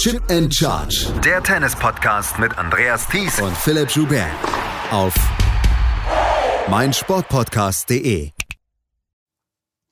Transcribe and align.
Chip 0.00 0.22
and 0.30 0.54
Charge. 0.54 1.12
Der 1.22 1.42
Tennis-Podcast 1.42 2.38
mit 2.38 2.56
Andreas 2.56 3.06
Thies 3.06 3.38
und 3.38 3.54
Philipp 3.54 3.90
Joubert. 3.90 4.30
Auf 4.90 5.12
meinsportpodcast.de. 6.70 8.30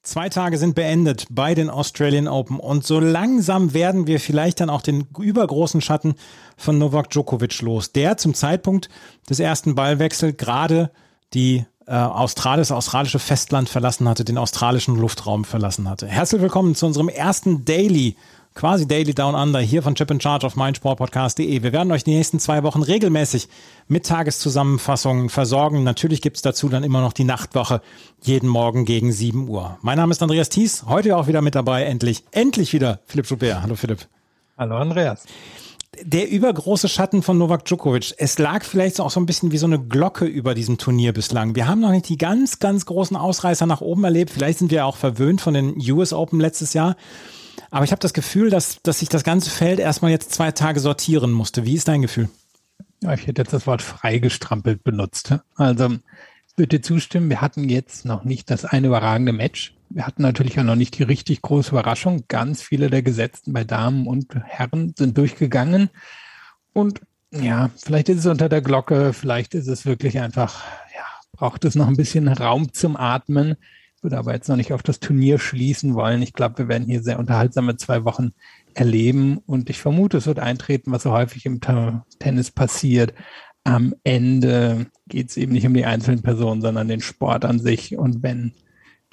Zwei 0.01 0.31
Tage 0.31 0.57
sind 0.57 0.75
beendet 0.75 1.27
bei 1.29 1.55
den 1.55 1.69
Australian 1.69 2.27
Open 2.27 2.59
und 2.59 2.87
so 2.87 3.01
langsam 3.01 3.75
werden 3.75 4.07
wir 4.07 4.19
vielleicht 4.19 4.61
dann 4.61 4.71
auch 4.71 4.81
den 4.81 5.07
übergroßen 5.19 5.83
Schatten 5.83 6.15
von 6.57 6.79
Novak 6.79 7.11
Djokovic 7.11 7.61
los, 7.61 7.93
der 7.93 8.17
zum 8.17 8.33
Zeitpunkt 8.33 8.89
des 9.29 9.41
ersten 9.41 9.75
Ballwechsels 9.75 10.39
gerade 10.39 10.91
die 11.35 11.67
äh, 11.85 11.91
das 11.91 12.73
australische 12.73 13.19
Festland 13.19 13.69
verlassen 13.69 14.09
hatte, 14.09 14.25
den 14.25 14.39
australischen 14.39 14.97
Luftraum 14.97 15.45
verlassen 15.45 15.89
hatte. 15.89 16.07
Herzlich 16.07 16.41
willkommen 16.41 16.75
zu 16.75 16.87
unserem 16.87 17.11
ersten 17.11 17.67
Daily 17.67 18.17
quasi 18.59 18.89
Daily 18.89 19.15
Down 19.15 19.37
Under 19.37 19.61
hier 19.61 19.85
von 19.85 19.95
Chip 19.95 20.11
in 20.11 20.21
Charge 20.21 20.45
auf 20.45 20.57
meinsportpodcast.de. 20.57 21.63
Wir 21.63 21.73
werden 21.73 21.93
euch 21.93 22.03
die 22.03 22.11
nächsten 22.11 22.41
zwei 22.41 22.65
Wochen 22.65 22.83
regelmäßig 22.83 23.49
mit 23.87 24.05
Tageszusammenfassungen 24.05 25.29
versorgen. 25.29 25.85
Natürlich 25.85 26.21
gibt's 26.23 26.43
dazu 26.43 26.69
dann 26.69 26.83
immer 26.83 27.01
noch 27.01 27.13
die 27.13 27.23
Nachtwache 27.23 27.81
jeden 28.21 28.49
Morgen 28.49 28.85
gegen 28.85 29.13
7 29.13 29.49
Uhr. 29.49 29.79
Mein 29.83 29.97
Name 29.97 30.11
ist 30.11 30.21
Andreas 30.25 30.49
Thies, 30.49 30.87
heute 30.89 31.17
auch 31.17 31.29
wieder 31.29 31.41
mit 31.41 31.55
dabei, 31.55 31.85
endlich, 31.85 32.25
endlich 32.33 32.73
wieder 32.73 32.99
Philipp 33.07 33.27
Schubert. 33.29 33.63
Hallo 33.63 33.77
Philipp. 33.77 34.09
Hallo 34.59 34.77
Andreas 34.77 35.25
der 36.03 36.31
übergroße 36.31 36.89
Schatten 36.89 37.23
von 37.23 37.39
Novak 37.39 37.65
Djokovic. 37.65 38.15
Es 38.19 38.39
lag 38.39 38.63
vielleicht 38.63 39.01
auch 39.01 39.11
so 39.11 39.19
ein 39.19 39.27
bisschen 39.27 39.51
wie 39.51 39.59
so 39.59 39.67
eine 39.67 39.81
Glocke 39.81 40.27
über 40.27 40.55
diesem 40.55 40.79
Turnier 40.79 41.13
bislang. 41.13 41.57
Wir 41.57 41.67
haben 41.67 41.81
noch 41.81 41.91
nicht 41.91 42.09
die 42.09 42.19
ganz, 42.19 42.61
ganz 42.61 42.87
großen 42.87 43.17
Ausreißer 43.17 43.67
nach 43.67 43.81
oben 43.81 44.05
erlebt. 44.05 44.31
Vielleicht 44.31 44.61
sind 44.61 44.71
wir 44.71 44.87
auch 44.87 44.97
verwöhnt 44.97 45.41
von 45.41 45.55
den 45.55 45.77
US 45.91 46.13
Open 46.13 46.39
letztes 46.39 46.73
Jahr. 46.73 46.95
Aber 47.71 47.85
ich 47.85 47.91
habe 47.91 48.01
das 48.01 48.13
Gefühl, 48.13 48.51
dass, 48.51 48.83
dass 48.83 49.01
sich 49.01 49.09
das 49.09 49.25
ganze 49.25 49.51
Feld 49.51 49.79
erstmal 49.79 50.11
jetzt 50.11 50.33
zwei 50.33 50.53
Tage 50.53 50.81
sortieren 50.81 51.33
musste. 51.33 51.65
Wie 51.65 51.75
ist 51.75 51.89
dein 51.89 52.03
Gefühl? 52.03 52.29
Ja, 53.03 53.15
ich 53.15 53.27
hätte 53.27 53.43
jetzt 53.43 53.53
das 53.53 53.67
Wort 53.67 53.83
freigestrampelt 53.83 54.83
benutzt. 54.83 55.35
Also 55.57 55.97
ich 56.57 56.69
dir 56.69 56.83
zustimmen, 56.83 57.31
wir 57.31 57.41
hatten 57.41 57.69
jetzt 57.69 58.05
noch 58.05 58.25
nicht 58.25 58.51
das 58.51 58.65
eine 58.65 58.89
überragende 58.89 59.33
Match. 59.33 59.75
Wir 59.91 60.07
hatten 60.07 60.23
natürlich 60.23 60.59
auch 60.59 60.65
noch 60.65 60.75
nicht 60.75 60.99
die 60.99 61.05
richtig 61.05 61.41
große 61.43 61.71
Überraschung. 61.71 62.25
Ganz 62.29 62.63
viele 62.63 62.91
der 62.91 63.03
Gesetzten 63.03 63.53
bei 63.53 63.65
Damen 63.65 64.07
und 64.07 64.35
Herren 64.45 64.95
sind 64.99 65.17
durchgegangen. 65.17 65.91
Und 66.73 67.01
ja, 67.31 67.71
vielleicht 67.77 68.09
ist 68.09 68.19
es 68.19 68.27
unter 68.27 68.49
der 68.49 68.61
Glocke, 68.61 69.13
vielleicht 69.13 69.55
ist 69.55 69.69
es 69.69 69.87
wirklich 69.87 70.19
einfach, 70.19 70.65
ja, 70.95 71.05
braucht 71.33 71.65
es 71.65 71.75
noch 71.75 71.87
ein 71.87 71.97
bisschen 71.97 72.29
Raum 72.29 72.73
zum 72.73 72.97
Atmen 72.97 73.57
würde 74.03 74.19
aber 74.19 74.35
jetzt 74.35 74.49
noch 74.49 74.57
nicht 74.57 74.73
auf 74.73 74.83
das 74.83 75.01
Turnier 75.01 75.39
schließen 75.39 75.95
wollen. 75.95 76.23
Ich 76.23 76.33
glaube, 76.33 76.59
wir 76.59 76.69
werden 76.69 76.87
hier 76.87 77.03
sehr 77.03 77.19
unterhaltsame 77.19 77.77
zwei 77.77 78.05
Wochen 78.05 78.33
erleben 78.75 79.39
und 79.47 79.71
ich 79.71 79.79
vermute, 79.79 80.19
es 80.19 80.27
wird 80.27 80.39
eintreten, 80.39 80.93
was 80.93 81.03
so 81.03 81.13
häufig 81.13 81.47
im 81.47 81.61
Tennis 82.19 82.51
passiert. 82.51 83.15
Am 83.65 83.95
Ende 84.05 84.87
geht 85.09 85.31
es 85.31 85.37
eben 85.37 85.53
nicht 85.53 85.67
um 85.67 85.75
die 85.75 85.85
einzelnen 85.85 86.23
Personen, 86.23 86.63
sondern 86.63 86.89
den 86.89 87.01
Sport 87.01 87.45
an 87.45 87.59
sich. 87.59 87.99
Und 87.99 88.23
wenn 88.23 88.53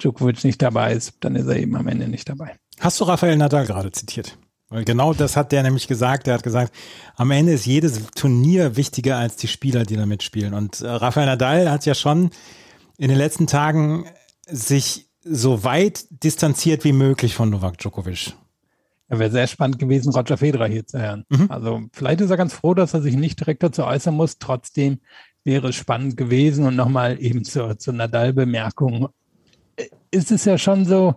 Djokovic 0.00 0.44
nicht 0.44 0.62
dabei 0.62 0.92
ist, 0.92 1.14
dann 1.20 1.36
ist 1.36 1.46
er 1.46 1.56
eben 1.56 1.76
am 1.76 1.88
Ende 1.88 2.08
nicht 2.08 2.28
dabei. 2.28 2.56
Hast 2.80 3.00
du 3.00 3.04
Rafael 3.04 3.36
Nadal 3.36 3.66
gerade 3.66 3.90
zitiert? 3.92 4.38
Weil 4.68 4.84
genau 4.84 5.14
das 5.14 5.36
hat 5.36 5.52
der 5.52 5.62
nämlich 5.62 5.86
gesagt. 5.86 6.26
Der 6.26 6.34
hat 6.34 6.42
gesagt, 6.42 6.72
am 7.16 7.30
Ende 7.30 7.52
ist 7.52 7.66
jedes 7.66 8.06
Turnier 8.14 8.76
wichtiger 8.76 9.16
als 9.16 9.36
die 9.36 9.48
Spieler, 9.48 9.84
die 9.84 9.96
da 9.96 10.06
mitspielen. 10.06 10.54
Und 10.54 10.80
äh, 10.80 10.88
Rafael 10.88 11.26
Nadal 11.26 11.70
hat 11.70 11.86
ja 11.86 11.94
schon 11.94 12.30
in 12.98 13.08
den 13.08 13.18
letzten 13.18 13.46
Tagen 13.46 14.06
sich 14.46 15.08
so 15.22 15.64
weit 15.64 16.06
distanziert 16.10 16.84
wie 16.84 16.92
möglich 16.92 17.34
von 17.34 17.50
Novak 17.50 17.78
Djokovic. 17.78 18.34
Ja, 19.08 19.18
wäre 19.18 19.30
sehr 19.30 19.46
spannend 19.46 19.78
gewesen, 19.78 20.12
Roger 20.12 20.36
Federer 20.36 20.66
hier 20.66 20.86
zu 20.86 21.00
hören. 21.00 21.24
Mhm. 21.28 21.46
Also 21.50 21.82
vielleicht 21.92 22.20
ist 22.20 22.30
er 22.30 22.36
ganz 22.36 22.54
froh, 22.54 22.74
dass 22.74 22.94
er 22.94 23.02
sich 23.02 23.16
nicht 23.16 23.38
direkt 23.38 23.62
dazu 23.62 23.84
äußern 23.84 24.14
muss. 24.14 24.38
Trotzdem 24.38 25.00
wäre 25.44 25.68
es 25.68 25.76
spannend 25.76 26.16
gewesen. 26.16 26.66
Und 26.66 26.76
nochmal 26.76 27.20
eben 27.20 27.44
zur, 27.44 27.78
zur 27.78 27.94
Nadal-Bemerkung. 27.94 29.08
Ist 30.10 30.32
es 30.32 30.44
ja 30.44 30.58
schon 30.58 30.84
so, 30.84 31.16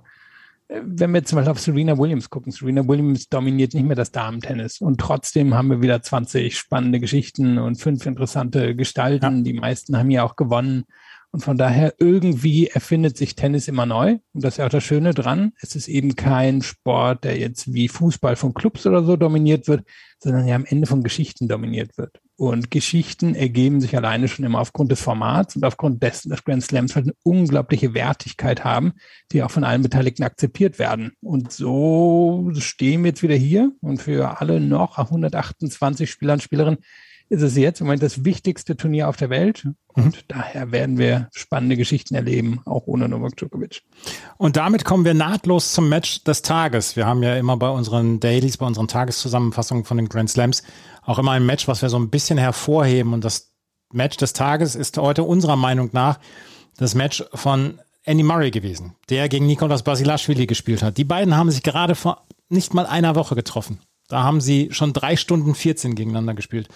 wenn 0.70 1.14
wir 1.14 1.24
zum 1.24 1.38
Beispiel 1.38 1.52
auf 1.52 1.60
Serena 1.60 1.98
Williams 1.98 2.30
gucken, 2.30 2.52
Serena 2.52 2.88
Williams 2.88 3.28
dominiert 3.28 3.74
nicht 3.74 3.88
mehr 3.88 3.96
das 3.96 4.12
Damentennis 4.12 4.82
und 4.82 5.00
trotzdem 5.00 5.56
haben 5.56 5.70
wir 5.70 5.82
wieder 5.82 6.02
20 6.02 6.56
spannende 6.56 7.00
Geschichten 7.00 7.58
und 7.58 7.78
fünf 7.78 8.06
interessante 8.06 8.76
Gestalten. 8.76 9.38
Ja. 9.38 9.44
Die 9.44 9.54
meisten 9.54 9.98
haben 9.98 10.12
ja 10.12 10.24
auch 10.24 10.36
gewonnen. 10.36 10.84
Und 11.32 11.42
von 11.42 11.58
daher 11.58 11.94
irgendwie 12.00 12.68
erfindet 12.68 13.16
sich 13.18 13.36
Tennis 13.36 13.68
immer 13.68 13.86
neu. 13.86 14.18
Und 14.34 14.44
das 14.44 14.56
ist 14.56 14.58
ja 14.58 14.66
auch 14.66 14.70
das 14.70 14.84
Schöne 14.84 15.14
dran. 15.14 15.54
Es 15.62 15.76
ist 15.76 15.88
eben 15.88 16.16
kein 16.16 16.64
Sport, 16.64 17.24
der 17.24 17.38
jetzt 17.38 17.72
wie 17.72 17.88
Fußball 17.88 18.36
von 18.36 18.56
Clubs 18.56 18.88
oder 18.88 19.04
so 19.04 19.16
dominiert 19.16 19.68
wird, 19.68 19.84
sondern 20.18 20.48
ja 20.48 20.56
am 20.56 20.66
Ende 20.66 20.88
von 20.88 21.04
Geschichten 21.04 21.48
dominiert 21.48 21.98
wird. 21.98 22.20
Und 22.36 22.72
Geschichten 22.72 23.36
ergeben 23.36 23.80
sich 23.80 23.96
alleine 23.96 24.28
schon 24.28 24.46
immer 24.46 24.60
aufgrund 24.60 24.92
des 24.92 25.02
Formats 25.02 25.56
und 25.56 25.66
aufgrund 25.66 26.02
dessen, 26.02 26.30
dass 26.30 26.44
Grand 26.44 26.64
Slams 26.64 26.96
halt 26.96 27.06
eine 27.06 27.16
unglaubliche 27.24 27.94
Wertigkeit 27.94 28.64
haben, 28.64 28.94
die 29.32 29.44
auch 29.44 29.52
von 29.52 29.64
allen 29.64 29.84
Beteiligten 29.84 30.24
akzeptiert 30.24 30.80
werden. 30.80 31.12
Und 31.22 31.52
so 31.52 32.50
stehen 32.58 33.04
wir 33.04 33.10
jetzt 33.10 33.24
wieder 33.24 33.36
hier 33.36 33.74
und 33.82 34.02
für 34.02 34.40
alle 34.42 34.60
noch 34.62 34.98
128 34.98 36.10
Spieler 36.10 36.34
und 36.34 36.42
Spielerinnen 36.42 36.80
ist 37.30 37.44
es 37.44 37.56
jetzt 37.56 37.80
im 37.80 37.88
Moment 37.88 38.02
das 38.02 38.26
wichtigste 38.26 38.76
Turnier 38.76 39.08
auf 39.08 39.16
der 39.16 39.30
Welt. 39.30 39.68
Und 39.88 40.06
mhm. 40.06 40.20
daher 40.28 40.72
werden 40.72 40.98
wir 40.98 41.30
spannende 41.34 41.78
Geschichten 41.78 42.16
erleben, 42.16 42.62
auch 42.66 42.88
ohne 42.88 43.08
Novak 43.08 43.38
Djokovic. 43.38 43.84
Und 44.38 44.58
damit 44.58 44.84
kommen 44.84 45.06
wir 45.06 45.14
nahtlos 45.14 45.74
zum 45.74 45.90
Match 45.90 46.24
des 46.24 46.42
Tages. 46.42 46.96
Wir 46.96 47.06
haben 47.06 47.22
ja 47.22 47.36
immer 47.38 47.56
bei 47.58 47.70
unseren 47.70 48.20
Dailies, 48.20 48.58
bei 48.58 48.66
unseren 48.66 48.88
Tageszusammenfassungen 48.88 49.86
von 49.86 49.98
den 49.98 50.10
Grand 50.10 50.30
Slams 50.30 50.64
auch 51.04 51.20
immer 51.20 51.32
ein 51.32 51.46
Match, 51.46 51.68
was 51.68 51.82
wir 51.82 51.90
so 51.90 51.98
ein 51.98 52.10
bisschen 52.10 52.38
hervorheben. 52.38 53.14
Und 53.14 53.24
das 53.24 53.52
Match 53.94 54.18
des 54.18 54.34
Tages 54.34 54.76
ist 54.76 54.98
heute 54.98 55.24
unserer 55.24 55.56
Meinung 55.56 55.90
nach 55.94 56.20
das 56.78 56.96
Match 56.96 57.24
von 57.34 57.80
Andy 58.04 58.24
Murray 58.24 58.52
gewesen, 58.52 58.96
der 59.10 59.30
gegen 59.30 59.46
Nikolas 59.46 59.84
Basilashvili 59.84 60.48
gespielt 60.48 60.82
hat. 60.82 60.98
Die 60.98 61.04
beiden 61.04 61.36
haben 61.36 61.52
sich 61.52 61.62
gerade 61.62 61.96
vor 61.96 62.26
nicht 62.48 62.74
mal 62.74 62.88
einer 62.88 63.16
Woche 63.16 63.36
getroffen. 63.36 63.80
Da 64.08 64.24
haben 64.24 64.42
sie 64.42 64.70
schon 64.72 64.94
drei 64.94 65.16
Stunden 65.16 65.54
14 65.54 65.94
gegeneinander 65.94 66.34
gespielt. 66.34 66.68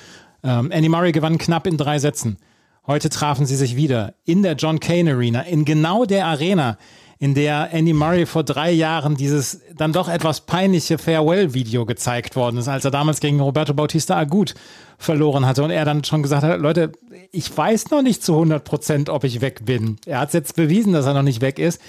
Ähm, 0.44 0.72
Andy 0.72 0.90
Murray 0.90 1.12
gewann 1.12 1.38
knapp 1.38 1.68
in 1.68 1.78
drei 1.78 2.00
Sätzen. 2.00 2.38
Heute 2.86 3.10
trafen 3.10 3.46
sie 3.46 3.56
sich 3.56 3.76
wieder 3.78 4.14
in 4.26 4.44
der 4.44 4.56
John 4.56 4.80
Kane 4.80 5.12
Arena, 5.12 5.42
in 5.42 5.64
genau 5.64 6.04
der 6.04 6.28
Arena, 6.28 6.78
in 7.18 7.34
der 7.34 7.72
Andy 7.72 7.94
Murray 7.94 8.26
vor 8.26 8.44
drei 8.44 8.72
Jahren 8.72 9.16
dieses 9.16 9.62
dann 9.78 9.94
doch 9.94 10.10
etwas 10.10 10.42
peinliche 10.42 10.98
Farewell-Video 10.98 11.86
gezeigt 11.86 12.36
worden 12.36 12.58
ist, 12.58 12.68
als 12.68 12.84
er 12.84 12.92
damals 12.92 13.22
gegen 13.22 13.40
Roberto 13.40 13.74
Bautista 13.74 14.18
Agut 14.18 14.56
verloren 14.98 15.46
hatte 15.46 15.64
und 15.64 15.72
er 15.72 15.86
dann 15.86 16.04
schon 16.04 16.24
gesagt 16.24 16.44
hat, 16.44 16.60
Leute, 16.60 16.92
ich 17.32 17.56
weiß 17.56 17.92
noch 17.92 18.02
nicht 18.02 18.22
zu 18.22 18.34
100 18.34 18.66
Prozent, 18.66 19.10
ob 19.10 19.24
ich 19.24 19.40
weg 19.40 19.62
bin. 19.64 19.96
Er 20.06 20.20
hat 20.20 20.34
jetzt 20.34 20.58
bewiesen, 20.58 20.92
dass 20.92 21.06
er 21.06 21.14
noch 21.14 21.22
nicht 21.22 21.40
weg 21.40 21.60
ist. 21.60 21.80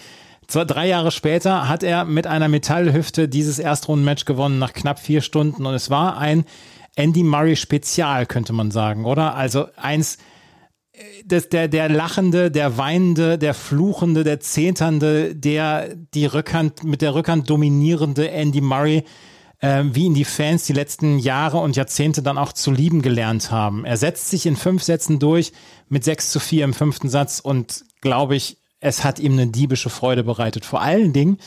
Zwar 0.47 0.66
drei 0.66 0.87
Jahre 0.87 1.10
später 1.10 1.69
hat 1.69 1.82
er 1.82 2.04
mit 2.04 2.28
einer 2.28 2.48
Metallhüfte 2.48 3.28
dieses 3.28 3.59
Erstrundenmatch 3.59 4.26
gewonnen 4.26 4.60
nach 4.60 4.72
knapp 4.72 5.00
vier 5.00 5.22
Stunden 5.22 5.66
und 5.66 5.75
es 5.75 5.91
war 5.91 6.19
ein 6.19 6.44
Andy 6.97 7.22
Murray 7.22 7.56
Spezial, 7.56 8.27
könnte 8.27 8.53
man 8.53 8.71
sagen, 8.71 9.05
oder? 9.05 9.34
Also 9.34 9.66
eins, 9.77 10.16
äh, 10.93 10.99
das, 11.25 11.49
der, 11.49 11.69
der 11.69 11.88
lachende, 11.88 12.50
der 12.50 12.78
weinende, 12.78 13.38
der 13.38 13.55
fluchende, 13.55 14.25
der 14.25 14.41
zeternde, 14.41 15.34
der 15.34 15.94
die 16.15 16.27
Rückhand, 16.27 16.84
mit 16.84 17.03
der 17.03 17.15
Rückhand 17.15 17.50
dominierende 17.50 18.31
Andy 18.31 18.60
Murray, 18.60 19.05
äh, 19.60 19.84
wie 19.87 20.05
ihn 20.05 20.15
die 20.15 20.25
Fans 20.25 20.66
die 20.66 20.72
letzten 20.72 21.19
Jahre 21.19 21.59
und 21.59 21.77
Jahrzehnte 21.77 22.22
dann 22.22 22.38
auch 22.38 22.53
zu 22.53 22.71
lieben 22.71 23.03
gelernt 23.03 23.50
haben. 23.50 23.84
Er 23.84 23.97
setzt 23.97 24.31
sich 24.31 24.47
in 24.47 24.56
fünf 24.56 24.82
Sätzen 24.82 25.19
durch 25.19 25.53
mit 25.88 26.05
6 26.05 26.31
zu 26.31 26.41
4 26.41 26.65
im 26.65 26.75
fünften 26.75 27.09
Satz 27.09 27.41
und 27.41 27.84
glaube 28.00 28.37
ich, 28.37 28.59
es 28.81 29.03
hat 29.03 29.19
ihm 29.19 29.32
eine 29.32 29.47
diebische 29.47 29.88
Freude 29.88 30.25
bereitet. 30.25 30.66
Vor 30.66 30.82
allen 30.82 31.12
Dingen, 31.15 31.38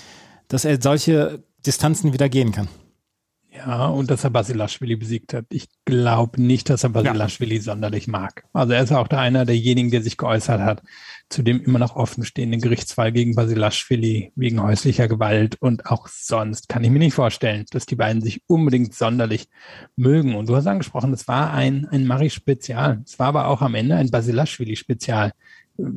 dass 0.48 0.66
er 0.66 0.82
solche 0.82 1.44
Distanzen 1.66 2.14
wieder 2.14 2.30
gehen 2.30 2.52
kann. 2.52 2.68
Ja, 3.52 3.88
und 3.88 4.12
dass 4.12 4.24
er 4.24 4.30
Basilashvili 4.30 4.96
besiegt 4.96 5.34
hat. 5.34 5.46
Ich 5.50 5.68
glaube 5.86 6.42
nicht, 6.42 6.70
dass 6.70 6.84
er 6.84 6.90
Basilashvili 6.90 7.56
ja. 7.56 7.62
sonderlich 7.62 8.08
mag. 8.08 8.44
Also 8.54 8.74
er 8.74 8.84
ist 8.84 8.92
auch 8.92 9.08
der 9.08 9.20
einer 9.20 9.46
derjenigen, 9.46 9.90
der 9.90 10.04
sich 10.04 10.18
geäußert 10.18 10.62
hat 10.62 10.84
zu 11.30 11.44
dem 11.44 11.62
immer 11.62 11.80
noch 11.80 11.96
offenstehenden 11.96 12.62
Gerichtsfall 12.62 13.12
gegen 13.12 13.36
Basilashvili 13.36 14.32
wegen 14.36 14.62
häuslicher 14.62 15.08
Gewalt. 15.08 15.58
Und 15.60 15.86
auch 15.86 16.08
sonst 16.08 16.70
kann 16.70 16.84
ich 16.84 16.90
mir 16.90 17.00
nicht 17.00 17.16
vorstellen, 17.16 17.66
dass 17.72 17.86
die 17.86 17.96
beiden 17.96 18.22
sich 18.22 18.42
unbedingt 18.48 18.94
sonderlich 18.94 19.50
mögen. 19.96 20.36
Und 20.36 20.48
du 20.48 20.56
hast 20.56 20.68
angesprochen, 20.68 21.14
es 21.14 21.28
war 21.28 21.52
ein, 21.52 21.86
ein 21.90 22.08
Mari-Spezial. 22.08 23.02
Es 23.06 23.20
war 23.20 23.28
aber 23.28 23.48
auch 23.48 23.62
am 23.62 23.76
Ende 23.76 23.96
ein 23.96 24.10
Basilashvili-Spezial 24.10 25.34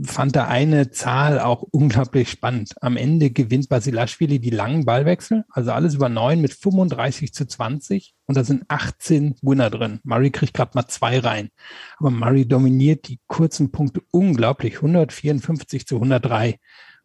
fand 0.05 0.37
da 0.37 0.47
eine 0.47 0.91
Zahl 0.91 1.41
auch 1.41 1.62
unglaublich 1.62 2.31
spannend. 2.31 2.75
Am 2.81 2.97
Ende 2.97 3.31
gewinnt 3.31 3.69
Basilashvili 3.69 4.38
die 4.38 4.50
langen 4.50 4.85
Ballwechsel, 4.85 5.44
also 5.50 5.73
alles 5.73 5.94
über 5.94 6.09
neun 6.09 6.41
mit 6.41 6.53
35 6.53 7.32
zu 7.32 7.47
20 7.47 8.15
und 8.27 8.37
da 8.37 8.44
sind 8.44 8.65
18 8.69 9.37
Winner 9.43 9.71
drin. 9.71 10.00
Murray 10.05 10.31
kriegt 10.31 10.55
gerade 10.55 10.73
mal 10.75 10.87
zwei 10.87 11.19
rein. 11.19 11.50
Aber 11.99 12.11
Murray 12.11 12.47
dominiert 12.47 13.09
die 13.09 13.21
kurzen 13.27 13.73
Punkte 13.73 14.03
unglaublich, 14.11 14.77
154 14.77 15.87
zu 15.87 15.97
103. 15.97 16.59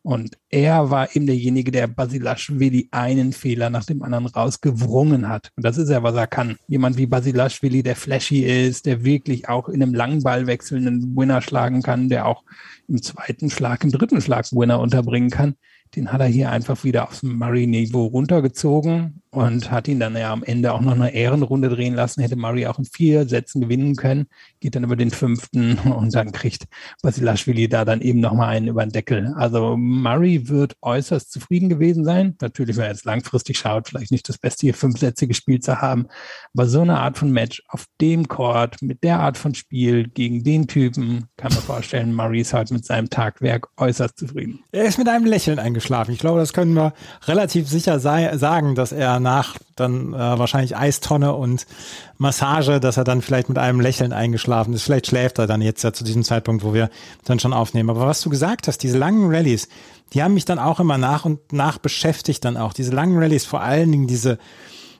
Und 0.06 0.38
er 0.50 0.92
war 0.92 1.16
eben 1.16 1.26
derjenige, 1.26 1.72
der 1.72 1.88
Basilashvili 1.88 2.90
einen 2.92 3.34
Fehler 3.34 3.72
nach 3.72 3.86
dem 3.86 4.04
anderen 4.04 4.28
rausgewrungen 4.28 5.28
hat. 5.28 5.52
Und 5.56 5.66
das 5.66 5.80
ist 5.80 5.90
ja, 5.90 6.04
was 6.04 6.14
er 6.14 6.28
kann. 6.28 6.58
Jemand 6.68 6.98
wie 6.98 7.08
Basilashvili, 7.08 7.82
der 7.82 7.96
flashy 7.96 8.44
ist, 8.44 8.86
der 8.86 9.04
wirklich 9.04 9.50
auch 9.50 9.68
in 9.68 9.82
einem 9.82 9.96
langen 9.96 10.22
Ball 10.22 10.46
wechselnden 10.46 11.18
Winner 11.18 11.42
schlagen 11.42 11.82
kann, 11.82 12.08
der 12.08 12.28
auch 12.28 12.44
im 12.88 13.02
zweiten 13.02 13.50
Schlag, 13.50 13.84
im 13.84 13.92
dritten 13.92 14.22
Schlag 14.22 14.46
Winner 14.52 14.80
unterbringen 14.80 15.32
kann. 15.32 15.56
Den 15.96 16.12
hat 16.12 16.22
er 16.22 16.28
hier 16.28 16.52
einfach 16.52 16.84
wieder 16.84 17.08
aufs 17.08 17.24
Murray-Niveau 17.24 18.06
runtergezogen 18.06 19.24
und 19.36 19.70
hat 19.70 19.88
ihn 19.88 20.00
dann 20.00 20.16
ja 20.16 20.32
am 20.32 20.44
Ende 20.44 20.74
auch 20.74 20.80
noch 20.80 20.94
eine 20.94 21.14
Ehrenrunde 21.14 21.68
drehen 21.70 21.94
lassen. 21.94 22.22
Hätte 22.22 22.38
Murray 22.38 22.68
auch 22.68 22.80
in 22.80 22.86
vier 22.86 23.28
Sätzen 23.28 23.62
gewinnen 23.62 23.96
können, 23.96 24.28
geht 24.62 24.76
dann 24.76 24.86
über 24.86 24.96
den 24.96 25.12
fünften 25.12 25.78
und 25.80 26.16
dann 26.16 26.32
kriegt 26.32 26.66
Basilashvili 27.02 27.68
da 27.68 27.84
dann 27.84 28.02
eben 28.02 28.22
nochmal 28.22 28.56
einen 28.56 28.70
über 28.70 28.86
den 28.86 28.92
Deckel. 28.92 29.34
Also 29.36 29.76
Murray 29.76 30.48
wird 30.48 30.78
äußerst 30.82 31.32
zufrieden 31.32 31.68
gewesen 31.68 32.06
sein. 32.06 32.36
Natürlich, 32.40 32.78
wenn 32.78 32.86
er 32.86 32.92
jetzt 32.92 33.06
langfristig 33.06 33.58
schaut, 33.58 33.90
vielleicht 33.90 34.12
nicht 34.12 34.30
das 34.30 34.38
Beste, 34.38 34.68
hier 34.68 34.74
fünf 34.74 35.00
Sätze 35.00 35.28
gespielt 35.28 35.64
zu 35.64 35.82
haben. 35.82 36.08
Aber 36.54 36.68
so 36.68 36.82
eine 36.82 37.00
Art 37.00 37.18
von 37.18 37.30
Match 37.30 37.62
auf 37.68 37.86
dem 38.00 38.30
Court, 38.30 38.82
mit 38.82 39.04
der 39.04 39.20
Art 39.20 39.38
von 39.38 39.54
Spiel, 39.54 40.08
gegen 40.08 40.44
den 40.44 40.68
Typen, 40.68 41.26
kann 41.36 41.52
man 41.52 41.62
vorstellen, 41.62 42.14
Murray 42.14 42.40
ist 42.40 42.54
heute 42.54 42.74
mit 42.74 42.86
seinem 42.86 43.10
Tagwerk 43.10 43.68
äußerst 43.78 44.18
zufrieden. 44.18 44.64
Er 44.72 44.86
ist 44.86 44.98
mit 44.98 45.10
einem 45.10 45.26
Lächeln 45.26 45.60
eingeschlafen. 45.60 46.14
Ich 46.14 46.20
glaube, 46.20 46.40
das 46.40 46.54
können 46.54 46.74
wir 46.74 46.94
relativ 47.28 47.68
sicher 47.68 48.00
sei, 48.00 48.38
sagen, 48.38 48.76
dass 48.76 48.94
er 48.94 49.20
nach 49.26 49.58
dann 49.76 50.14
äh, 50.14 50.18
wahrscheinlich 50.18 50.78
Eistonne 50.78 51.34
und 51.34 51.66
Massage, 52.18 52.80
dass 52.80 52.96
er 52.96 53.04
dann 53.04 53.22
vielleicht 53.22 53.50
mit 53.50 53.58
einem 53.58 53.82
Lächeln 53.82 54.14
eingeschlafen 54.14 54.74
ist. 54.74 54.84
Vielleicht 54.84 55.08
schläft 55.08 55.40
er 55.40 55.48
dann 55.48 55.62
jetzt 55.62 55.84
ja 55.84 55.92
zu 55.92 56.06
diesem 56.06 56.24
Zeitpunkt, 56.24 56.64
wo 56.64 56.74
wir 56.74 56.90
dann 57.26 57.40
schon 57.40 57.52
aufnehmen. 57.52 57.90
Aber 57.90 58.08
was 58.08 58.22
du 58.22 58.30
gesagt 58.30 58.70
hast, 58.70 58.78
diese 58.84 58.98
langen 58.98 59.30
Rallyes, 59.30 59.68
die 60.14 60.24
haben 60.24 60.34
mich 60.34 60.46
dann 60.46 60.60
auch 60.60 60.80
immer 60.80 60.98
nach 60.98 61.26
und 61.26 61.52
nach 61.52 61.78
beschäftigt 61.78 62.46
dann 62.46 62.56
auch. 62.56 62.72
Diese 62.72 62.92
langen 62.92 63.18
Rallyes, 63.18 63.46
vor 63.46 63.62
allen 63.62 63.92
Dingen 63.92 64.08
diese, 64.08 64.38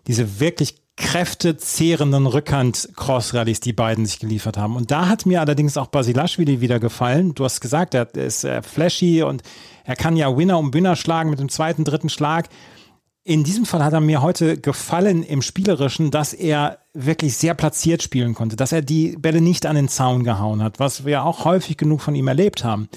diese 0.08 0.42
wirklich 0.42 0.76
kräftezehrenden 0.98 2.26
Rückhand-Cross-Rallyes, 2.26 3.60
die 3.60 3.74
beiden 3.74 4.06
sich 4.06 4.20
geliefert 4.20 4.58
haben. 4.58 4.76
Und 4.76 4.92
da 4.92 5.08
hat 5.08 5.26
mir 5.26 5.42
allerdings 5.42 5.78
auch 5.78 5.88
Basilashvili 5.88 6.62
wieder 6.62 6.80
gefallen. 6.80 7.36
Du 7.36 7.44
hast 7.44 7.60
gesagt, 7.60 7.94
er 7.94 8.14
ist 8.16 8.44
äh, 8.46 8.62
flashy 8.62 9.24
und 9.24 9.44
er 9.84 9.96
kann 9.96 10.16
ja 10.16 10.36
Winner 10.36 10.58
um 10.58 10.74
Winner 10.74 10.96
schlagen 10.96 11.30
mit 11.30 11.40
dem 11.40 11.50
zweiten, 11.50 11.84
dritten 11.84 12.10
Schlag. 12.10 12.50
In 13.28 13.44
diesem 13.44 13.66
Fall 13.66 13.84
hat 13.84 13.94
er 13.94 14.02
mir 14.02 14.22
heute 14.22 14.56
gefallen 14.56 15.24
im 15.24 15.42
Spielerischen, 15.42 16.12
dass 16.12 16.32
er 16.32 16.78
wirklich 16.94 17.36
sehr 17.36 17.56
platziert 17.56 18.04
spielen 18.04 18.36
konnte, 18.36 18.56
dass 18.56 18.72
er 18.72 18.84
die 18.84 19.18
Bälle 19.18 19.42
nicht 19.42 19.66
an 19.66 19.76
den 19.76 19.88
Zaun 19.88 20.24
gehauen 20.24 20.62
hat, 20.62 20.80
was 20.80 21.06
wir 21.06 21.26
auch 21.26 21.44
häufig 21.44 21.76
genug 21.76 22.02
von 22.02 22.14
ihm 22.14 22.28
erlebt 22.28 22.64
haben. 22.64 22.88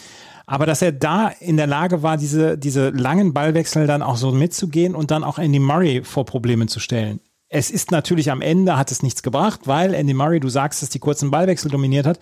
Aber 0.45 0.67
dass 0.67 0.83
er 0.83 0.93
da 0.93 1.29
in 1.29 1.57
der 1.57 1.67
Lage 1.67 2.03
war, 2.03 2.19
diese, 2.19 2.59
diese 2.59 2.91
langen 2.91 3.33
Ballwechsel 3.33 3.87
dann 3.87 4.03
auch 4.03 4.19
so 4.19 4.31
mitzugehen 4.31 4.95
und 4.95 5.11
dann 5.11 5.25
auch 5.25 5.39
Andy 5.39 5.61
Murray 5.61 6.05
vor 6.05 6.27
Probleme 6.27 6.67
zu 6.67 6.79
stellen. 6.79 7.21
Es 7.49 7.71
ist 7.71 7.91
natürlich 7.91 8.31
am 8.31 8.43
Ende 8.43 8.77
hat 8.77 8.93
es 8.93 9.03
nichts 9.03 9.23
gebracht, 9.23 9.61
weil 9.65 9.95
Andy 9.95 10.13
Murray, 10.13 10.41
du 10.41 10.51
sagst, 10.51 10.83
dass 10.83 10.91
die 10.91 10.99
kurzen 10.99 11.31
Ballwechsel 11.31 11.71
dominiert 11.71 12.05
hat. 12.05 12.21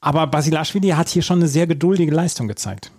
Aber 0.00 0.28
Basilashvili 0.28 0.90
hat 0.90 1.08
hier 1.08 1.22
schon 1.22 1.40
eine 1.40 1.48
sehr 1.48 1.66
geduldige 1.66 2.14
Leistung 2.14 2.46
gezeigt. 2.46 2.92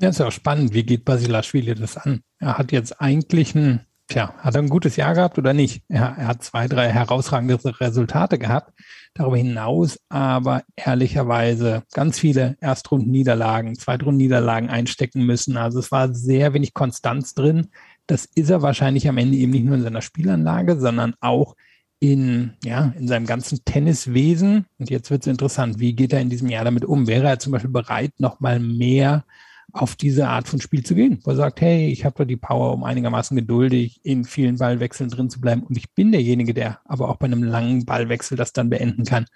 Ja, 0.00 0.08
ist 0.08 0.18
ja 0.18 0.26
auch 0.26 0.32
spannend. 0.32 0.72
Wie 0.72 0.82
geht 0.82 1.04
Basilashvili 1.04 1.74
das 1.74 1.98
an? 1.98 2.22
Er 2.38 2.56
hat 2.56 2.72
jetzt 2.72 3.02
eigentlich 3.02 3.54
ein, 3.54 3.80
tja, 4.08 4.32
hat 4.38 4.54
er 4.54 4.62
ein 4.62 4.70
gutes 4.70 4.96
Jahr 4.96 5.14
gehabt 5.14 5.36
oder 5.36 5.52
nicht? 5.52 5.82
Er, 5.88 6.14
er 6.16 6.26
hat 6.26 6.42
zwei, 6.42 6.68
drei 6.68 6.90
herausragende 6.90 7.58
Resultate 7.80 8.38
gehabt. 8.38 8.72
Darüber 9.12 9.36
hinaus 9.36 9.98
aber 10.08 10.62
ehrlicherweise 10.74 11.82
ganz 11.92 12.18
viele 12.18 12.56
Erstrunden-Niederlagen, 12.60 13.74
Zweitrunden-Niederlagen 13.74 14.70
einstecken 14.70 15.26
müssen. 15.26 15.58
Also 15.58 15.80
es 15.80 15.92
war 15.92 16.14
sehr 16.14 16.54
wenig 16.54 16.72
Konstanz 16.72 17.34
drin. 17.34 17.68
Das 18.06 18.24
ist 18.24 18.48
er 18.48 18.62
wahrscheinlich 18.62 19.06
am 19.06 19.18
Ende 19.18 19.36
eben 19.36 19.52
nicht 19.52 19.66
nur 19.66 19.74
in 19.74 19.82
seiner 19.82 20.02
Spielanlage, 20.02 20.80
sondern 20.80 21.14
auch 21.20 21.56
in, 21.98 22.54
ja, 22.64 22.94
in 22.98 23.06
seinem 23.06 23.26
ganzen 23.26 23.66
Tenniswesen. 23.66 24.64
Und 24.78 24.88
jetzt 24.88 25.10
wird 25.10 25.24
es 25.24 25.26
interessant, 25.26 25.78
wie 25.78 25.92
geht 25.92 26.14
er 26.14 26.22
in 26.22 26.30
diesem 26.30 26.48
Jahr 26.48 26.64
damit 26.64 26.86
um? 26.86 27.06
Wäre 27.06 27.28
er 27.28 27.38
zum 27.38 27.52
Beispiel 27.52 27.70
bereit, 27.70 28.12
nochmal 28.18 28.60
mehr 28.60 29.24
auf 29.72 29.96
diese 29.96 30.28
Art 30.28 30.48
von 30.48 30.60
Spiel 30.60 30.84
zu 30.84 30.94
gehen, 30.94 31.20
wo 31.24 31.30
er 31.30 31.36
sagt, 31.36 31.60
hey, 31.60 31.88
ich 31.88 32.04
habe 32.04 32.14
da 32.18 32.24
die 32.24 32.36
Power, 32.36 32.72
um 32.72 32.84
einigermaßen 32.84 33.36
geduldig 33.36 34.00
in 34.04 34.24
vielen 34.24 34.58
Ballwechseln 34.58 35.10
drin 35.10 35.30
zu 35.30 35.40
bleiben 35.40 35.62
und 35.62 35.76
ich 35.76 35.92
bin 35.92 36.12
derjenige, 36.12 36.54
der 36.54 36.80
aber 36.84 37.08
auch 37.08 37.16
bei 37.16 37.26
einem 37.26 37.42
langen 37.42 37.84
Ballwechsel 37.84 38.36
das 38.36 38.52
dann 38.52 38.70
beenden 38.70 39.04
kann, 39.04 39.26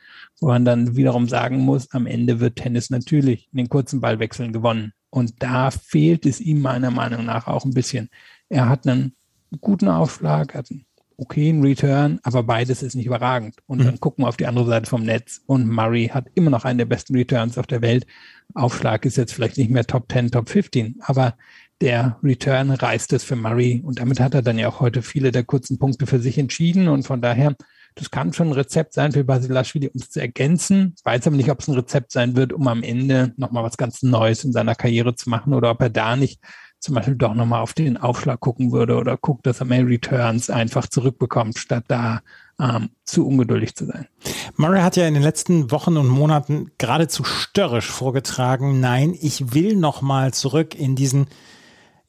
wo 0.40 0.48
man 0.48 0.64
dann 0.64 0.96
wiederum 0.96 1.28
sagen 1.28 1.58
muss, 1.58 1.90
am 1.92 2.06
Ende 2.06 2.40
wird 2.40 2.56
Tennis 2.56 2.90
natürlich 2.90 3.48
in 3.52 3.58
den 3.58 3.69
kurzen 3.69 4.00
Ballwechseln 4.00 4.52
gewonnen 4.52 4.92
und 5.10 5.42
da 5.42 5.70
fehlt 5.70 6.26
es 6.26 6.40
ihm 6.40 6.60
meiner 6.60 6.90
Meinung 6.90 7.25
nach 7.25 7.46
auch 7.46 7.64
ein 7.64 7.75
bisschen. 7.75 8.10
Er 8.48 8.69
hat 8.69 8.86
einen 8.86 9.14
guten 9.60 9.88
Aufschlag, 9.88 10.54
hat 10.54 10.70
einen 10.70 10.86
okayen 11.16 11.62
Return, 11.62 12.20
aber 12.22 12.43
beides 12.43 12.82
ist 12.82 12.94
nicht 12.94 13.06
überragend. 13.06 13.56
Und 13.66 13.81
mhm. 13.81 13.84
dann 13.84 14.00
gucken 14.00 14.25
wir 14.25 14.28
auf 14.28 14.37
die 14.37 14.46
andere 14.46 14.66
Seite 14.66 14.88
vom 14.88 15.02
Netz 15.02 15.43
und 15.46 15.69
Murray 15.69 16.08
hat 16.08 16.26
immer 16.34 16.50
noch 16.50 16.64
einen 16.64 16.78
der 16.78 16.87
besten 16.87 17.16
Returns 17.16 17.58
auf 17.58 17.66
der 17.66 17.82
Welt. 17.82 18.06
Aufschlag 18.55 19.05
ist 19.05 19.16
jetzt 19.16 19.32
vielleicht 19.32 19.58
nicht 19.58 19.70
mehr 19.70 19.87
Top 19.87 20.11
10, 20.11 20.31
Top 20.31 20.49
15, 20.49 20.96
aber 21.00 21.34
der 21.81 22.19
Return 22.22 22.70
reißt 22.70 23.12
es 23.12 23.25
für 23.25 23.37
Murray 23.37 23.82
und 23.84 23.99
damit 23.99 24.20
hat 24.20 24.34
er 24.34 24.43
dann 24.43 24.58
ja 24.58 24.69
auch 24.69 24.81
heute 24.81 25.02
viele 25.02 25.32
der 25.32 25.44
kurzen 25.44 25.78
Punkte 25.78 26.06
für 26.06 26.20
sich 26.20 26.38
entschieden 26.38 26.88
und 26.88 27.05
von 27.05 27.20
daher, 27.20 27.56
das 27.94 28.10
kann 28.10 28.32
schon 28.32 28.49
ein 28.49 28.55
Rezept 28.55 28.93
sein 28.94 29.12
für 29.12 29.25
Basilashvili, 29.25 29.88
um 29.88 30.00
es 30.00 30.10
zu 30.10 30.20
ergänzen. 30.20 30.94
Ich 30.96 31.05
weiß 31.05 31.26
aber 31.26 31.37
nicht, 31.37 31.50
ob 31.50 31.60
es 31.60 31.69
ein 31.69 31.75
Rezept 31.75 32.12
sein 32.12 32.37
wird, 32.37 32.52
um 32.52 32.67
am 32.69 32.82
Ende 32.82 33.32
nochmal 33.37 33.64
was 33.64 33.76
ganz 33.76 34.02
Neues 34.02 34.44
in 34.44 34.52
seiner 34.52 34.75
Karriere 34.75 35.14
zu 35.14 35.31
machen 35.31 35.52
oder 35.52 35.70
ob 35.70 35.81
er 35.81 35.90
da 35.90 36.17
nicht 36.17 36.40
zum 36.84 36.94
Beispiel 36.94 37.16
doch 37.16 37.34
nochmal 37.34 37.62
auf 37.62 37.72
den 37.72 37.96
Aufschlag 37.96 38.40
gucken 38.40 38.70
würde 38.70 38.96
oder 38.96 39.16
guckt, 39.16 39.46
dass 39.46 39.60
er 39.60 39.66
mehr 39.66 39.86
Returns 39.86 40.50
einfach 40.50 40.86
zurückbekommt, 40.86 41.58
statt 41.58 41.84
da 41.88 42.20
ähm, 42.60 42.90
zu 43.04 43.26
ungeduldig 43.26 43.75
zu 43.75 43.86
sein. 43.86 44.06
Murray 44.56 44.82
hat 44.82 44.96
ja 44.96 45.08
in 45.08 45.14
den 45.14 45.22
letzten 45.22 45.70
Wochen 45.70 45.96
und 45.96 46.08
Monaten 46.08 46.70
geradezu 46.76 47.25
störrisch 47.25 47.90
vorgetragen, 47.90 48.81
nein, 48.81 49.16
ich 49.19 49.54
will 49.54 49.76
nochmal 49.76 50.34
zurück 50.34 50.75
in 50.75 50.94
diesen 50.94 51.26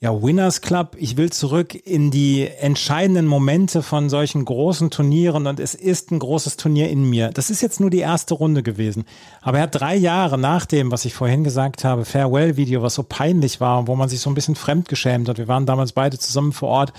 ja, 0.02 0.22
Winners 0.22 0.60
Club. 0.62 0.98
Ich 1.00 1.16
will 1.16 1.32
zurück 1.32 1.74
in 1.74 2.12
die 2.12 2.48
entscheidenden 2.48 3.26
Momente 3.26 3.82
von 3.82 4.10
solchen 4.10 4.44
großen 4.44 4.90
Turnieren 4.90 5.48
und 5.48 5.60
es 5.60 5.74
ist 5.74 6.12
ein 6.12 6.20
großes 6.20 6.58
Turnier 6.58 6.90
in 6.90 7.10
mir. 7.10 7.30
Das 7.30 7.50
ist 7.50 7.62
jetzt 7.62 7.80
nur 7.80 7.90
die 7.90 8.00
erste 8.00 8.34
Runde 8.34 8.62
gewesen. 8.62 9.06
Aber 9.42 9.58
er 9.58 9.64
hat 9.64 9.80
drei 9.80 9.96
Jahre 9.96 10.38
nach 10.38 10.66
dem, 10.66 10.92
was 10.92 11.06
ich 11.06 11.14
vorhin 11.14 11.46
gesagt 11.46 11.86
habe, 11.86 12.04
Farewell-Video, 12.04 12.82
was 12.82 12.96
so 12.96 13.04
peinlich 13.04 13.62
war, 13.62 13.88
wo 13.88 13.96
man 13.96 14.10
sich 14.10 14.20
so 14.20 14.30
ein 14.30 14.36
bisschen 14.36 14.56
fremdgeschämt 14.56 15.30
hat. 15.30 15.38
Wir 15.38 15.48
waren 15.48 15.66
damals 15.66 15.94
beide 15.94 16.20
zusammen 16.20 16.52
vor 16.52 16.70
Ort 16.70 16.94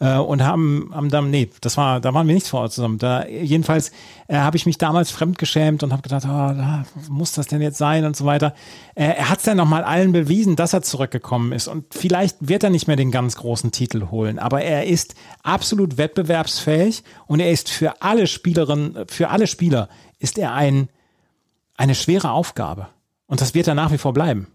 äh, 0.00 0.16
und 0.16 0.42
haben, 0.42 0.90
haben 0.94 1.08
dann, 1.08 1.30
nee, 1.30 1.50
das 1.60 1.76
war, 1.76 2.00
da 2.00 2.14
waren 2.14 2.26
wir 2.26 2.34
nicht 2.34 2.48
vor 2.48 2.60
Ort 2.60 2.72
zusammen. 2.72 2.98
Da, 2.98 3.26
jedenfalls 3.26 3.92
äh, 4.28 4.36
habe 4.36 4.56
ich 4.56 4.66
mich 4.66 4.78
damals 4.78 5.10
fremdgeschämt 5.10 5.82
und 5.82 5.92
habe 5.92 6.02
gedacht, 6.02 6.24
oh, 6.26 7.10
muss 7.10 7.32
das 7.32 7.46
denn 7.46 7.62
jetzt 7.62 7.78
sein 7.78 8.04
und 8.04 8.16
so 8.16 8.24
weiter. 8.24 8.54
Äh, 8.94 9.04
er 9.04 9.28
hat 9.28 9.38
es 9.38 9.44
dann 9.44 9.56
nochmal 9.56 9.84
allen 9.84 10.12
bewiesen, 10.12 10.56
dass 10.56 10.72
er 10.72 10.82
zurückgekommen 10.82 11.52
ist 11.52 11.68
und 11.68 11.94
vielleicht 11.94 12.36
wird 12.40 12.64
er 12.64 12.70
nicht 12.70 12.86
mehr 12.86 12.96
den 12.96 13.10
ganz 13.10 13.36
großen 13.36 13.72
Titel 13.72 14.10
holen, 14.10 14.38
aber 14.38 14.62
er 14.62 14.86
ist 14.86 15.14
absolut 15.42 15.98
wettbewerbsfähig 15.98 17.04
und 17.26 17.40
er 17.40 17.50
ist 17.50 17.68
für 17.70 18.02
alle 18.02 18.26
Spielerinnen, 18.26 19.06
für 19.08 19.30
alle 19.30 19.46
Spieler 19.46 19.88
ist 20.18 20.38
er 20.38 20.52
ein, 20.54 20.88
eine 21.76 21.94
schwere 21.94 22.30
Aufgabe. 22.30 22.88
Und 23.26 23.40
das 23.40 23.54
wird 23.54 23.66
er 23.66 23.74
nach 23.74 23.90
wie 23.92 23.98
vor 23.98 24.12
bleiben. 24.12 24.48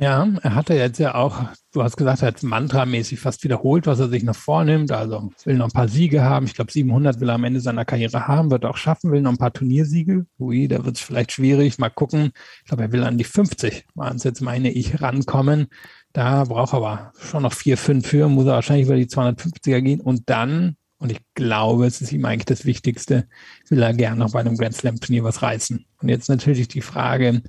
Ja, 0.00 0.26
er 0.42 0.54
hatte 0.54 0.72
jetzt 0.72 0.98
ja 0.98 1.14
auch, 1.14 1.44
du 1.74 1.82
hast 1.82 1.98
gesagt, 1.98 2.22
er 2.22 2.28
hat 2.28 2.42
mantramäßig 2.42 3.20
fast 3.20 3.44
wiederholt, 3.44 3.86
was 3.86 4.00
er 4.00 4.08
sich 4.08 4.22
noch 4.22 4.34
vornimmt. 4.34 4.92
Also 4.92 5.30
will 5.44 5.56
noch 5.56 5.66
ein 5.66 5.72
paar 5.72 5.88
Siege 5.88 6.22
haben. 6.22 6.46
Ich 6.46 6.54
glaube, 6.54 6.72
700 6.72 7.20
will 7.20 7.28
er 7.28 7.34
am 7.34 7.44
Ende 7.44 7.60
seiner 7.60 7.84
Karriere 7.84 8.26
haben, 8.26 8.50
wird 8.50 8.64
auch 8.64 8.78
schaffen, 8.78 9.12
will 9.12 9.20
noch 9.20 9.32
ein 9.32 9.36
paar 9.36 9.52
Turniersiege. 9.52 10.24
Ui, 10.38 10.68
da 10.68 10.86
wird 10.86 10.96
es 10.96 11.02
vielleicht 11.02 11.32
schwierig. 11.32 11.78
Mal 11.78 11.90
gucken. 11.90 12.32
Ich 12.62 12.68
glaube, 12.68 12.84
er 12.84 12.92
will 12.92 13.04
an 13.04 13.18
die 13.18 13.24
50, 13.24 13.84
waren 13.94 14.16
es 14.16 14.24
jetzt 14.24 14.40
meine 14.40 14.70
ich, 14.70 15.02
rankommen. 15.02 15.66
Da 16.14 16.44
braucht 16.44 16.72
er 16.72 16.78
aber 16.78 17.12
schon 17.20 17.42
noch 17.42 17.52
vier, 17.52 17.76
fünf 17.76 18.06
für, 18.06 18.26
muss 18.30 18.46
er 18.46 18.54
wahrscheinlich 18.54 18.86
über 18.86 18.96
die 18.96 19.06
250er 19.06 19.82
gehen 19.82 20.00
und 20.00 20.30
dann 20.30 20.76
und 20.98 21.10
ich 21.10 21.20
glaube, 21.34 21.86
es 21.86 22.02
ist 22.02 22.12
ihm 22.12 22.26
eigentlich 22.26 22.44
das 22.44 22.66
Wichtigste, 22.66 23.26
will 23.70 23.82
er 23.82 23.94
gerne 23.94 24.18
noch 24.18 24.32
bei 24.32 24.40
einem 24.40 24.58
Grand 24.58 24.74
Slam 24.74 25.00
Turnier 25.00 25.24
was 25.24 25.40
reißen. 25.40 25.86
Und 26.02 26.08
jetzt 26.10 26.28
natürlich 26.28 26.68
die 26.68 26.82
Frage, 26.82 27.42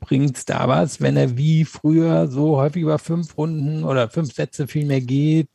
bringt's 0.00 0.44
da 0.44 0.68
was, 0.68 1.00
wenn 1.00 1.16
er 1.16 1.36
wie 1.36 1.64
früher 1.64 2.28
so 2.28 2.56
häufig 2.56 2.82
über 2.82 2.98
fünf 2.98 3.36
Runden 3.36 3.84
oder 3.84 4.08
fünf 4.08 4.32
Sätze 4.32 4.68
viel 4.68 4.86
mehr 4.86 5.00
geht. 5.00 5.48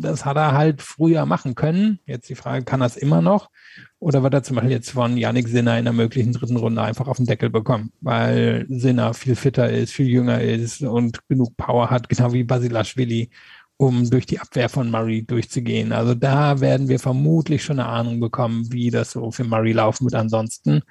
Das 0.00 0.24
hat 0.24 0.36
er 0.36 0.52
halt 0.52 0.82
früher 0.82 1.26
machen 1.26 1.54
können. 1.54 2.00
Jetzt 2.06 2.28
die 2.28 2.34
Frage, 2.34 2.64
kann 2.64 2.82
es 2.82 2.96
immer 2.96 3.22
noch? 3.22 3.50
Oder 3.98 4.22
wird 4.22 4.34
er 4.34 4.42
zum 4.42 4.56
Beispiel 4.56 4.72
jetzt 4.72 4.90
von 4.90 5.16
Yannick 5.16 5.48
Sinner 5.48 5.78
in 5.78 5.84
der 5.84 5.94
möglichen 5.94 6.32
dritten 6.32 6.56
Runde 6.56 6.82
einfach 6.82 7.08
auf 7.08 7.16
den 7.16 7.26
Deckel 7.26 7.50
bekommen, 7.50 7.92
weil 8.00 8.66
Sinner 8.68 9.14
viel 9.14 9.36
fitter 9.36 9.70
ist, 9.70 9.92
viel 9.92 10.08
jünger 10.08 10.40
ist 10.40 10.82
und 10.82 11.26
genug 11.28 11.56
Power 11.56 11.90
hat, 11.90 12.08
genau 12.08 12.32
wie 12.32 12.44
Basilashvili, 12.44 13.30
um 13.76 14.08
durch 14.10 14.26
die 14.26 14.40
Abwehr 14.40 14.68
von 14.68 14.90
Murray 14.90 15.24
durchzugehen. 15.24 15.92
Also 15.92 16.14
da 16.14 16.60
werden 16.60 16.88
wir 16.88 16.98
vermutlich 16.98 17.64
schon 17.64 17.80
eine 17.80 17.88
Ahnung 17.88 18.20
bekommen, 18.20 18.72
wie 18.72 18.90
das 18.90 19.12
so 19.12 19.30
für 19.30 19.44
Murray 19.44 19.72
laufen 19.72 20.04
wird. 20.04 20.14
Ansonsten 20.14 20.82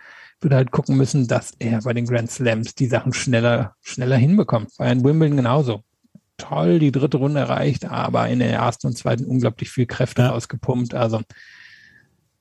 würde 0.43 0.55
halt 0.55 0.71
gucken 0.71 0.97
müssen, 0.97 1.27
dass 1.27 1.53
er 1.59 1.81
bei 1.81 1.93
den 1.93 2.05
Grand 2.05 2.31
Slams 2.31 2.75
die 2.75 2.87
Sachen 2.87 3.13
schneller, 3.13 3.75
schneller 3.81 4.17
hinbekommt. 4.17 4.71
Bei 4.77 4.85
einem 4.85 5.03
Wimbledon 5.03 5.37
genauso. 5.37 5.81
toll 6.37 6.79
die 6.79 6.91
dritte 6.91 7.17
Runde 7.17 7.39
erreicht, 7.41 7.85
aber 7.85 8.27
in 8.27 8.39
der 8.39 8.51
ersten 8.51 8.87
und 8.87 8.97
zweiten 8.97 9.25
unglaublich 9.25 9.69
viel 9.69 9.85
Kräfte 9.85 10.23
ja. 10.23 10.29
rausgepumpt. 10.29 10.93
Also 10.93 11.21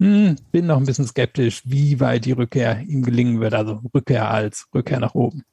hm, 0.00 0.36
bin 0.50 0.66
noch 0.66 0.78
ein 0.78 0.86
bisschen 0.86 1.06
skeptisch, 1.06 1.62
wie 1.64 2.00
weit 2.00 2.24
die 2.24 2.32
Rückkehr 2.32 2.80
ihm 2.80 3.02
gelingen 3.02 3.40
wird. 3.40 3.54
Also 3.54 3.80
Rückkehr 3.94 4.30
als 4.30 4.66
Rückkehr 4.74 4.98
nach 4.98 5.14
oben. 5.14 5.44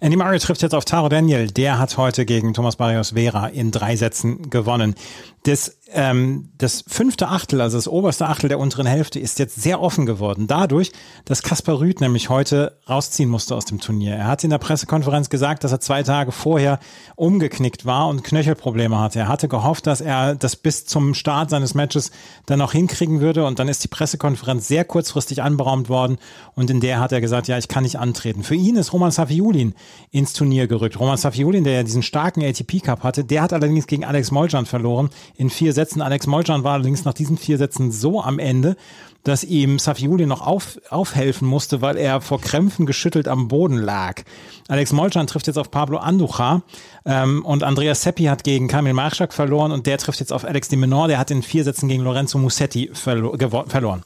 Andy 0.00 0.16
Murray 0.16 0.40
trifft 0.40 0.62
jetzt 0.62 0.74
auf 0.74 0.84
Taro 0.84 1.08
Daniel. 1.08 1.46
Der 1.46 1.78
hat 1.78 1.96
heute 1.96 2.24
gegen 2.24 2.54
Thomas 2.54 2.74
Barrios 2.74 3.10
Vera 3.10 3.46
in 3.46 3.70
drei 3.70 3.94
Sätzen 3.94 4.50
gewonnen. 4.50 4.96
Das, 5.44 5.76
ähm, 5.90 6.50
das 6.56 6.84
fünfte 6.86 7.26
Achtel, 7.26 7.60
also 7.60 7.76
das 7.76 7.88
oberste 7.88 8.28
Achtel 8.28 8.48
der 8.48 8.60
unteren 8.60 8.86
Hälfte, 8.86 9.18
ist 9.18 9.40
jetzt 9.40 9.60
sehr 9.60 9.80
offen 9.80 10.06
geworden. 10.06 10.46
Dadurch, 10.46 10.92
dass 11.24 11.42
Kaspar 11.42 11.80
Rüth 11.80 12.00
nämlich 12.00 12.28
heute 12.28 12.78
rausziehen 12.88 13.28
musste 13.28 13.56
aus 13.56 13.64
dem 13.64 13.80
Turnier. 13.80 14.14
Er 14.14 14.28
hat 14.28 14.44
in 14.44 14.50
der 14.50 14.58
Pressekonferenz 14.58 15.30
gesagt, 15.30 15.64
dass 15.64 15.72
er 15.72 15.80
zwei 15.80 16.04
Tage 16.04 16.30
vorher 16.30 16.78
umgeknickt 17.16 17.84
war 17.84 18.06
und 18.06 18.22
Knöchelprobleme 18.22 19.00
hatte. 19.00 19.18
Er 19.18 19.28
hatte 19.28 19.48
gehofft, 19.48 19.88
dass 19.88 20.00
er 20.00 20.36
das 20.36 20.54
bis 20.54 20.86
zum 20.86 21.12
Start 21.12 21.50
seines 21.50 21.74
Matches 21.74 22.12
dann 22.46 22.60
noch 22.60 22.70
hinkriegen 22.70 23.20
würde. 23.20 23.44
Und 23.44 23.58
dann 23.58 23.66
ist 23.66 23.82
die 23.82 23.88
Pressekonferenz 23.88 24.68
sehr 24.68 24.84
kurzfristig 24.84 25.42
anberaumt 25.42 25.88
worden. 25.88 26.18
Und 26.54 26.70
in 26.70 26.78
der 26.78 27.00
hat 27.00 27.10
er 27.10 27.20
gesagt, 27.20 27.48
ja, 27.48 27.58
ich 27.58 27.66
kann 27.66 27.82
nicht 27.82 27.98
antreten. 27.98 28.44
Für 28.44 28.54
ihn 28.54 28.76
ist 28.76 28.92
Roman 28.92 29.10
Safiulin 29.10 29.74
ins 30.12 30.34
Turnier 30.34 30.68
gerückt. 30.68 31.00
Roman 31.00 31.16
Safiulin, 31.16 31.64
der 31.64 31.72
ja 31.72 31.82
diesen 31.82 32.04
starken 32.04 32.44
ATP 32.44 32.80
Cup 32.84 33.02
hatte, 33.02 33.24
der 33.24 33.42
hat 33.42 33.52
allerdings 33.52 33.88
gegen 33.88 34.04
Alex 34.04 34.30
Moljan 34.30 34.66
verloren 34.66 35.10
in 35.36 35.50
vier 35.50 35.72
Sätzen. 35.72 36.02
Alex 36.02 36.26
Moljan 36.26 36.64
war 36.64 36.74
allerdings 36.74 37.04
nach 37.04 37.14
diesen 37.14 37.36
vier 37.36 37.58
Sätzen 37.58 37.92
so 37.92 38.22
am 38.22 38.38
Ende, 38.38 38.76
dass 39.24 39.44
ihm 39.44 39.78
Safiuli 39.78 40.26
noch 40.26 40.44
auf, 40.44 40.80
aufhelfen 40.90 41.46
musste, 41.46 41.80
weil 41.80 41.96
er 41.96 42.20
vor 42.20 42.40
Krämpfen 42.40 42.86
geschüttelt 42.86 43.28
am 43.28 43.48
Boden 43.48 43.76
lag. 43.76 44.22
Alex 44.68 44.92
Molcan 44.92 45.26
trifft 45.26 45.46
jetzt 45.46 45.58
auf 45.58 45.70
Pablo 45.70 45.98
Andujar 45.98 46.62
ähm, 47.04 47.44
und 47.44 47.62
Andreas 47.62 48.02
Seppi 48.02 48.24
hat 48.24 48.42
gegen 48.44 48.68
Kamil 48.68 48.94
Marschak 48.94 49.32
verloren 49.32 49.72
und 49.72 49.86
der 49.86 49.98
trifft 49.98 50.20
jetzt 50.20 50.32
auf 50.32 50.44
Alex 50.44 50.68
de 50.68 50.78
Menor, 50.78 51.08
der 51.08 51.18
hat 51.18 51.30
in 51.30 51.42
vier 51.42 51.64
Sätzen 51.64 51.88
gegen 51.88 52.02
Lorenzo 52.02 52.38
Musetti 52.38 52.90
verlo 52.92 53.36
verloren. 53.68 54.02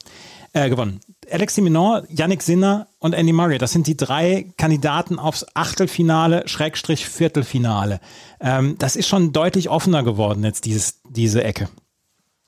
Äh, 0.57 0.71
gewonnen. 0.71 1.01
Alex 1.29 1.53
de 1.53 1.63
Menor, 1.63 2.01
Yannick 2.09 2.41
Sinner 2.41 2.87
und 2.97 3.13
Andy 3.13 3.31
Murray, 3.31 3.59
das 3.59 3.73
sind 3.73 3.85
die 3.85 3.95
drei 3.95 4.47
Kandidaten 4.57 5.19
aufs 5.19 5.45
Achtelfinale, 5.53 6.47
Schrägstrich 6.47 7.07
Viertelfinale. 7.07 7.99
Ähm, 8.39 8.75
das 8.79 8.95
ist 8.95 9.07
schon 9.07 9.33
deutlich 9.33 9.69
offener 9.69 10.01
geworden 10.01 10.43
jetzt, 10.43 10.65
dieses, 10.65 10.99
diese 11.07 11.43
Ecke. 11.43 11.69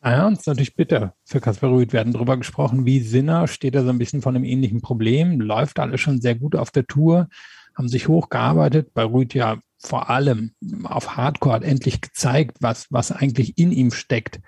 Ja, 0.04 0.26
und 0.26 0.34
es 0.34 0.40
ist 0.40 0.48
natürlich 0.48 0.76
bitter 0.76 1.14
für 1.24 1.40
Kaspar 1.40 1.70
Rüth. 1.70 1.94
Wir 1.94 2.00
hatten 2.00 2.14
darüber 2.14 2.36
gesprochen, 2.36 2.88
wie 2.88 3.00
Sinner 3.02 3.48
steht 3.48 3.76
da 3.76 3.84
so 3.84 3.90
ein 3.90 4.00
bisschen 4.00 4.24
von 4.24 4.36
einem 4.36 4.46
ähnlichen 4.46 4.82
Problem, 4.82 5.40
läuft 5.40 5.78
alles 5.78 6.02
schon 6.02 6.20
sehr 6.20 6.34
gut 6.34 6.56
auf 6.56 6.72
der 6.72 6.88
Tour, 6.88 7.28
haben 7.76 7.90
sich 7.90 8.08
hochgearbeitet. 8.08 8.92
Bei 8.96 9.04
Rüth 9.04 9.36
ja 9.36 9.60
vor 9.78 10.10
allem 10.10 10.54
auf 10.84 11.16
Hardcore 11.16 11.58
hat 11.58 11.64
endlich 11.64 12.02
gezeigt, 12.02 12.58
was, 12.60 12.88
was 12.90 13.12
eigentlich 13.12 13.60
in 13.60 13.72
ihm 13.72 13.92
steckt. 13.92 14.40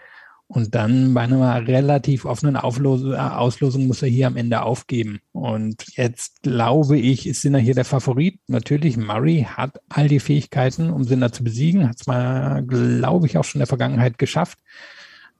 Und 0.53 0.75
dann 0.75 1.13
bei 1.13 1.21
einer 1.21 1.65
relativ 1.65 2.25
offenen 2.25 2.57
Auflose, 2.57 3.17
Auslosung 3.17 3.87
muss 3.87 4.01
er 4.01 4.09
hier 4.09 4.27
am 4.27 4.35
Ende 4.35 4.63
aufgeben. 4.63 5.19
Und 5.31 5.95
jetzt 5.95 6.41
glaube 6.41 6.99
ich, 6.99 7.25
ist 7.25 7.41
Sinner 7.41 7.59
hier 7.59 7.73
der 7.73 7.85
Favorit. 7.85 8.37
Natürlich, 8.47 8.97
Murray 8.97 9.47
hat 9.49 9.79
all 9.87 10.09
die 10.09 10.19
Fähigkeiten, 10.19 10.89
um 10.89 11.05
Sinner 11.05 11.31
zu 11.31 11.45
besiegen. 11.45 11.87
Hat 11.87 12.01
es 12.01 12.05
mal, 12.05 12.63
glaube 12.63 13.27
ich, 13.27 13.37
auch 13.37 13.45
schon 13.45 13.59
in 13.59 13.61
der 13.61 13.67
Vergangenheit 13.67 14.17
geschafft. 14.17 14.59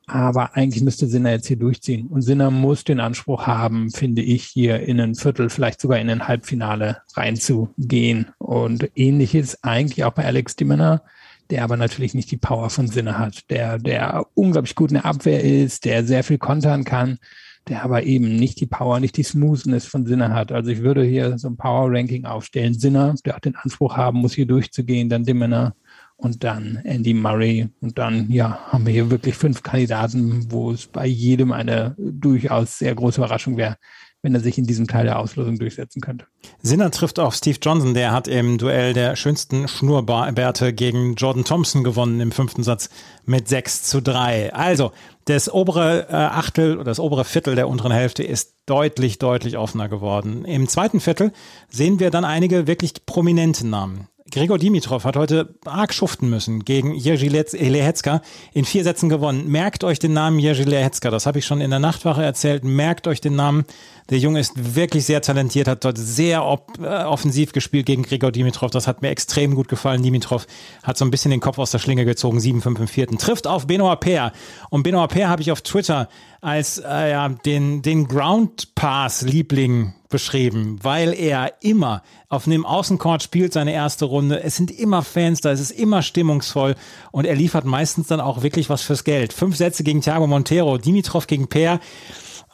Aber 0.08 0.56
eigentlich 0.56 0.82
müsste 0.82 1.08
Sinner 1.08 1.32
jetzt 1.32 1.48
hier 1.48 1.60
durchziehen. 1.60 2.08
Und 2.08 2.22
Sinner 2.22 2.50
muss 2.50 2.86
den 2.86 3.02
Anspruch 3.02 3.48
haben, 3.48 3.92
finde 3.92 4.22
ich, 4.22 4.46
hier 4.46 4.80
in 4.80 5.02
ein 5.02 5.16
Viertel, 5.16 5.50
vielleicht 5.50 5.82
sogar 5.82 6.00
in 6.00 6.10
ein 6.10 6.30
Halbfinale 6.30 7.02
reinzugehen. 7.16 8.28
Und 8.38 8.90
ähnliches 8.96 9.62
eigentlich 9.62 10.06
auch 10.06 10.14
bei 10.14 10.24
Alex 10.24 10.56
Dimmener 10.56 11.04
der 11.52 11.64
aber 11.64 11.78
natürlich 11.78 12.14
nicht 12.14 12.32
die 12.32 12.38
Power 12.38 12.70
von 12.70 12.88
Sinne 12.88 13.20
hat, 13.20 13.50
der, 13.50 13.78
der 13.78 14.26
unglaublich 14.34 14.74
gut 14.74 14.92
in 14.92 14.96
der 14.96 15.06
Abwehr 15.06 15.44
ist, 15.44 15.86
der 15.86 16.06
sehr 16.06 16.24
viel 16.24 16.38
kontern 16.38 16.86
kann, 16.86 17.20
der 17.68 17.84
aber 17.84 18.04
eben 18.04 18.38
nicht 18.38 18.60
die 18.62 18.66
Power, 18.66 19.00
nicht 19.00 19.18
die 19.18 19.24
Smoothness 19.24 19.86
von 19.86 20.06
Sinne 20.06 20.34
hat. 20.34 20.52
Also 20.52 20.72
ich 20.72 20.82
würde 20.82 21.04
hier 21.04 21.38
so 21.38 21.50
ein 21.50 21.58
Power-Ranking 21.58 22.26
aufstellen. 22.26 22.74
Sinner, 22.74 23.16
der 23.26 23.36
auch 23.36 23.40
den 23.40 23.56
Anspruch 23.56 23.98
haben 23.98 24.20
muss, 24.20 24.34
hier 24.34 24.48
durchzugehen, 24.48 25.10
dann 25.10 25.26
Dimmener 25.26 25.76
und 26.16 26.44
dann 26.44 26.80
Andy 26.86 27.14
Murray. 27.14 27.68
Und 27.82 27.98
dann, 27.98 28.32
ja, 28.32 28.60
haben 28.70 28.86
wir 28.86 28.94
hier 28.94 29.12
wirklich 29.12 29.36
fünf 29.36 29.62
Kandidaten, 29.62 30.52
wo 30.52 30.72
es 30.72 30.88
bei 30.88 31.06
jedem 31.06 31.52
eine 31.52 31.96
durchaus 31.98 32.80
sehr 32.80 32.96
große 32.96 33.20
Überraschung 33.20 33.58
wäre, 33.58 33.76
wenn 34.22 34.36
er 34.36 34.42
sich 34.42 34.58
in 34.58 34.66
diesem 34.66 34.88
Teil 34.88 35.06
der 35.06 35.20
Auslosung 35.20 35.58
durchsetzen 35.58 36.02
könnte. 36.02 36.26
Sinner 36.62 36.92
trifft 36.92 37.20
auf 37.20 37.34
Steve 37.36 37.58
Johnson, 37.62 37.94
der 37.94 38.12
hat 38.12 38.28
im 38.28 38.58
Duell 38.58 38.94
der 38.94 39.16
schönsten 39.16 39.68
Schnurrbärte 39.68 40.74
gegen 40.74 41.16
Jordan 41.16 41.44
Thompson 41.44 41.84
gewonnen 41.84 42.20
im 42.20 42.32
fünften 42.32 42.64
Satz 42.64 42.90
mit 43.26 43.48
6 43.48 43.84
zu 43.84 44.02
3. 44.02 44.54
Also, 44.54 44.92
das 45.26 45.52
obere 45.52 46.08
äh, 46.10 46.14
Achtel 46.14 46.76
oder 46.76 46.86
das 46.86 47.00
obere 47.00 47.26
Viertel 47.26 47.56
der 47.56 47.68
unteren 47.68 47.92
Hälfte 47.92 48.24
ist 48.24 48.56
deutlich, 48.66 49.20
deutlich 49.20 49.58
offener 49.58 49.90
geworden. 49.90 50.46
Im 50.46 50.68
zweiten 50.68 51.00
Viertel 51.00 51.32
sehen 51.70 52.00
wir 52.00 52.12
dann 52.12 52.26
einige 52.26 52.68
wirklich 52.68 53.06
prominente 53.06 53.66
Namen. 53.68 54.08
Gregor 54.32 54.58
Dimitrov 54.58 55.04
hat 55.04 55.18
heute 55.18 55.56
arg 55.66 55.94
schuften 55.94 56.30
müssen 56.30 56.64
gegen 56.64 56.94
Jerzy 56.96 57.28
Lehecka 57.28 58.22
in 58.54 58.64
vier 58.64 58.84
Sätzen 58.84 59.10
gewonnen. 59.10 59.50
Merkt 59.50 59.84
euch 59.84 60.00
den 60.00 60.14
Namen 60.14 60.40
Jerzy 60.40 60.64
Lehecka, 60.64 61.12
das 61.12 61.26
habe 61.26 61.40
ich 61.40 61.46
schon 61.46 61.60
in 61.60 61.70
der 61.70 61.80
Nachtwache 61.80 62.24
erzählt. 62.24 62.64
Merkt 62.64 63.08
euch 63.08 63.20
den 63.20 63.36
Namen. 63.36 63.66
Der 64.12 64.20
Junge 64.20 64.42
ist 64.42 64.76
wirklich 64.76 65.06
sehr 65.06 65.22
talentiert, 65.22 65.70
hat 65.70 65.86
dort 65.86 65.98
sehr 65.98 66.40
äh, 66.40 67.04
offensiv 67.06 67.54
gespielt 67.54 67.86
gegen 67.86 68.04
Gregor 68.04 68.34
Dimitrov. 68.34 68.70
Das 68.70 68.86
hat 68.86 69.02
mir 69.02 69.08
extrem 69.08 69.56
gut 69.56 69.70
gefallen. 69.70 70.04
Dimitrov 70.04 70.48
hat 70.84 70.98
so 70.98 71.06
ein 71.06 71.12
bisschen 71.12 71.32
den 71.32 71.40
Kopf 71.40 71.58
aus 71.58 71.72
der 71.72 71.80
Schlinge 71.80 72.04
gezogen, 72.04 72.38
7-5 72.38 72.78
im 72.78 72.88
vierten. 72.90 73.18
Trifft 73.18 73.48
auf 73.48 73.68
Benoit 73.68 74.02
Paire. 74.02 74.34
Und 74.70 74.84
Benoit 74.84 75.10
Paire 75.10 75.30
habe 75.30 75.42
ich 75.42 75.50
auf 75.50 75.62
Twitter 75.62 76.10
als 76.42 76.78
äh, 76.80 77.12
ja, 77.12 77.30
den, 77.30 77.84
den 77.84 78.06
Ground 78.10 78.76
Pass 78.76 79.22
Liebling 79.22 79.94
beschrieben, 80.10 80.80
weil 80.82 81.14
er 81.14 81.54
immer 81.62 82.04
auf 82.28 82.48
einem 82.48 82.66
Außencourt 82.66 83.24
spielt 83.24 83.54
seine 83.54 83.72
erste 83.72 84.04
Runde. 84.04 84.44
Es 84.44 84.58
sind 84.58 84.72
immer 84.72 85.04
Fans 85.04 85.40
da, 85.40 85.52
es 85.52 85.62
ist 85.62 85.72
immer 85.72 86.02
stimmungsvoll 86.02 86.76
und 87.12 87.26
er 87.26 87.36
liefert 87.36 87.64
meistens 87.64 88.08
dann 88.08 88.20
auch 88.20 88.44
wirklich 88.44 88.70
was 88.70 88.82
fürs 88.82 89.06
Geld. 89.06 89.32
Fünf 89.32 89.56
Sätze 89.56 89.86
gegen 89.86 90.02
Thiago 90.02 90.28
Montero, 90.28 90.78
Dimitrov 90.78 91.28
gegen 91.28 91.48
Peer. 91.48 91.80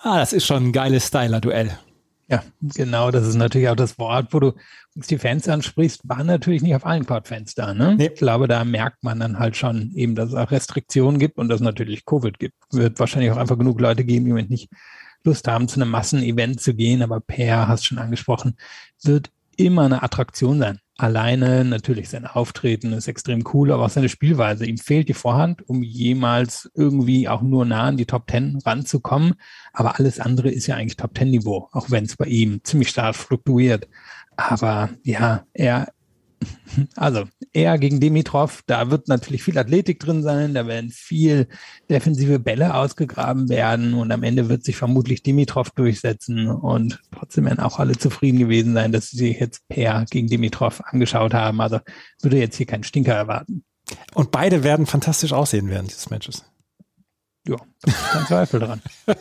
Ah, 0.09 0.19
das 0.19 0.31
ist 0.31 0.45
schon 0.45 0.67
ein 0.67 0.71
geiles 0.71 1.07
Styler-Duell. 1.07 1.77
Ja, 2.29 2.41
genau, 2.61 3.11
das 3.11 3.27
ist 3.27 3.35
natürlich 3.35 3.67
auch 3.67 3.75
das 3.75 3.99
Wort, 3.99 4.27
wo 4.31 4.39
du 4.39 4.53
uns 4.95 5.07
die 5.07 5.17
Fans 5.17 5.49
ansprichst, 5.49 6.07
waren 6.07 6.27
natürlich 6.27 6.61
nicht 6.61 6.75
auf 6.75 6.85
allen 6.85 7.05
Court-Fans 7.05 7.55
da. 7.55 7.73
Ne? 7.73 7.95
Nee. 7.97 8.07
Ich 8.07 8.15
glaube, 8.15 8.47
da 8.47 8.63
merkt 8.63 9.03
man 9.03 9.19
dann 9.19 9.37
halt 9.37 9.57
schon 9.57 9.91
eben, 9.95 10.15
dass 10.15 10.29
es 10.29 10.35
auch 10.35 10.49
Restriktionen 10.49 11.19
gibt 11.19 11.37
und 11.37 11.49
dass 11.49 11.59
es 11.59 11.65
natürlich 11.65 12.05
Covid 12.05 12.39
gibt. 12.39 12.55
Wird 12.71 12.97
wahrscheinlich 13.01 13.31
auch 13.31 13.37
einfach 13.37 13.57
genug 13.57 13.81
Leute 13.81 14.05
geben, 14.05 14.23
die 14.23 14.31
im 14.31 14.47
nicht 14.47 14.69
Lust 15.25 15.45
haben, 15.45 15.67
zu 15.67 15.81
einem 15.81 15.91
Massenevent 15.91 16.61
zu 16.61 16.73
gehen. 16.73 17.01
Aber 17.01 17.19
Per, 17.19 17.67
hast 17.67 17.85
schon 17.85 17.97
angesprochen, 17.97 18.55
wird 19.03 19.29
immer 19.57 19.83
eine 19.83 20.03
Attraktion 20.03 20.59
sein. 20.59 20.79
Alleine 20.99 21.63
natürlich 21.63 22.09
sein 22.09 22.25
Auftreten 22.25 22.91
ist 22.91 23.07
extrem 23.07 23.43
cool, 23.53 23.71
aber 23.71 23.85
auch 23.85 23.89
seine 23.89 24.09
Spielweise. 24.09 24.65
Ihm 24.65 24.79
fehlt 24.79 25.07
die 25.09 25.13
Vorhand, 25.13 25.67
um 25.69 25.83
jemals 25.83 26.71
irgendwie 26.73 27.29
auch 27.29 27.43
nur 27.43 27.65
nah 27.65 27.83
an 27.83 27.97
die 27.97 28.07
Top 28.07 28.25
Ten 28.25 28.57
ranzukommen. 28.65 29.35
Aber 29.73 29.99
alles 29.99 30.19
andere 30.19 30.49
ist 30.49 30.65
ja 30.65 30.75
eigentlich 30.75 30.97
Top 30.97 31.13
Ten 31.13 31.29
Niveau, 31.29 31.69
auch 31.71 31.91
wenn 31.91 32.05
es 32.05 32.17
bei 32.17 32.25
ihm 32.25 32.61
ziemlich 32.63 32.89
stark 32.89 33.15
fluktuiert. 33.15 33.87
Aber 34.37 34.89
ja, 35.03 35.45
er, 35.53 35.87
also 36.95 37.23
er 37.53 37.77
gegen 37.77 37.99
Dimitrov, 37.99 38.61
da 38.67 38.91
wird 38.91 39.07
natürlich 39.07 39.43
viel 39.43 39.57
Athletik 39.57 39.99
drin 39.99 40.23
sein, 40.23 40.53
da 40.53 40.67
werden 40.67 40.89
viel 40.89 41.47
defensive 41.89 42.39
Bälle 42.39 42.75
ausgegraben 42.75 43.49
werden 43.49 43.93
und 43.93 44.11
am 44.11 44.23
Ende 44.23 44.49
wird 44.49 44.63
sich 44.63 44.75
vermutlich 44.75 45.23
Dimitrov 45.23 45.71
durchsetzen 45.71 46.47
und 46.49 47.01
trotzdem 47.11 47.45
werden 47.45 47.59
auch 47.59 47.79
alle 47.79 47.97
zufrieden 47.97 48.39
gewesen 48.39 48.73
sein, 48.73 48.91
dass 48.91 49.09
sie 49.09 49.17
sich 49.17 49.39
jetzt 49.39 49.67
Per 49.67 50.05
gegen 50.09 50.27
Dimitrov 50.27 50.81
angeschaut 50.81 51.33
haben. 51.33 51.61
Also 51.61 51.79
würde 52.21 52.37
jetzt 52.37 52.57
hier 52.57 52.65
keinen 52.65 52.83
Stinker 52.83 53.13
erwarten. 53.13 53.63
Und 54.13 54.31
beide 54.31 54.63
werden 54.63 54.85
fantastisch 54.85 55.33
aussehen 55.33 55.69
während 55.69 55.91
des 55.91 56.09
Matches. 56.09 56.43
Ja, 57.47 57.57
kein 58.11 58.25
Zweifel 58.27 58.59
dran. 58.59 58.81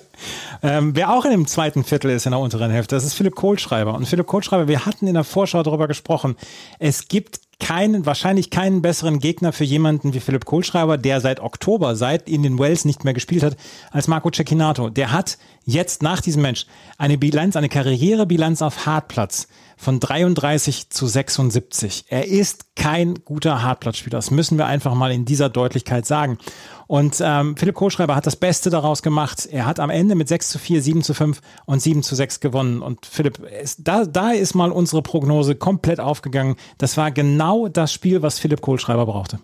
ähm, 0.63 0.97
wer 0.97 1.13
auch 1.13 1.25
in 1.25 1.31
dem 1.31 1.47
zweiten 1.47 1.85
Viertel 1.85 2.11
ist 2.11 2.27
in 2.27 2.33
der 2.33 2.41
unteren 2.41 2.71
Hälfte, 2.71 2.95
das 2.95 3.05
ist 3.05 3.15
Philipp 3.15 3.35
Kohlschreiber. 3.35 3.95
Und 3.95 4.07
Philipp 4.07 4.27
Kohlschreiber, 4.27 4.69
wir 4.69 4.87
hatten 4.87 5.07
in 5.07 5.15
der 5.15 5.25
Vorschau 5.25 5.63
darüber 5.63 5.89
gesprochen, 5.89 6.37
es 6.79 7.09
gibt 7.09 7.41
keinen, 7.59 8.05
wahrscheinlich 8.05 8.51
keinen 8.51 8.83
besseren 8.83 9.19
Gegner 9.19 9.53
für 9.53 9.65
jemanden 9.65 10.13
wie 10.13 10.21
Philipp 10.21 10.45
Kohlschreiber, 10.45 10.99
der 10.99 11.21
seit 11.21 11.41
Oktober, 11.41 11.97
seit 11.97 12.29
in 12.29 12.43
den 12.43 12.59
Wells 12.59 12.85
nicht 12.85 13.05
mehr 13.05 13.15
gespielt 13.15 13.43
hat, 13.43 13.57
als 13.91 14.09
Marco 14.09 14.31
Cecchinato. 14.31 14.91
Der 14.91 15.13
hat 15.13 15.39
jetzt 15.65 16.03
nach 16.03 16.21
diesem 16.21 16.43
Match 16.43 16.67
eine 16.99 17.17
Bilanz, 17.17 17.57
eine 17.57 17.69
Karrierebilanz 17.69 18.61
auf 18.61 18.87
Hartplatz 18.87 19.49
von 19.77 20.01
33 20.01 20.91
zu 20.91 21.07
76. 21.07 22.07
Er 22.09 22.27
ist 22.27 22.75
kein 22.77 23.17
guter 23.25 23.63
Hartplatzspieler. 23.63 24.19
Das 24.19 24.31
müssen 24.31 24.59
wir 24.59 24.67
einfach 24.67 24.95
mal 24.95 25.13
in 25.13 25.25
dieser 25.25 25.49
Deutlichkeit 25.49 26.07
sagen. 26.07 26.39
Und 26.87 27.21
ähm, 27.21 27.57
Philipp 27.57 27.75
Kohlschreiber 27.75 28.17
hat 28.17 28.27
das 28.27 28.37
Beste 28.37 28.71
daraus 28.71 29.03
gemacht. 29.03 29.47
Er 29.51 29.67
hat 29.67 29.81
am 29.81 29.91
Ende 29.91 30.15
mit 30.15 30.29
6 30.29 30.49
zu 30.49 30.59
4, 30.59 30.83
7 30.83 31.03
zu 31.03 31.15
5 31.15 31.41
und 31.67 31.83
7 31.83 32.03
zu 32.03 32.15
6 32.15 32.41
gewonnen. 32.41 32.81
Und 32.81 33.07
Philipp, 33.07 33.41
ist, 33.41 33.81
da, 33.87 34.05
da 34.07 34.31
ist 34.31 34.55
mal 34.55 34.73
unsere 34.73 35.03
Prognose 35.03 35.57
komplett 35.57 36.01
aufgegangen. 36.01 36.57
Das 36.79 36.97
war 36.97 37.11
genau 37.11 37.69
das 37.69 37.93
Spiel, 37.93 38.23
was 38.23 38.39
Philipp 38.39 38.63
Kohlschreiber 38.63 39.07
brauchte. 39.07 39.41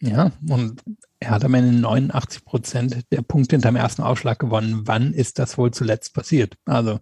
Ja, 0.00 0.30
und 0.48 0.82
er 1.18 1.30
hat 1.30 1.44
am 1.44 1.54
Ende 1.54 1.76
89 1.76 2.44
Prozent 2.44 3.00
der 3.10 3.22
Punkte 3.22 3.56
hinterm 3.56 3.76
ersten 3.76 4.02
Aufschlag 4.02 4.38
gewonnen. 4.38 4.82
Wann 4.84 5.12
ist 5.12 5.38
das 5.38 5.58
wohl 5.58 5.72
zuletzt 5.72 6.14
passiert? 6.14 6.56
Also, 6.64 7.00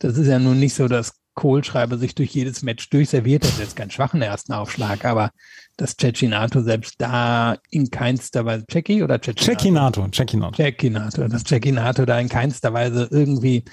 das 0.00 0.18
ist 0.18 0.26
ja 0.26 0.40
nun 0.40 0.58
nicht 0.58 0.74
so, 0.74 0.88
dass 0.88 1.21
Kohlschreiber 1.34 1.98
sich 1.98 2.14
durch 2.14 2.30
jedes 2.30 2.62
Match 2.62 2.90
durchserviert. 2.90 3.44
Ist 3.44 3.58
jetzt 3.58 3.76
kein 3.76 3.90
schwachen 3.90 4.22
ersten 4.22 4.52
Aufschlag, 4.52 5.04
aber 5.04 5.30
dass 5.76 5.96
Cecchinato 5.96 6.62
selbst 6.62 6.96
da 6.98 7.56
in 7.70 7.90
keinster 7.90 8.44
Weise, 8.44 8.64
Cecchi 8.70 9.02
oder 9.02 9.20
Cecchinato? 9.20 10.08
Cecchinato, 10.12 10.56
Cecchinato. 10.56 11.28
dass 11.28 11.44
Cecchinato 11.44 12.04
da 12.04 12.18
in 12.18 12.28
keinster 12.28 12.72
Weise 12.72 13.08
irgendwie 13.10 13.64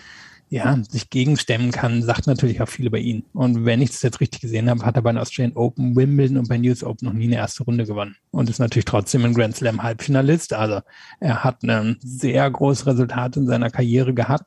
ja, 0.51 0.79
sich 0.89 1.11
gegenstemmen 1.11 1.71
kann, 1.71 2.01
sagt 2.01 2.25
natürlich 2.25 2.61
auch 2.61 2.67
viel 2.67 2.87
über 2.87 2.97
ihn. 2.97 3.23
Und 3.33 3.65
wenn 3.65 3.81
ich 3.81 3.91
das 3.91 4.01
jetzt 4.01 4.19
richtig 4.19 4.41
gesehen 4.41 4.67
habe, 4.69 4.83
hat 4.83 4.95
er 4.95 5.03
bei 5.03 5.11
den 5.11 5.19
Australian 5.19 5.55
Open, 5.55 5.95
Wimbledon 5.95 6.37
und 6.37 6.49
bei 6.49 6.57
News 6.57 6.83
Open 6.83 7.07
noch 7.07 7.13
nie 7.13 7.25
eine 7.25 7.35
erste 7.35 7.63
Runde 7.63 7.85
gewonnen. 7.85 8.15
Und 8.31 8.49
ist 8.49 8.57
natürlich 8.57 8.85
trotzdem 8.85 9.25
ein 9.25 9.35
Grand 9.35 9.55
Slam 9.55 9.83
Halbfinalist. 9.83 10.53
Also 10.53 10.81
er 11.19 11.43
hat 11.43 11.63
ein 11.63 11.97
sehr 12.01 12.49
großes 12.49 12.87
Resultat 12.87 13.37
in 13.37 13.45
seiner 13.45 13.69
Karriere 13.69 14.15
gehabt. 14.15 14.45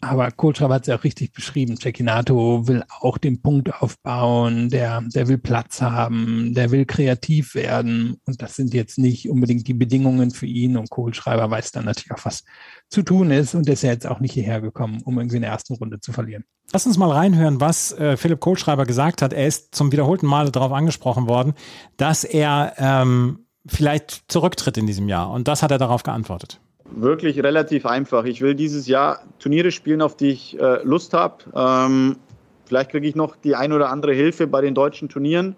Aber 0.00 0.30
Kohlschreiber 0.30 0.74
hat 0.74 0.82
es 0.82 0.88
ja 0.88 0.98
auch 0.98 1.04
richtig 1.04 1.32
beschrieben. 1.32 1.76
Cecchinato 1.76 2.68
will 2.68 2.84
auch 3.00 3.18
den 3.18 3.40
Punkt 3.40 3.72
aufbauen, 3.82 4.68
der, 4.68 5.02
der 5.02 5.26
will 5.26 5.38
Platz 5.38 5.80
haben, 5.80 6.52
der 6.54 6.70
will 6.70 6.84
kreativ 6.84 7.54
werden. 7.54 8.20
Und 8.26 8.42
das 8.42 8.56
sind 8.56 8.74
jetzt 8.74 8.98
nicht 8.98 9.28
unbedingt 9.30 9.66
die 9.66 9.74
Bedingungen 9.74 10.30
für 10.30 10.46
ihn. 10.46 10.76
Und 10.76 10.90
Kohlschreiber 10.90 11.50
weiß 11.50 11.72
dann 11.72 11.86
natürlich 11.86 12.12
auch, 12.12 12.24
was 12.24 12.44
zu 12.90 13.02
tun 13.02 13.30
ist 13.30 13.54
und 13.54 13.68
ist 13.68 13.82
ja 13.82 13.90
jetzt 13.90 14.06
auch 14.06 14.20
nicht 14.20 14.32
hierher 14.32 14.60
gekommen, 14.60 15.00
um 15.02 15.18
irgendwie 15.18 15.36
in 15.36 15.42
der 15.42 15.52
ersten 15.52 15.74
Runde 15.74 15.98
zu 16.00 16.12
verlieren. 16.12 16.44
Lass 16.72 16.86
uns 16.86 16.98
mal 16.98 17.10
reinhören, 17.10 17.60
was 17.60 17.92
äh, 17.92 18.16
Philipp 18.16 18.40
Kohlschreiber 18.40 18.84
gesagt 18.84 19.22
hat. 19.22 19.32
Er 19.32 19.46
ist 19.46 19.74
zum 19.74 19.92
wiederholten 19.92 20.26
Male 20.26 20.50
darauf 20.50 20.72
angesprochen 20.72 21.26
worden, 21.26 21.54
dass 21.96 22.22
er 22.24 22.74
ähm, 22.76 23.46
vielleicht 23.66 24.24
zurücktritt 24.28 24.76
in 24.76 24.86
diesem 24.86 25.08
Jahr. 25.08 25.30
Und 25.30 25.48
das 25.48 25.62
hat 25.62 25.70
er 25.70 25.78
darauf 25.78 26.02
geantwortet. 26.02 26.60
Wirklich 26.92 27.42
relativ 27.42 27.84
einfach. 27.86 28.24
Ich 28.24 28.40
will 28.40 28.54
dieses 28.54 28.86
Jahr 28.86 29.20
Turniere 29.38 29.70
spielen, 29.70 30.02
auf 30.02 30.16
die 30.16 30.30
ich 30.30 30.58
äh, 30.58 30.82
Lust 30.82 31.12
habe. 31.12 31.44
Ähm, 31.54 32.16
vielleicht 32.64 32.90
kriege 32.90 33.06
ich 33.06 33.14
noch 33.14 33.36
die 33.36 33.54
ein 33.54 33.72
oder 33.72 33.90
andere 33.90 34.14
Hilfe 34.14 34.46
bei 34.46 34.60
den 34.60 34.74
deutschen 34.74 35.08
Turnieren 35.08 35.56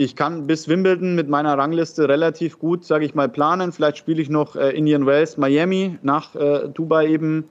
ich 0.00 0.16
kann 0.16 0.46
bis 0.46 0.66
Wimbledon 0.66 1.14
mit 1.14 1.28
meiner 1.28 1.58
Rangliste 1.58 2.08
relativ 2.08 2.58
gut, 2.58 2.86
sage 2.86 3.04
ich 3.04 3.14
mal, 3.14 3.28
planen. 3.28 3.70
Vielleicht 3.70 3.98
spiele 3.98 4.22
ich 4.22 4.30
noch 4.30 4.56
äh, 4.56 4.70
Indian 4.70 5.04
Wells, 5.04 5.36
Miami 5.36 5.98
nach 6.00 6.34
äh, 6.34 6.68
Dubai 6.68 7.08
eben. 7.08 7.44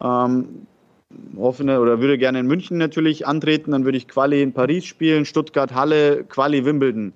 Ähm, 0.00 0.66
hoffe 1.36 1.62
ne, 1.62 1.78
oder 1.78 2.00
würde 2.00 2.16
gerne 2.16 2.40
in 2.40 2.46
München 2.46 2.78
natürlich 2.78 3.26
antreten. 3.26 3.72
Dann 3.72 3.84
würde 3.84 3.98
ich 3.98 4.08
Quali 4.08 4.40
in 4.40 4.54
Paris 4.54 4.86
spielen, 4.86 5.26
Stuttgart, 5.26 5.74
Halle, 5.74 6.24
Quali 6.24 6.64
Wimbledon. 6.64 7.12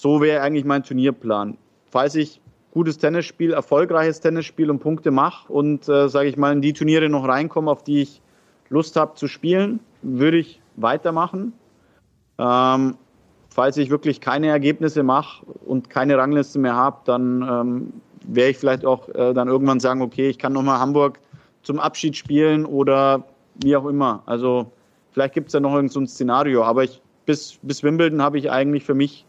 So 0.00 0.22
wäre 0.22 0.40
eigentlich 0.40 0.64
mein 0.64 0.82
Turnierplan. 0.82 1.58
Falls 1.90 2.14
ich 2.14 2.40
gutes 2.74 2.98
Tennisspiel, 2.98 3.52
erfolgreiches 3.52 4.20
Tennisspiel 4.20 4.68
und 4.68 4.80
Punkte 4.80 5.12
mache 5.12 5.50
und, 5.50 5.88
äh, 5.88 6.08
sage 6.08 6.28
ich 6.28 6.36
mal, 6.36 6.52
in 6.52 6.60
die 6.60 6.72
Turniere 6.72 7.08
noch 7.08 7.26
reinkomme, 7.26 7.70
auf 7.70 7.84
die 7.84 8.02
ich 8.02 8.20
Lust 8.68 8.96
habe 8.96 9.14
zu 9.14 9.28
spielen, 9.28 9.80
würde 10.02 10.38
ich 10.38 10.60
weitermachen. 10.76 11.52
Ähm, 12.38 12.96
falls 13.48 13.76
ich 13.76 13.90
wirklich 13.90 14.20
keine 14.20 14.48
Ergebnisse 14.48 15.04
mache 15.04 15.46
und 15.64 15.88
keine 15.88 16.18
Rangliste 16.18 16.58
mehr 16.58 16.74
habe, 16.74 16.98
dann 17.04 17.42
ähm, 17.42 17.92
werde 18.26 18.50
ich 18.50 18.58
vielleicht 18.58 18.84
auch 18.84 19.08
äh, 19.10 19.32
dann 19.32 19.46
irgendwann 19.46 19.78
sagen, 19.78 20.02
okay, 20.02 20.28
ich 20.28 20.38
kann 20.38 20.52
nochmal 20.52 20.80
Hamburg 20.80 21.20
zum 21.62 21.78
Abschied 21.78 22.16
spielen 22.16 22.66
oder 22.66 23.24
wie 23.62 23.76
auch 23.76 23.86
immer. 23.86 24.24
Also 24.26 24.72
vielleicht 25.12 25.34
gibt 25.34 25.46
es 25.48 25.52
ja 25.52 25.60
noch 25.60 25.74
irgendein 25.74 26.06
so 26.06 26.06
Szenario, 26.06 26.64
aber 26.64 26.82
ich, 26.82 27.00
bis, 27.24 27.56
bis 27.62 27.84
Wimbledon 27.84 28.20
habe 28.20 28.38
ich 28.38 28.50
eigentlich 28.50 28.82
für 28.82 28.94
mich 28.94 29.24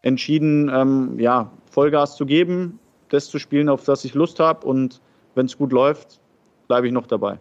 entschieden, 0.00 0.70
ähm, 0.72 1.18
ja, 1.18 1.50
Vollgas 1.74 2.16
zu 2.16 2.24
geben, 2.24 2.78
das 3.08 3.28
zu 3.28 3.38
spielen, 3.38 3.68
auf 3.68 3.84
das 3.84 4.04
ich 4.04 4.14
Lust 4.14 4.38
habe 4.38 4.66
und 4.66 5.00
wenn 5.34 5.46
es 5.46 5.58
gut 5.58 5.72
läuft, 5.72 6.20
bleibe 6.68 6.86
ich 6.86 6.92
noch 6.92 7.06
dabei. 7.06 7.38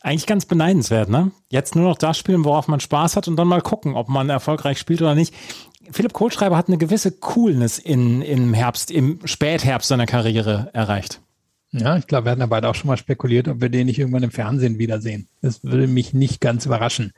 Eigentlich 0.00 0.26
ganz 0.26 0.46
beneidenswert, 0.46 1.08
ne? 1.08 1.30
Jetzt 1.48 1.76
nur 1.76 1.84
noch 1.84 1.98
das 1.98 2.18
spielen, 2.18 2.44
worauf 2.44 2.68
man 2.68 2.80
Spaß 2.80 3.16
hat 3.16 3.28
und 3.28 3.36
dann 3.36 3.48
mal 3.48 3.62
gucken, 3.62 3.94
ob 3.94 4.08
man 4.08 4.28
erfolgreich 4.28 4.78
spielt 4.78 5.00
oder 5.02 5.14
nicht. 5.14 5.34
Philipp 5.90 6.14
Kohlschreiber 6.14 6.56
hat 6.56 6.68
eine 6.68 6.78
gewisse 6.78 7.12
Coolness 7.12 7.78
in, 7.78 8.22
im 8.22 8.54
Herbst, 8.54 8.90
im 8.90 9.20
Spätherbst 9.24 9.88
seiner 9.88 10.06
Karriere 10.06 10.70
erreicht. 10.72 11.20
Ja, 11.72 11.96
ich 11.96 12.06
glaube, 12.06 12.26
wir 12.26 12.32
hatten 12.32 12.40
ja 12.40 12.46
beide 12.46 12.68
auch 12.68 12.74
schon 12.74 12.88
mal 12.88 12.96
spekuliert, 12.96 13.48
ob 13.48 13.60
wir 13.60 13.68
den 13.68 13.86
nicht 13.86 13.98
irgendwann 13.98 14.22
im 14.22 14.30
Fernsehen 14.30 14.78
wiedersehen. 14.78 15.28
Das 15.42 15.64
würde 15.64 15.86
mich 15.86 16.14
nicht 16.14 16.40
ganz 16.40 16.66
überraschen. 16.66 17.12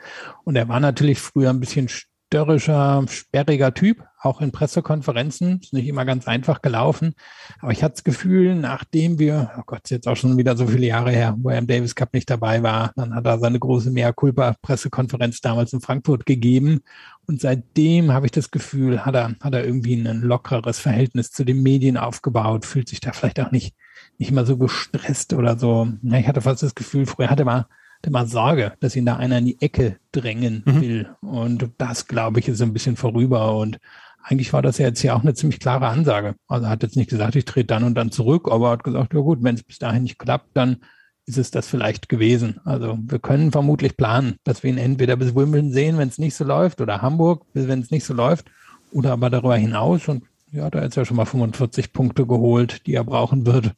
Und 0.45 0.57
er 0.57 0.69
war 0.69 0.81
natürlich 0.81 1.21
früher 1.21 1.51
ein 1.51 1.61
bisschen 1.61 1.89
störrischer, 2.27 3.05
sperriger 3.09 3.73
Typ, 3.73 4.03
auch 4.21 4.41
in 4.41 4.51
Pressekonferenzen. 4.51 5.61
Ist 5.63 5.73
nicht 5.73 5.87
immer 5.87 6.05
ganz 6.05 6.27
einfach 6.27 6.61
gelaufen. 6.61 7.15
Aber 7.61 7.71
ich 7.71 7.85
hatte 7.85 7.95
das 7.95 8.05
Gefühl, 8.05 8.57
nachdem 8.57 9.19
wir, 9.19 9.53
oh 9.57 9.63
Gott, 9.65 9.83
ist 9.85 9.91
jetzt 9.91 10.09
auch 10.09 10.17
schon 10.17 10.37
wieder 10.37 10.57
so 10.57 10.67
viele 10.67 10.87
Jahre 10.87 11.13
her, 11.13 11.37
wo 11.39 11.51
er 11.51 11.59
im 11.59 11.69
Davis 11.69 11.95
Cup 11.95 12.13
nicht 12.13 12.29
dabei 12.29 12.63
war, 12.65 12.93
dann 12.97 13.15
hat 13.15 13.27
er 13.27 13.39
seine 13.39 13.61
große 13.61 13.91
Mea 13.91 14.13
Culpa 14.13 14.57
Pressekonferenz 14.61 15.41
damals 15.41 15.73
in 15.73 15.81
Frankfurt 15.81 16.27
gegeben. 16.27 16.81
Und 17.29 17.41
seitdem 17.41 18.13
habe 18.13 18.27
ich 18.27 18.33
das 18.33 18.51
Gefühl, 18.51 19.07
hat 19.07 19.15
er, 19.15 19.37
hat 19.41 19.55
er 19.55 19.65
irgendwie 19.65 19.95
ein 19.95 20.23
lockeres 20.23 20.81
Verhältnis 20.81 21.31
zu 21.31 21.45
den 21.45 21.63
Medien 21.63 21.97
aufgebaut, 21.97 22.67
fühlt 22.67 22.89
sich 22.89 23.01
da 23.01 23.13
vielleicht 23.13 23.39
auch 23.39 23.53
nicht, 23.53 23.77
nicht 24.19 24.33
immer 24.33 24.45
so 24.45 24.57
gestresst 24.57 25.33
oder 25.33 25.57
so. 25.59 25.89
Ich 26.03 26.27
hatte 26.27 26.41
fast 26.41 26.65
das 26.65 26.75
Gefühl, 26.75 27.07
früher 27.07 27.31
hatte 27.31 27.45
man 27.45 27.67
immer 28.05 28.27
Sorge, 28.27 28.75
dass 28.81 28.97
ihn 28.97 29.07
da 29.07 29.17
einer 29.17 29.39
in 29.39 29.47
die 29.47 29.61
Ecke 29.61 29.97
drängen 30.13 30.63
mhm. 30.65 30.81
will. 30.81 31.11
Und 31.21 31.71
das, 31.79 32.07
glaube 32.07 32.41
ich, 32.41 32.49
ist 32.49 32.63
ein 32.63 32.73
bisschen 32.73 32.97
vorüber. 32.97 33.57
Und 33.57 33.79
eigentlich 34.23 34.53
war 34.53 34.63
das 34.63 34.79
ja 34.79 34.87
jetzt 34.87 35.01
hier 35.01 35.15
auch 35.15 35.23
eine 35.23 35.35
ziemlich 35.35 35.61
klare 35.61 35.87
Ansage. 35.87 36.35
Also 36.49 36.67
er 36.67 36.71
hat 36.71 36.83
jetzt 36.83 36.97
nicht 36.97 37.11
gesagt, 37.11 37.37
ich 37.37 37.45
trete 37.45 37.67
dann 37.67 37.85
und 37.85 37.95
dann 37.95 38.11
zurück, 38.11 38.49
aber 38.51 38.69
er 38.69 38.73
hat 38.73 38.85
gesagt, 38.85 39.15
ja 39.15 39.21
gut, 39.21 39.43
wenn 39.43 39.55
es 39.55 39.63
bis 39.63 39.79
dahin 39.79 40.03
nicht 40.03 40.19
klappt, 40.19 40.51
dann 40.55 40.79
ist 41.27 41.39
es 41.39 41.51
das 41.51 41.67
vielleicht 41.69 42.09
gewesen. 42.09 42.61
Also 42.65 42.99
wir 43.01 43.19
können 43.19 43.53
vermutlich 43.53 43.97
planen, 43.97 44.37
dass 44.45 44.63
wir 44.63 44.71
ihn 44.71 44.79
entweder 44.79 45.17
bis 45.17 45.35
Wimbledon 45.35 45.73
sehen, 45.73 45.99
wenn 45.99 46.09
es 46.09 46.19
nicht 46.19 46.37
so 46.37 46.45
läuft, 46.45 46.81
oder 46.81 47.03
Hamburg, 47.03 47.45
wenn 47.53 47.81
es 47.81 47.91
nicht 47.91 48.05
so 48.05 48.15
läuft, 48.15 48.47
oder 48.93 49.13
aber 49.13 49.31
darüber 49.31 49.57
hinaus. 49.57 50.09
Und 50.09 50.25
ja, 50.53 50.71
da 50.71 50.81
hat 50.81 50.97
er 50.97 51.03
ja 51.03 51.05
schon 51.05 51.17
mal 51.17 51.25
45 51.25 51.93
Punkte 51.93 52.27
geholt, 52.27 52.87
die 52.87 52.95
er 52.95 53.05
brauchen 53.05 53.45
wird, 53.47 53.75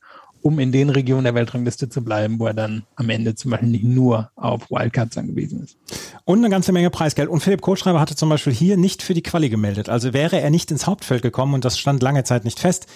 um 0.48 0.58
in 0.58 0.72
den 0.72 0.88
Regionen 0.88 1.24
der 1.24 1.34
Weltrangliste 1.34 1.90
zu 1.90 2.02
bleiben, 2.02 2.38
wo 2.38 2.46
er 2.46 2.54
dann 2.54 2.84
am 2.96 3.10
Ende 3.10 3.34
zum 3.34 3.50
Beispiel 3.50 3.68
nicht 3.68 3.84
nur 3.84 4.30
auf 4.34 4.70
Wildcards 4.70 5.18
angewiesen 5.18 5.62
ist. 5.62 5.76
Und 6.24 6.38
eine 6.38 6.48
ganze 6.48 6.72
Menge 6.72 6.88
Preisgeld. 6.88 7.28
Und 7.28 7.40
Philipp 7.40 7.60
Kohlschreiber 7.60 8.00
hatte 8.00 8.16
zum 8.16 8.30
Beispiel 8.30 8.54
hier 8.54 8.78
nicht 8.78 9.02
für 9.02 9.12
die 9.12 9.22
Quali 9.22 9.50
gemeldet. 9.50 9.90
Also 9.90 10.14
wäre 10.14 10.40
er 10.40 10.48
nicht 10.48 10.70
ins 10.70 10.86
Hauptfeld 10.86 11.20
gekommen 11.20 11.52
und 11.52 11.66
das 11.66 11.78
stand 11.78 12.02
lange 12.02 12.24
Zeit 12.24 12.46
nicht 12.46 12.60
fest, 12.60 12.86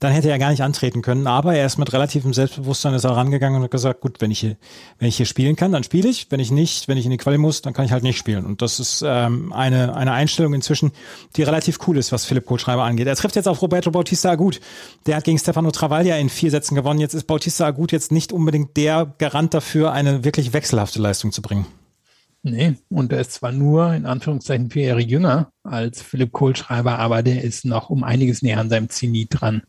dann 0.00 0.12
hätte 0.12 0.30
er 0.30 0.38
gar 0.38 0.50
nicht 0.50 0.62
antreten 0.62 1.02
können. 1.02 1.26
Aber 1.26 1.54
er 1.54 1.66
ist 1.66 1.76
mit 1.76 1.92
relativem 1.92 2.32
Selbstbewusstsein 2.32 2.94
ist 2.94 3.04
er 3.04 3.10
rangegangen 3.10 3.58
und 3.58 3.64
hat 3.64 3.70
gesagt, 3.70 4.00
gut, 4.00 4.20
wenn 4.20 4.30
ich 4.30 4.40
hier, 4.40 4.56
wenn 4.98 5.08
ich 5.08 5.16
hier 5.16 5.26
spielen 5.26 5.56
kann, 5.56 5.72
dann 5.72 5.84
spiele 5.84 6.08
ich. 6.08 6.26
Wenn 6.30 6.40
ich 6.40 6.50
nicht, 6.50 6.88
wenn 6.88 6.96
ich 6.96 7.04
in 7.04 7.10
die 7.10 7.18
Quali 7.18 7.36
muss, 7.36 7.60
dann 7.60 7.74
kann 7.74 7.84
ich 7.84 7.92
halt 7.92 8.02
nicht 8.02 8.18
spielen. 8.18 8.46
Und 8.46 8.62
das 8.62 8.80
ist 8.80 9.04
ähm, 9.06 9.52
eine, 9.52 9.94
eine 9.94 10.12
Einstellung 10.12 10.54
inzwischen, 10.54 10.92
die 11.36 11.42
relativ 11.42 11.78
cool 11.86 11.98
ist, 11.98 12.12
was 12.12 12.24
Philipp 12.24 12.46
Kohlschreiber 12.46 12.82
angeht. 12.82 13.06
Er 13.06 13.16
trifft 13.16 13.36
jetzt 13.36 13.46
auf 13.46 13.60
Roberto 13.60 13.90
Bautista 13.90 14.30
Agut. 14.30 14.60
Der 15.06 15.16
hat 15.16 15.24
gegen 15.24 15.38
Stefano 15.38 15.70
Travaglia 15.70 16.16
in 16.16 16.30
vier 16.30 16.50
Sätzen 16.50 16.74
gewonnen. 16.74 16.98
Jetzt 16.98 17.14
ist 17.14 17.26
Bautista 17.26 17.66
Agut 17.66 17.92
jetzt 17.92 18.10
nicht 18.10 18.32
unbedingt 18.32 18.76
der 18.78 19.12
Garant 19.18 19.52
dafür, 19.52 19.92
eine 19.92 20.24
wirklich 20.24 20.54
wechselhafte 20.54 21.00
Leistung 21.00 21.30
zu 21.30 21.42
bringen. 21.42 21.66
Nee, 22.42 22.76
und 22.88 23.12
er 23.12 23.20
ist 23.20 23.32
zwar 23.32 23.52
nur 23.52 23.92
in 23.92 24.06
Anführungszeichen 24.06 24.70
vier 24.70 24.86
Jahre 24.86 25.02
jünger 25.02 25.52
als 25.62 26.00
Philipp 26.00 26.32
Kohlschreiber, 26.32 26.98
aber 26.98 27.22
der 27.22 27.44
ist 27.44 27.66
noch 27.66 27.90
um 27.90 28.02
einiges 28.02 28.40
näher 28.40 28.60
an 28.60 28.70
seinem 28.70 28.88
Zenit 28.88 29.28
dran. 29.30 29.62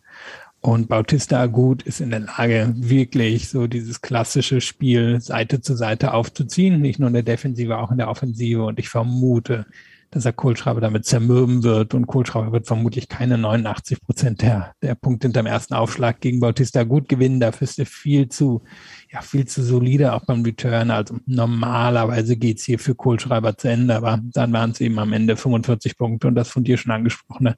Und 0.61 0.87
Bautista 0.87 1.41
Agut 1.41 1.83
ist 1.83 2.01
in 2.01 2.11
der 2.11 2.21
Lage, 2.21 2.73
wirklich 2.77 3.49
so 3.49 3.67
dieses 3.67 3.99
klassische 3.99 4.61
Spiel 4.61 5.19
Seite 5.19 5.59
zu 5.59 5.75
Seite 5.75 6.13
aufzuziehen, 6.13 6.79
nicht 6.79 6.99
nur 6.99 7.07
in 7.07 7.15
der 7.15 7.23
Defensive, 7.23 7.77
auch 7.77 7.91
in 7.91 7.97
der 7.97 8.09
Offensive. 8.09 8.63
Und 8.63 8.79
ich 8.79 8.87
vermute, 8.87 9.65
dass 10.11 10.25
er 10.25 10.33
Kohlschreiber 10.33 10.81
damit 10.81 11.05
zermürben 11.05 11.63
wird 11.63 11.93
und 11.93 12.05
Kohlschreiber 12.05 12.51
wird 12.51 12.67
vermutlich 12.67 13.07
keine 13.07 13.37
89 13.37 14.01
Prozent 14.01 14.41
der, 14.41 14.73
der 14.81 14.93
Punkte 14.95 15.27
hinterm 15.27 15.45
ersten 15.45 15.73
Aufschlag 15.73 16.19
gegen 16.19 16.41
Bautista 16.41 16.83
gut 16.83 17.07
gewinnen. 17.07 17.39
Dafür 17.39 17.65
ist 17.65 17.79
er 17.79 17.85
viel 17.85 18.27
zu, 18.27 18.61
ja, 19.09 19.21
viel 19.21 19.47
zu 19.47 19.63
solide 19.63 20.13
auch 20.13 20.25
beim 20.25 20.43
Return. 20.43 20.91
Also 20.91 21.17
normalerweise 21.25 22.35
geht's 22.35 22.65
hier 22.65 22.77
für 22.77 22.93
Kohlschreiber 22.93 23.57
zu 23.57 23.69
Ende, 23.69 23.95
aber 23.95 24.19
dann 24.21 24.51
waren 24.51 24.71
es 24.71 24.81
eben 24.81 24.99
am 24.99 25.13
Ende 25.13 25.37
45 25.37 25.97
Punkte 25.97 26.27
und 26.27 26.35
das 26.35 26.49
von 26.49 26.65
dir 26.65 26.77
schon 26.77 26.91
angesprochene 26.91 27.55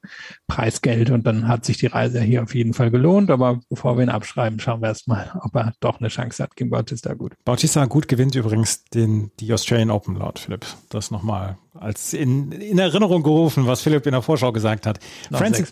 Preisgeld 0.48 1.10
und 1.10 1.26
dann 1.26 1.48
hat 1.48 1.66
sich 1.66 1.78
die 1.78 1.88
Reise 1.88 2.22
hier 2.22 2.44
auf 2.44 2.54
jeden 2.54 2.74
Fall 2.74 2.92
gelohnt. 2.92 3.32
Aber 3.32 3.62
bevor 3.70 3.98
wir 3.98 4.04
ihn 4.04 4.10
abschreiben, 4.10 4.60
schauen 4.60 4.82
wir 4.82 4.90
erstmal, 4.90 5.32
ob 5.42 5.56
er 5.56 5.74
doch 5.80 6.00
eine 6.00 6.10
Chance 6.10 6.44
hat 6.44 6.56
gegen 6.56 6.70
Bautista 6.70 7.16
gut. 7.16 7.34
Bautista 7.46 7.84
gut 7.86 8.08
gewinnt 8.08 8.36
übrigens 8.36 8.84
den, 8.86 9.32
die 9.40 9.52
Australian 9.52 9.90
Open 9.90 10.16
laut 10.16 10.38
Philipp. 10.38 10.68
Das 10.90 11.10
nochmal 11.10 11.58
als 11.74 12.14
in, 12.14 12.52
in 12.52 12.80
Erinnerung 12.80 13.24
gerufen, 13.24 13.68
was 13.68 13.82
Philipp 13.82 14.06
in 14.06 14.12
der 14.12 14.22
Vorschau 14.22 14.52
gesagt 14.52 14.86
hat. 14.86 15.00
Francis, 15.32 15.72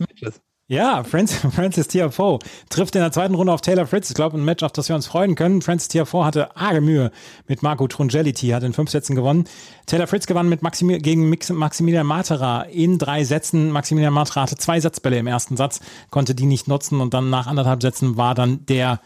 Ja, 0.71 1.03
Francis, 1.03 1.39
Francis 1.53 1.89
Tiafoe 1.89 2.39
trifft 2.69 2.95
in 2.95 3.01
der 3.01 3.11
zweiten 3.11 3.35
Runde 3.35 3.51
auf 3.51 3.59
Taylor 3.59 3.85
Fritz. 3.85 4.09
Ich 4.09 4.15
glaube, 4.15 4.37
ein 4.37 4.45
Match, 4.45 4.63
auf 4.63 4.71
das 4.71 4.87
wir 4.87 4.95
uns 4.95 5.05
freuen 5.05 5.35
können. 5.35 5.61
Francis 5.61 5.89
Tiafoe 5.89 6.23
hatte 6.23 6.55
arge 6.55 6.79
Mühe 6.79 7.11
mit 7.45 7.61
Marco 7.61 7.89
Trungeliti, 7.89 8.47
hat 8.51 8.63
in 8.63 8.71
fünf 8.71 8.89
Sätzen 8.89 9.13
gewonnen. 9.13 9.43
Taylor 9.85 10.07
Fritz 10.07 10.27
gewann 10.27 10.47
mit 10.47 10.61
Maximi 10.61 10.99
gegen 10.99 11.29
Maximilian 11.29 12.07
Matera 12.07 12.61
in 12.61 12.97
drei 12.97 13.25
Sätzen. 13.25 13.71
Maximilian 13.71 14.13
Matera 14.13 14.43
hatte 14.43 14.55
zwei 14.55 14.79
Satzbälle 14.79 15.19
im 15.19 15.27
ersten 15.27 15.57
Satz, 15.57 15.81
konnte 16.09 16.35
die 16.35 16.45
nicht 16.45 16.69
nutzen 16.69 17.01
und 17.01 17.13
dann 17.13 17.29
nach 17.29 17.47
anderthalb 17.47 17.81
Sätzen 17.81 18.15
war 18.15 18.33
dann 18.33 18.65
der 18.67 19.01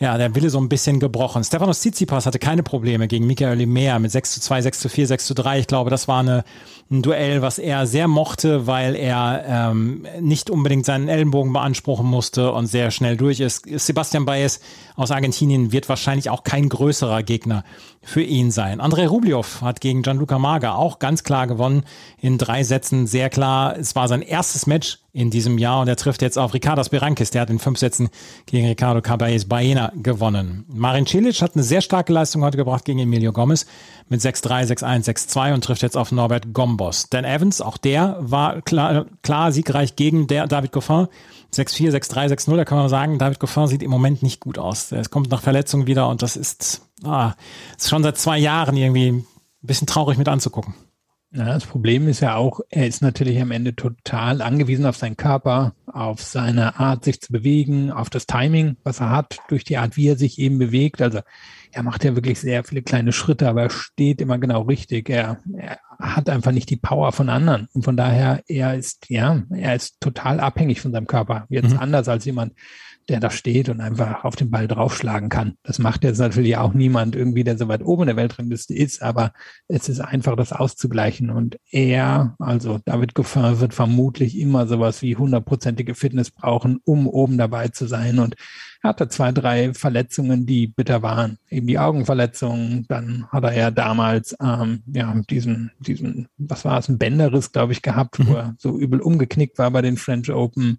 ja, 0.00 0.18
der 0.18 0.34
Wille 0.34 0.50
so 0.50 0.58
ein 0.58 0.68
bisschen 0.68 0.98
gebrochen. 0.98 1.44
Stefanos 1.44 1.80
Tsitsipas 1.80 2.26
hatte 2.26 2.40
keine 2.40 2.64
Probleme 2.64 3.06
gegen 3.06 3.26
Michael 3.26 3.58
Limer 3.58 4.00
mit 4.00 4.10
6 4.10 4.34
zu 4.34 4.40
2, 4.40 4.62
6 4.62 4.80
zu 4.80 4.88
4, 4.88 5.06
6 5.06 5.26
zu 5.26 5.34
3. 5.34 5.60
Ich 5.60 5.66
glaube, 5.68 5.88
das 5.88 6.08
war 6.08 6.20
eine, 6.20 6.44
ein 6.90 7.02
Duell, 7.02 7.42
was 7.42 7.58
er 7.58 7.86
sehr 7.86 8.08
mochte, 8.08 8.66
weil 8.66 8.96
er 8.96 9.44
ähm, 9.46 10.04
nicht 10.20 10.50
unbedingt 10.50 10.84
seinen 10.84 11.08
Ellenbogen 11.08 11.52
beanspruchen 11.52 12.06
musste 12.06 12.50
und 12.52 12.66
sehr 12.66 12.90
schnell 12.90 13.16
durch 13.16 13.38
ist. 13.38 13.66
Sebastian 13.66 14.24
Baez 14.24 14.60
aus 14.96 15.12
Argentinien 15.12 15.70
wird 15.70 15.88
wahrscheinlich 15.88 16.28
auch 16.28 16.42
kein 16.42 16.68
größerer 16.68 17.22
Gegner 17.22 17.64
für 18.04 18.22
ihn 18.22 18.50
sein. 18.50 18.80
Andrei 18.80 19.06
Rublev 19.06 19.60
hat 19.60 19.80
gegen 19.80 20.02
Gianluca 20.02 20.38
Maga 20.38 20.74
auch 20.74 20.98
ganz 20.98 21.24
klar 21.24 21.46
gewonnen 21.46 21.84
in 22.20 22.38
drei 22.38 22.62
Sätzen. 22.62 23.06
Sehr 23.06 23.30
klar, 23.30 23.76
es 23.78 23.96
war 23.96 24.08
sein 24.08 24.22
erstes 24.22 24.66
Match 24.66 24.98
in 25.12 25.30
diesem 25.30 25.58
Jahr 25.58 25.80
und 25.80 25.88
er 25.88 25.96
trifft 25.96 26.22
jetzt 26.22 26.38
auf 26.38 26.54
Ricardo 26.54 26.82
Berankis. 26.90 27.30
Der 27.30 27.42
hat 27.42 27.50
in 27.50 27.58
fünf 27.58 27.78
Sätzen 27.78 28.08
gegen 28.46 28.66
Ricardo 28.66 29.00
Caballes 29.00 29.46
Baena 29.46 29.92
gewonnen. 29.94 30.64
Marin 30.68 31.06
Cilic 31.06 31.40
hat 31.40 31.54
eine 31.54 31.62
sehr 31.62 31.80
starke 31.80 32.12
Leistung 32.12 32.42
heute 32.42 32.56
gebracht 32.56 32.84
gegen 32.84 32.98
Emilio 32.98 33.32
Gomez 33.32 33.66
mit 34.08 34.20
6-3, 34.20 34.66
6-1, 34.66 35.04
6-2 35.06 35.54
und 35.54 35.64
trifft 35.64 35.82
jetzt 35.82 35.96
auf 35.96 36.12
Norbert 36.12 36.52
Gombos. 36.52 37.08
Dan 37.08 37.24
Evans, 37.24 37.60
auch 37.60 37.78
der 37.78 38.16
war 38.20 38.62
klar, 38.62 39.06
klar 39.22 39.52
siegreich 39.52 39.96
gegen 39.96 40.26
der 40.26 40.46
David 40.46 40.72
Goffin. 40.72 41.08
6-4, 41.52 41.92
6-3, 41.92 42.32
6-0, 42.34 42.56
da 42.56 42.64
kann 42.64 42.78
man 42.78 42.88
sagen, 42.88 43.18
David 43.18 43.38
Goffin 43.38 43.66
sieht 43.66 43.82
im 43.82 43.90
Moment 43.90 44.22
nicht 44.22 44.40
gut 44.40 44.58
aus. 44.58 44.90
Es 44.92 45.10
kommt 45.10 45.30
nach 45.30 45.40
Verletzung 45.40 45.86
wieder 45.86 46.08
und 46.08 46.22
das 46.22 46.36
ist, 46.36 46.82
ah, 47.04 47.34
ist 47.76 47.88
schon 47.88 48.02
seit 48.02 48.18
zwei 48.18 48.38
Jahren 48.38 48.76
irgendwie 48.76 49.12
ein 49.12 49.26
bisschen 49.62 49.86
traurig 49.86 50.18
mit 50.18 50.28
anzugucken. 50.28 50.74
Ja, 51.36 51.46
das 51.46 51.66
Problem 51.66 52.06
ist 52.06 52.20
ja 52.20 52.36
auch, 52.36 52.60
er 52.70 52.86
ist 52.86 53.02
natürlich 53.02 53.40
am 53.40 53.50
Ende 53.50 53.74
total 53.74 54.40
angewiesen 54.40 54.86
auf 54.86 54.96
seinen 54.96 55.16
Körper, 55.16 55.74
auf 55.86 56.22
seine 56.22 56.78
Art, 56.78 57.04
sich 57.04 57.20
zu 57.20 57.32
bewegen, 57.32 57.90
auf 57.90 58.08
das 58.08 58.26
Timing, 58.26 58.76
was 58.84 59.00
er 59.00 59.10
hat, 59.10 59.38
durch 59.48 59.64
die 59.64 59.76
Art, 59.76 59.96
wie 59.96 60.06
er 60.06 60.16
sich 60.16 60.38
eben 60.38 60.58
bewegt. 60.58 61.02
Also 61.02 61.20
er 61.74 61.82
macht 61.82 62.04
ja 62.04 62.14
wirklich 62.14 62.38
sehr 62.38 62.62
viele 62.62 62.82
kleine 62.82 63.12
Schritte, 63.12 63.48
aber 63.48 63.64
er 63.64 63.70
steht 63.70 64.20
immer 64.20 64.38
genau 64.38 64.62
richtig. 64.62 65.10
Er, 65.10 65.38
er 65.56 65.78
hat 65.98 66.30
einfach 66.30 66.52
nicht 66.52 66.70
die 66.70 66.76
Power 66.76 67.10
von 67.12 67.28
anderen. 67.28 67.68
Und 67.72 67.84
von 67.84 67.96
daher, 67.96 68.42
er 68.46 68.74
ist, 68.74 69.10
ja, 69.10 69.42
er 69.50 69.74
ist 69.74 70.00
total 70.00 70.38
abhängig 70.38 70.80
von 70.80 70.92
seinem 70.92 71.08
Körper. 71.08 71.46
Jetzt 71.48 71.72
mhm. 71.72 71.80
anders 71.80 72.08
als 72.08 72.24
jemand, 72.24 72.52
der 73.08 73.20
da 73.20 73.30
steht 73.30 73.68
und 73.68 73.80
einfach 73.80 74.24
auf 74.24 74.36
den 74.36 74.50
Ball 74.50 74.68
draufschlagen 74.68 75.28
kann. 75.28 75.54
Das 75.62 75.78
macht 75.78 76.04
jetzt 76.04 76.18
natürlich 76.18 76.56
auch 76.56 76.74
niemand 76.74 77.16
irgendwie, 77.16 77.44
der 77.44 77.58
so 77.58 77.68
weit 77.68 77.84
oben 77.84 78.02
in 78.02 78.08
der 78.08 78.16
Weltrangliste 78.16 78.74
ist, 78.74 79.02
aber 79.02 79.32
es 79.68 79.88
ist 79.88 80.00
einfach, 80.00 80.36
das 80.36 80.52
auszugleichen. 80.52 81.30
Und 81.30 81.58
er, 81.70 82.34
also 82.38 82.80
David 82.84 83.14
Goffin, 83.14 83.60
wird 83.60 83.74
vermutlich 83.74 84.38
immer 84.38 84.66
sowas 84.66 85.02
wie 85.02 85.16
hundertprozentige 85.16 85.94
Fitness 85.94 86.30
brauchen, 86.30 86.80
um 86.84 87.06
oben 87.06 87.38
dabei 87.38 87.68
zu 87.68 87.86
sein. 87.86 88.18
Und 88.18 88.36
er 88.82 88.90
hatte 88.90 89.08
zwei, 89.08 89.32
drei 89.32 89.72
Verletzungen, 89.74 90.46
die 90.46 90.66
bitter 90.66 91.02
waren. 91.02 91.38
Eben 91.50 91.66
die 91.66 91.78
Augenverletzungen, 91.78 92.86
dann 92.88 93.26
hat 93.30 93.44
er 93.44 93.54
ja 93.54 93.70
damals 93.70 94.36
ähm, 94.42 94.82
ja 94.86 95.14
diesen, 95.30 95.72
diesen, 95.78 96.28
was 96.36 96.64
war 96.64 96.78
es, 96.78 96.88
ein 96.88 96.98
Bänderriss, 96.98 97.52
glaube 97.52 97.72
ich, 97.72 97.82
gehabt, 97.82 98.18
wo 98.18 98.30
mhm. 98.30 98.36
er 98.36 98.54
so 98.58 98.78
übel 98.78 99.00
umgeknickt 99.00 99.58
war 99.58 99.70
bei 99.70 99.82
den 99.82 99.96
French 99.96 100.30
Open. 100.30 100.78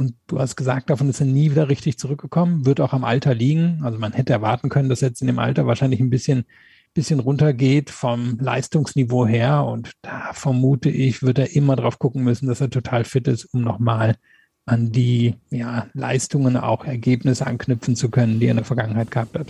Und 0.00 0.14
du 0.28 0.38
hast 0.38 0.56
gesagt, 0.56 0.88
davon 0.88 1.10
ist 1.10 1.20
er 1.20 1.26
nie 1.26 1.50
wieder 1.50 1.68
richtig 1.68 1.98
zurückgekommen, 1.98 2.64
wird 2.64 2.80
auch 2.80 2.94
am 2.94 3.04
Alter 3.04 3.34
liegen. 3.34 3.80
Also 3.82 3.98
man 3.98 4.14
hätte 4.14 4.32
erwarten 4.32 4.70
können, 4.70 4.88
dass 4.88 5.02
er 5.02 5.08
jetzt 5.08 5.20
in 5.20 5.26
dem 5.26 5.38
Alter 5.38 5.66
wahrscheinlich 5.66 6.00
ein 6.00 6.08
bisschen, 6.08 6.46
bisschen 6.94 7.20
runtergeht 7.20 7.90
vom 7.90 8.38
Leistungsniveau 8.40 9.26
her. 9.26 9.66
Und 9.66 9.92
da 10.00 10.32
vermute 10.32 10.88
ich, 10.88 11.22
wird 11.22 11.38
er 11.38 11.54
immer 11.54 11.76
drauf 11.76 11.98
gucken 11.98 12.24
müssen, 12.24 12.48
dass 12.48 12.62
er 12.62 12.70
total 12.70 13.04
fit 13.04 13.28
ist, 13.28 13.44
um 13.52 13.60
nochmal 13.60 14.16
an 14.64 14.90
die 14.90 15.34
ja, 15.50 15.86
Leistungen, 15.92 16.56
auch 16.56 16.86
Ergebnisse 16.86 17.46
anknüpfen 17.46 17.94
zu 17.94 18.08
können, 18.08 18.40
die 18.40 18.46
er 18.46 18.52
in 18.52 18.56
der 18.56 18.64
Vergangenheit 18.64 19.10
gehabt 19.10 19.38
hat. 19.38 19.48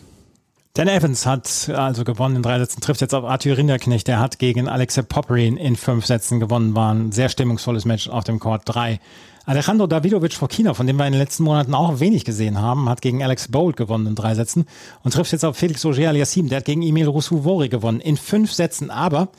Dan 0.74 0.88
Evans 0.88 1.26
hat 1.26 1.68
also 1.68 2.02
gewonnen 2.02 2.36
in 2.36 2.42
drei 2.42 2.58
Sätzen, 2.58 2.80
trifft 2.80 3.02
jetzt 3.02 3.14
auf 3.14 3.24
Arthur 3.24 3.56
Rinderknecht. 3.56 4.08
Der 4.08 4.18
hat 4.18 4.40
gegen 4.40 4.68
Alexa 4.68 5.02
Popperin 5.02 5.56
in 5.56 5.76
fünf 5.76 6.06
Sätzen 6.06 6.40
gewonnen. 6.40 6.74
War 6.74 6.92
ein 6.92 7.12
sehr 7.12 7.28
stimmungsvolles 7.28 7.84
Match 7.84 8.08
auf 8.08 8.24
dem 8.24 8.40
Court 8.40 8.62
3. 8.64 8.98
Alejandro 9.50 9.88
Davidovic 9.88 10.34
Fokina, 10.34 10.74
von 10.74 10.86
dem 10.86 10.96
wir 10.96 11.08
in 11.08 11.12
den 11.12 11.20
letzten 11.20 11.42
Monaten 11.42 11.74
auch 11.74 11.98
wenig 11.98 12.24
gesehen 12.24 12.60
haben, 12.60 12.88
hat 12.88 13.02
gegen 13.02 13.24
Alex 13.24 13.48
Bolt 13.48 13.76
gewonnen 13.76 14.06
in 14.06 14.14
drei 14.14 14.36
Sätzen 14.36 14.64
und 15.02 15.12
trifft 15.12 15.32
jetzt 15.32 15.44
auf 15.44 15.56
Felix 15.56 15.84
Auger-Aliassime. 15.84 16.48
Der 16.48 16.58
hat 16.58 16.66
gegen 16.66 16.82
Emil 16.82 17.08
Rousseau-Vori 17.08 17.68
gewonnen 17.68 17.98
in 17.98 18.16
fünf 18.16 18.52
Sätzen, 18.52 18.92
aber 18.92 19.30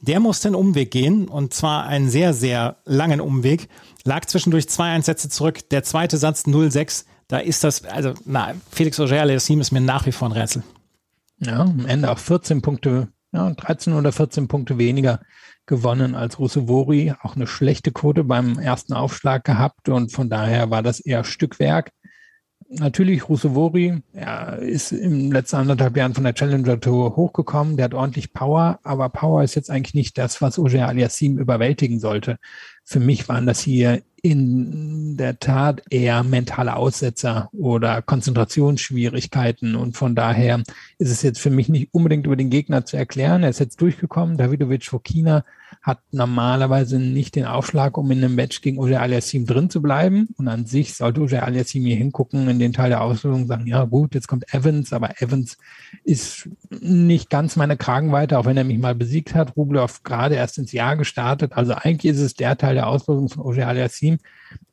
der 0.00 0.18
musste 0.18 0.48
einen 0.48 0.54
Umweg 0.54 0.90
gehen 0.90 1.28
und 1.28 1.52
zwar 1.52 1.84
einen 1.84 2.08
sehr, 2.08 2.32
sehr 2.32 2.78
langen 2.86 3.20
Umweg. 3.20 3.68
Lag 4.04 4.24
zwischendurch 4.24 4.66
zwei 4.70 4.92
Einsätze 4.92 5.28
zurück. 5.28 5.68
Der 5.68 5.82
zweite 5.82 6.16
Satz 6.16 6.46
0-6. 6.46 7.04
Da 7.28 7.36
ist 7.36 7.62
das, 7.62 7.84
also, 7.84 8.14
na, 8.24 8.54
Felix 8.70 8.98
Auger-Aliassime 8.98 9.60
ist 9.60 9.72
mir 9.72 9.82
nach 9.82 10.06
wie 10.06 10.12
vor 10.12 10.30
ein 10.30 10.32
Rätsel. 10.32 10.62
Ja, 11.38 11.60
am 11.60 11.84
Ende 11.84 12.10
auch 12.10 12.18
14 12.18 12.62
Punkte, 12.62 13.08
ja, 13.30 13.50
13 13.50 13.92
oder 13.92 14.10
14 14.10 14.48
Punkte 14.48 14.78
weniger 14.78 15.20
gewonnen 15.70 16.16
als 16.16 16.40
Rusevori, 16.40 17.14
auch 17.22 17.36
eine 17.36 17.46
schlechte 17.46 17.92
Quote 17.92 18.24
beim 18.24 18.58
ersten 18.58 18.92
Aufschlag 18.92 19.44
gehabt 19.44 19.88
und 19.88 20.10
von 20.12 20.28
daher 20.28 20.68
war 20.70 20.82
das 20.82 20.98
eher 20.98 21.22
Stückwerk. 21.22 21.92
Natürlich 22.68 23.28
Rusevori, 23.28 24.02
er 24.12 24.58
ist 24.58 24.90
im 24.90 25.30
letzten 25.30 25.56
anderthalb 25.56 25.96
Jahren 25.96 26.14
von 26.14 26.24
der 26.24 26.34
Challenger 26.34 26.80
Tour 26.80 27.14
hochgekommen, 27.14 27.76
der 27.76 27.84
hat 27.84 27.94
ordentlich 27.94 28.32
Power, 28.32 28.80
aber 28.82 29.08
Power 29.10 29.44
ist 29.44 29.54
jetzt 29.54 29.70
eigentlich 29.70 29.94
nicht 29.94 30.18
das, 30.18 30.42
was 30.42 30.58
Oger 30.58 30.88
Aliassim 30.88 31.38
überwältigen 31.38 32.00
sollte. 32.00 32.38
Für 32.84 33.00
mich 33.00 33.28
waren 33.28 33.46
das 33.46 33.60
hier 33.60 34.02
in 34.22 35.16
der 35.16 35.38
Tat 35.38 35.82
eher 35.90 36.22
mentale 36.22 36.76
Aussetzer 36.76 37.50
oder 37.52 38.02
Konzentrationsschwierigkeiten. 38.02 39.76
Und 39.76 39.96
von 39.96 40.14
daher 40.14 40.62
ist 40.98 41.10
es 41.10 41.22
jetzt 41.22 41.40
für 41.40 41.50
mich 41.50 41.68
nicht 41.68 41.88
unbedingt 41.92 42.26
über 42.26 42.36
den 42.36 42.50
Gegner 42.50 42.84
zu 42.84 42.96
erklären. 42.96 43.42
Er 43.42 43.50
ist 43.50 43.60
jetzt 43.60 43.80
durchgekommen. 43.80 44.36
Davidovic 44.36 44.84
Fokina 44.84 45.44
hat 45.82 46.00
normalerweise 46.10 46.98
nicht 46.98 47.36
den 47.36 47.46
Aufschlag, 47.46 47.96
um 47.96 48.10
in 48.10 48.22
einem 48.22 48.34
Match 48.34 48.60
gegen 48.60 48.78
Oje 48.78 49.00
Aliassim 49.00 49.46
drin 49.46 49.70
zu 49.70 49.80
bleiben. 49.80 50.28
Und 50.36 50.48
an 50.48 50.66
sich 50.66 50.94
sollte 50.94 51.22
Oje 51.22 51.42
Aliassim 51.42 51.84
hier 51.84 51.96
hingucken 51.96 52.48
in 52.48 52.58
den 52.58 52.72
Teil 52.72 52.90
der 52.90 53.02
Auslösung 53.02 53.46
sagen, 53.46 53.66
ja 53.66 53.84
gut, 53.84 54.14
jetzt 54.14 54.28
kommt 54.28 54.52
Evans, 54.52 54.92
aber 54.92 55.20
Evans 55.22 55.56
ist 56.04 56.48
nicht 56.70 57.30
ganz 57.30 57.56
meine 57.56 57.76
Kragenweite, 57.76 58.38
auch 58.38 58.44
wenn 58.44 58.56
er 58.56 58.64
mich 58.64 58.78
mal 58.78 58.94
besiegt 58.94 59.34
hat. 59.34 59.56
Rublev 59.56 60.02
gerade 60.02 60.34
erst 60.34 60.58
ins 60.58 60.72
Jahr 60.72 60.96
gestartet. 60.96 61.52
Also 61.54 61.74
eigentlich 61.74 62.12
ist 62.12 62.20
es 62.20 62.34
der 62.34 62.58
Teil 62.58 62.74
der 62.74 62.88
Auslösung 62.88 63.28
von 63.28 63.42
Oje 63.42 63.66
Aliassim. 63.66 64.09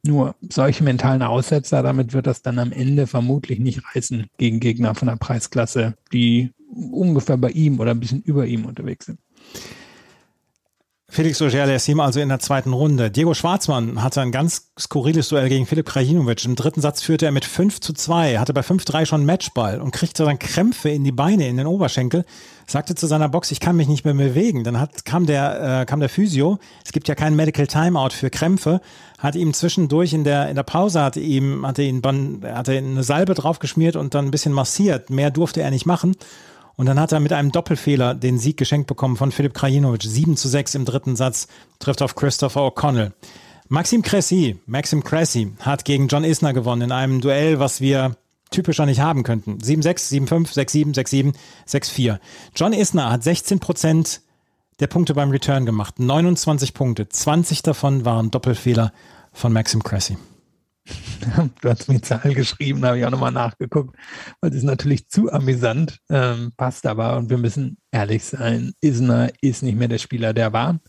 Nur 0.03 0.35
solche 0.49 0.83
mentalen 0.83 1.21
Aussetzer, 1.21 1.83
damit 1.83 2.13
wird 2.13 2.27
das 2.27 2.41
dann 2.41 2.59
am 2.59 2.71
Ende 2.71 3.07
vermutlich 3.07 3.59
nicht 3.59 3.81
reißen 3.93 4.27
gegen 4.37 4.59
Gegner 4.59 4.95
von 4.95 5.07
der 5.07 5.17
Preisklasse, 5.17 5.95
die 6.13 6.51
ungefähr 6.69 7.37
bei 7.37 7.49
ihm 7.49 7.79
oder 7.79 7.91
ein 7.91 7.99
bisschen 7.99 8.21
über 8.21 8.45
ihm 8.45 8.65
unterwegs 8.65 9.07
sind. 9.07 9.19
Felix 11.09 11.41
Auger-Aliassime 11.41 12.03
also 12.03 12.19
in 12.19 12.27
der 12.27 12.39
zweiten 12.39 12.73
Runde. 12.73 13.09
Diego 13.09 13.33
Schwarzmann 13.33 14.03
hatte 14.03 14.19
ein 14.19 14.33
ganz 14.33 14.71
skurriles 14.77 15.29
Duell 15.29 15.47
gegen 15.47 15.65
Filip 15.65 15.85
Krajinovic. 15.85 16.43
Im 16.43 16.55
dritten 16.55 16.81
Satz 16.81 17.01
führte 17.01 17.25
er 17.25 17.31
mit 17.31 17.45
5 17.45 17.79
zu 17.79 17.93
2, 17.93 18.39
hatte 18.39 18.53
bei 18.53 18.59
5-3 18.59 19.05
schon 19.05 19.25
Matchball 19.25 19.79
und 19.79 19.91
kriegte 19.91 20.25
dann 20.25 20.37
Krämpfe 20.37 20.89
in 20.89 21.05
die 21.05 21.13
Beine, 21.13 21.47
in 21.47 21.55
den 21.55 21.65
Oberschenkel, 21.65 22.25
sagte 22.67 22.93
zu 22.93 23.07
seiner 23.07 23.29
Box, 23.29 23.51
ich 23.51 23.61
kann 23.61 23.77
mich 23.77 23.87
nicht 23.87 24.03
mehr 24.03 24.15
bewegen. 24.15 24.65
Dann 24.65 24.81
hat, 24.81 25.05
kam, 25.05 25.25
der, 25.25 25.81
äh, 25.81 25.85
kam 25.85 26.01
der 26.01 26.09
Physio, 26.09 26.59
es 26.85 26.91
gibt 26.91 27.07
ja 27.07 27.15
keinen 27.15 27.37
Medical 27.37 27.67
Timeout 27.67 28.09
für 28.11 28.29
Krämpfe, 28.29 28.81
hat 29.17 29.35
ihm 29.35 29.53
zwischendurch 29.53 30.11
in 30.11 30.25
der, 30.25 30.49
in 30.49 30.57
der 30.57 30.63
Pause, 30.63 31.01
hatte 31.01 31.21
ihm, 31.21 31.65
hatte 31.65 31.83
ihn, 31.83 32.01
hatte 32.43 32.73
eine 32.73 33.03
Salbe 33.03 33.33
draufgeschmiert 33.33 33.95
und 33.95 34.13
dann 34.13 34.25
ein 34.25 34.31
bisschen 34.31 34.53
massiert. 34.53 35.09
Mehr 35.09 35.31
durfte 35.31 35.61
er 35.61 35.71
nicht 35.71 35.85
machen. 35.85 36.17
Und 36.77 36.85
dann 36.85 36.99
hat 36.99 37.11
er 37.11 37.19
mit 37.19 37.33
einem 37.33 37.51
Doppelfehler 37.51 38.13
den 38.13 38.37
Sieg 38.37 38.55
geschenkt 38.55 38.87
bekommen 38.87 39.17
von 39.17 39.31
Filip 39.31 39.53
Krajinovic. 39.53 40.03
7 40.03 40.37
zu 40.37 40.47
6 40.47 40.75
im 40.75 40.85
dritten 40.85 41.15
Satz, 41.15 41.47
trifft 41.79 42.01
auf 42.01 42.15
Christopher 42.15 42.61
O'Connell. 42.61 43.11
Maxim 43.67 44.01
Cressy, 44.01 44.59
Maxim 44.65 45.03
Cressy 45.03 45.51
hat 45.59 45.83
gegen 45.83 46.07
John 46.07 46.23
Isner 46.23 46.53
gewonnen 46.53 46.83
in 46.83 46.91
einem 46.91 47.19
Duell, 47.19 47.59
was 47.59 47.81
wir 47.81 48.15
typischer 48.51 48.85
nicht 48.85 49.01
haben 49.01 49.23
könnten. 49.23 49.57
7-6, 49.57 50.27
7-5, 50.27 50.53
6-7, 50.53 50.95
6-7, 50.95 51.33
6-4. 51.67 52.19
John 52.55 52.73
Isner 52.73 53.11
hat 53.11 53.23
16 53.23 53.59
Prozent 53.59 54.21
der 54.79 54.87
Punkte 54.87 55.15
beim 55.15 55.31
Return 55.31 55.65
gemacht. 55.65 55.99
29 55.99 56.73
Punkte. 56.73 57.09
20 57.09 57.63
davon 57.63 58.05
waren 58.05 58.31
Doppelfehler 58.31 58.93
von 59.33 59.51
Maxim 59.51 59.83
Cressy. 59.83 60.17
Du 61.61 61.69
hast 61.69 61.87
mir 61.87 61.95
die 61.95 62.01
Zahl 62.01 62.33
geschrieben, 62.33 62.85
habe 62.85 62.99
ich 62.99 63.05
auch 63.05 63.11
nochmal 63.11 63.31
nachgeguckt, 63.31 63.95
weil 64.41 64.51
es 64.51 64.57
ist 64.57 64.63
natürlich 64.63 65.07
zu 65.09 65.31
amüsant, 65.31 65.99
ähm, 66.09 66.51
passt 66.57 66.85
aber 66.85 67.17
und 67.17 67.29
wir 67.29 67.37
müssen 67.37 67.77
ehrlich 67.91 68.23
sein, 68.23 68.73
Isner 68.81 69.31
ist 69.41 69.63
nicht 69.63 69.77
mehr 69.77 69.87
der 69.87 69.97
Spieler, 69.97 70.33
der 70.33 70.53
war. 70.53 70.79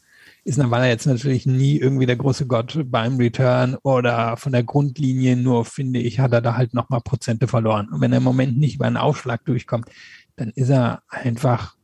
Isner 0.44 0.70
war 0.70 0.86
jetzt 0.86 1.06
natürlich 1.06 1.46
nie 1.46 1.76
irgendwie 1.76 2.06
der 2.06 2.16
große 2.16 2.46
Gott 2.46 2.78
beim 2.86 3.16
Return 3.16 3.76
oder 3.82 4.36
von 4.36 4.52
der 4.52 4.62
Grundlinie, 4.62 5.36
nur 5.36 5.64
finde 5.64 6.00
ich, 6.00 6.20
hat 6.20 6.32
er 6.32 6.40
da 6.40 6.56
halt 6.56 6.74
nochmal 6.74 7.00
Prozente 7.00 7.48
verloren. 7.48 7.88
Und 7.88 8.00
wenn 8.00 8.12
er 8.12 8.18
im 8.18 8.24
Moment 8.24 8.56
nicht 8.56 8.76
über 8.76 8.86
einen 8.86 8.96
Aufschlag 8.96 9.44
durchkommt, 9.44 9.88
dann 10.36 10.50
ist 10.50 10.70
er 10.70 11.02
einfach 11.08 11.77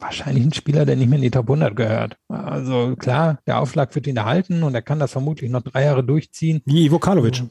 wahrscheinlich 0.00 0.44
ein 0.44 0.52
Spieler, 0.52 0.86
der 0.86 0.96
nicht 0.96 1.08
mehr 1.08 1.18
in 1.18 1.22
die 1.22 1.30
Top 1.30 1.48
100 1.48 1.76
gehört. 1.76 2.16
Also 2.28 2.96
klar, 2.96 3.38
der 3.46 3.60
Aufschlag 3.60 3.94
wird 3.94 4.06
ihn 4.06 4.16
erhalten 4.16 4.62
und 4.62 4.74
er 4.74 4.82
kann 4.82 4.98
das 4.98 5.12
vermutlich 5.12 5.50
noch 5.50 5.62
drei 5.62 5.84
Jahre 5.84 6.04
durchziehen. 6.04 6.62
Wie 6.64 6.86
Ivo 6.86 6.98
Karlovic. 6.98 7.42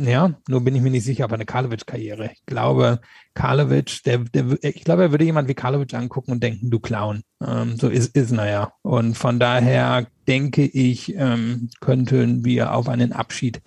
Ja, 0.00 0.32
nur 0.48 0.60
bin 0.60 0.76
ich 0.76 0.82
mir 0.82 0.92
nicht 0.92 1.04
sicher, 1.04 1.24
ob 1.24 1.32
eine 1.32 1.44
Karlovic-Karriere. 1.44 2.30
Ich 2.32 2.46
glaube, 2.46 3.00
Karlovic, 3.34 4.04
der, 4.04 4.18
der, 4.18 4.44
ich 4.62 4.84
glaube, 4.84 5.02
er 5.02 5.10
würde 5.10 5.24
jemand 5.24 5.48
wie 5.48 5.54
Karlovic 5.54 5.92
angucken 5.92 6.30
und 6.30 6.42
denken, 6.42 6.70
du 6.70 6.78
Clown. 6.78 7.22
Ähm, 7.44 7.76
so 7.76 7.88
ist, 7.88 8.14
ist 8.14 8.30
naja. 8.30 8.72
Und 8.82 9.18
von 9.18 9.40
daher 9.40 10.06
denke 10.28 10.64
ich, 10.64 11.16
ähm, 11.16 11.68
könnten 11.80 12.44
wir 12.44 12.74
auf 12.74 12.88
einen 12.88 13.12
Abschied 13.12 13.60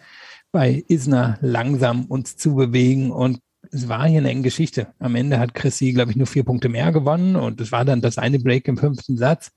bei 0.53 0.84
Isner 0.88 1.38
langsam 1.41 2.05
uns 2.05 2.38
zu 2.38 2.55
bewegen 2.55 3.12
und 3.12 3.39
es 3.71 3.88
war 3.88 4.07
hier 4.07 4.19
eine 4.19 4.29
enge 4.29 4.43
Geschichte. 4.43 4.88
Am 4.99 5.15
Ende 5.15 5.39
hat 5.39 5.53
Chrissy, 5.53 5.93
glaube 5.93 6.12
ich, 6.12 6.17
nur 6.17 6.27
vier 6.27 6.43
Punkte 6.43 6.69
mehr 6.69 6.91
gewonnen 6.91 7.36
und 7.36 7.62
es 7.62 7.71
war 7.71 7.86
dann 7.86 8.01
das 8.01 8.17
eine 8.17 8.39
Break 8.39 8.67
im 8.67 8.77
fünften 8.77 9.17
Satz. 9.17 9.51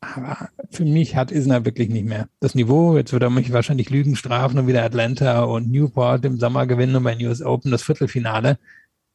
Aber 0.00 0.50
für 0.70 0.84
mich 0.84 1.16
hat 1.16 1.32
Isner 1.32 1.64
wirklich 1.64 1.88
nicht 1.88 2.06
mehr 2.06 2.28
das 2.40 2.54
Niveau. 2.54 2.96
Jetzt 2.96 3.12
wird 3.12 3.22
er 3.22 3.30
mich 3.30 3.52
wahrscheinlich 3.52 3.90
Lügen 3.90 4.16
strafen 4.16 4.58
und 4.58 4.66
wieder 4.66 4.84
Atlanta 4.84 5.42
und 5.42 5.70
Newport 5.70 6.24
im 6.24 6.38
Sommer 6.38 6.66
gewinnen 6.66 6.96
und 6.96 7.04
bei 7.04 7.16
US 7.26 7.42
Open 7.42 7.70
das 7.70 7.82
Viertelfinale. 7.82 8.58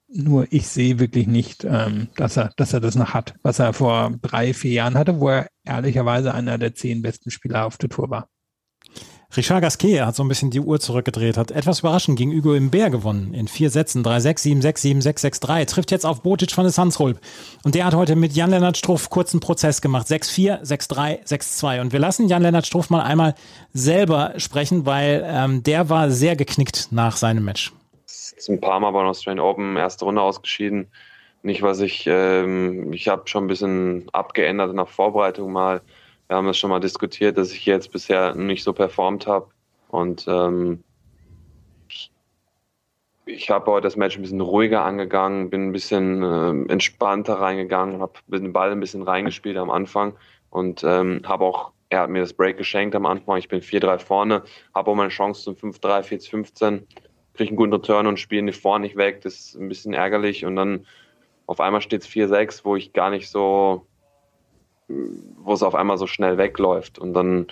Nur 0.08 0.48
ich 0.52 0.68
sehe 0.68 1.00
wirklich 1.00 1.28
nicht, 1.28 1.64
ähm, 1.64 2.10
dass, 2.18 2.38
er, 2.38 2.52
dass 2.58 2.74
er 2.74 2.82
das 2.82 2.96
noch 2.96 3.14
hat, 3.14 3.36
was 3.44 3.60
er 3.60 3.74
vor 3.74 4.14
drei, 4.22 4.54
vier 4.54 4.74
Jahren 4.74 4.96
hatte, 4.96 5.20
wo 5.20 5.30
er 5.30 5.48
ehrlicherweise 5.64 6.34
einer 6.34 6.58
der 6.58 6.76
zehn 6.76 7.02
besten 7.02 7.32
Spieler 7.32 7.66
auf 7.66 7.78
der 7.78 7.90
Tour 7.90 8.10
war. 8.10 8.30
Richard 9.36 9.64
Gasquet 9.64 10.02
hat 10.02 10.16
so 10.16 10.24
ein 10.24 10.28
bisschen 10.28 10.52
die 10.52 10.60
Uhr 10.60 10.80
zurückgedreht, 10.80 11.38
hat 11.38 11.50
etwas 11.50 11.80
überraschend 11.80 12.20
gegen 12.20 12.32
Hugo 12.32 12.54
im 12.54 12.70
Bär 12.70 12.92
gewonnen. 12.92 13.34
In 13.34 13.48
vier 13.48 13.72
Sätzen, 13.72 14.04
3-6, 14.04 14.62
7-6, 14.62 15.02
7-6, 15.02 15.42
6-3. 15.42 15.68
Trifft 15.68 15.90
jetzt 15.90 16.06
auf 16.06 16.22
Botic 16.22 16.52
von 16.52 16.66
der 16.66 16.72
Sansrolp. 16.72 17.20
Und 17.64 17.74
der 17.74 17.86
hat 17.86 17.96
heute 17.96 18.16
mit 18.16 18.34
Jan-Lennart 18.34 18.78
Struff 18.78 19.10
kurzen 19.10 19.40
Prozess 19.40 19.82
gemacht. 19.82 20.06
6-4, 20.06 20.62
6-3, 20.64 21.26
6-2. 21.26 21.82
Und 21.82 21.94
wir 21.94 22.00
lassen 22.00 22.28
Jan-Lennart 22.28 22.68
Struff 22.68 22.92
mal 22.92 23.02
einmal 23.02 23.34
selber 23.74 24.34
sprechen, 24.38 24.86
weil 24.86 25.24
ähm, 25.26 25.64
der 25.64 25.90
war 25.90 26.12
sehr 26.12 26.36
geknickt 26.36 26.90
nach 26.92 27.18
seinem 27.18 27.44
Match. 27.44 27.72
Ist 28.06 28.50
ein 28.50 28.62
paar 28.62 28.80
Mal 28.80 28.92
bei 28.92 29.00
den 29.00 29.10
Australian 29.10 29.44
Open 29.44 29.78
erste 29.78 30.06
Runde 30.06 30.22
ausgeschieden. 30.22 30.88
Nicht, 31.42 31.64
was 31.64 31.80
ich, 31.80 32.06
ähm, 32.08 32.94
ich 32.94 33.08
habe 33.08 33.24
schon 33.26 33.46
ein 33.46 33.48
bisschen 33.48 34.06
abgeändert 34.14 34.78
der 34.78 34.86
Vorbereitung 34.86 35.52
mal 35.52 35.82
wir 36.34 36.38
haben 36.38 36.48
es 36.48 36.58
schon 36.58 36.72
mal 36.72 36.80
diskutiert, 36.80 37.38
dass 37.38 37.52
ich 37.52 37.64
jetzt 37.68 37.92
bisher 37.92 38.34
nicht 38.34 38.64
so 38.64 38.74
performt 38.74 39.28
habe. 39.28 39.52
Und 39.90 40.26
ähm, 40.28 40.84
ich, 43.28 43.52
habe 43.52 43.72
heute 43.72 43.84
das 43.84 43.96
Match 43.98 44.16
ein 44.16 44.24
bisschen 44.24 44.42
ruhiger 44.42 44.84
angegangen, 44.84 45.52
bin 45.52 45.68
ein 45.68 45.72
bisschen 45.72 46.24
äh, 46.24 46.72
entspannter 46.72 47.36
reingegangen, 47.36 48.02
habe 48.02 48.14
den 48.26 48.52
Ball 48.52 48.72
ein 48.72 48.80
bisschen 48.80 49.04
reingespielt 49.04 49.58
am 49.58 49.70
Anfang 49.70 50.16
und 50.50 50.84
ähm, 50.84 51.22
habe 51.24 51.46
auch, 51.46 51.72
er 51.90 52.00
hat 52.00 52.10
mir 52.10 52.22
das 52.22 52.34
Break 52.34 52.58
geschenkt 52.58 52.96
am 52.96 53.06
Anfang. 53.06 53.38
Ich 53.38 53.48
bin 53.48 53.62
4-3 53.62 54.00
vorne, 54.00 54.42
habe 54.74 54.90
auch 54.90 54.96
meine 54.96 55.10
Chance 55.10 55.44
zum 55.44 55.72
5-3, 55.72 56.02
4-15, 56.04 56.82
kriege 57.36 57.50
einen 57.50 57.58
guten 57.58 57.74
Return 57.74 58.08
und 58.08 58.20
spiele 58.20 58.42
nicht 58.42 58.60
vorne 58.60 58.86
nicht 58.86 58.98
weg. 58.98 59.22
Das 59.22 59.36
ist 59.36 59.56
ein 59.56 59.70
bisschen 59.70 59.94
ärgerlich. 59.94 60.46
Und 60.46 60.56
dann 60.56 60.88
auf 61.46 61.60
einmal 61.60 61.82
steht 61.82 62.02
es 62.02 62.10
4-6, 62.10 62.62
wo 62.64 62.76
ich 62.76 62.92
gar 62.92 63.12
nicht 63.12 63.30
so 63.30 63.86
wo 64.88 65.54
es 65.54 65.64
auf 65.64 65.76
einmal 65.76 65.98
so 65.98 66.08
schnell 66.08 66.38
wegläuft. 66.38 67.00
Und 67.00 67.14
dann 67.14 67.48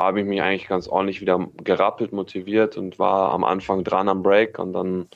habe 0.00 0.20
ich 0.20 0.26
mich 0.26 0.42
eigentlich 0.42 0.68
ganz 0.68 0.88
ordentlich 0.88 1.20
wieder 1.20 1.48
gerappelt, 1.62 2.12
motiviert 2.12 2.76
und 2.76 2.98
war 2.98 3.32
am 3.32 3.44
Anfang 3.44 3.84
dran 3.84 4.08
am 4.08 4.22
Break 4.22 4.58
und 4.58 4.72
dann 4.72 5.08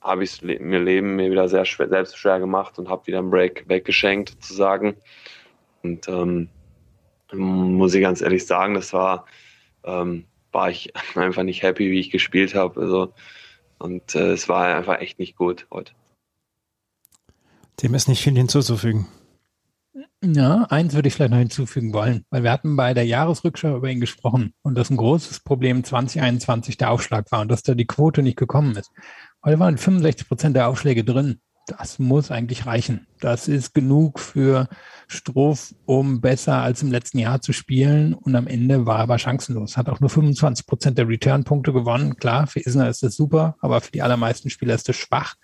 habe 0.00 0.24
ich 0.24 0.40
mir 0.42 0.78
Leben 0.78 1.16
mir 1.16 1.30
wieder 1.30 1.48
sehr 1.48 1.64
schwer, 1.66 1.88
selbst 1.88 2.16
schwer 2.16 2.40
gemacht 2.40 2.78
und 2.78 2.88
habe 2.88 3.06
wieder 3.06 3.18
einen 3.18 3.30
Break 3.30 3.68
weggeschenkt, 3.68 4.30
sozusagen. 4.30 4.96
Und 5.82 6.08
ähm, 6.08 6.48
muss 7.32 7.94
ich 7.94 8.00
ganz 8.00 8.22
ehrlich 8.22 8.46
sagen, 8.46 8.74
das 8.74 8.92
war, 8.92 9.26
ähm, 9.84 10.24
war 10.52 10.70
ich 10.70 10.92
einfach 11.14 11.42
nicht 11.42 11.62
happy, 11.62 11.90
wie 11.90 12.00
ich 12.00 12.10
gespielt 12.10 12.54
habe. 12.54 12.80
Also, 12.80 13.12
und 13.78 14.14
äh, 14.14 14.32
es 14.32 14.48
war 14.48 14.74
einfach 14.74 15.00
echt 15.00 15.18
nicht 15.18 15.36
gut 15.36 15.66
heute. 15.70 15.92
Dem 17.82 17.94
ist 17.94 18.08
nicht 18.08 18.22
viel 18.22 18.36
hinzuzufügen. 18.36 19.06
Ja, 20.22 20.66
eins 20.70 20.94
würde 20.94 21.08
ich 21.08 21.14
vielleicht 21.14 21.32
noch 21.32 21.38
hinzufügen 21.38 21.92
wollen, 21.92 22.24
weil 22.30 22.44
wir 22.44 22.52
hatten 22.52 22.76
bei 22.76 22.94
der 22.94 23.06
Jahresrückschau 23.06 23.76
über 23.76 23.90
ihn 23.90 24.00
gesprochen 24.00 24.54
und 24.62 24.76
dass 24.76 24.90
ein 24.90 24.96
großes 24.96 25.40
Problem 25.40 25.82
2021 25.82 26.76
der 26.76 26.90
Aufschlag 26.90 27.32
war 27.32 27.40
und 27.40 27.50
dass 27.50 27.62
da 27.62 27.74
die 27.74 27.86
Quote 27.86 28.22
nicht 28.22 28.38
gekommen 28.38 28.76
ist. 28.76 28.92
Heute 29.44 29.58
waren 29.58 29.78
65 29.78 30.28
Prozent 30.28 30.56
der 30.56 30.68
Aufschläge 30.68 31.02
drin. 31.02 31.40
Das 31.66 31.98
muss 31.98 32.30
eigentlich 32.30 32.66
reichen. 32.66 33.06
Das 33.20 33.48
ist 33.48 33.74
genug 33.74 34.20
für 34.20 34.68
Stroh, 35.08 35.56
um 35.86 36.20
besser 36.20 36.56
als 36.56 36.82
im 36.82 36.90
letzten 36.90 37.18
Jahr 37.18 37.40
zu 37.40 37.52
spielen. 37.52 38.14
Und 38.14 38.34
am 38.34 38.46
Ende 38.46 38.86
war 38.86 38.98
er 38.98 39.02
aber 39.02 39.18
chancenlos. 39.18 39.76
Hat 39.76 39.88
auch 39.88 40.00
nur 40.00 40.10
25 40.10 40.66
Prozent 40.66 40.98
der 40.98 41.08
Return-Punkte 41.08 41.72
gewonnen. 41.72 42.16
Klar, 42.16 42.46
für 42.46 42.60
Isner 42.60 42.88
ist 42.88 43.02
das 43.02 43.16
super, 43.16 43.56
aber 43.60 43.80
für 43.80 43.92
die 43.92 44.02
allermeisten 44.02 44.50
Spieler 44.50 44.74
ist 44.74 44.88
das 44.88 44.96
schwach. 44.96 45.34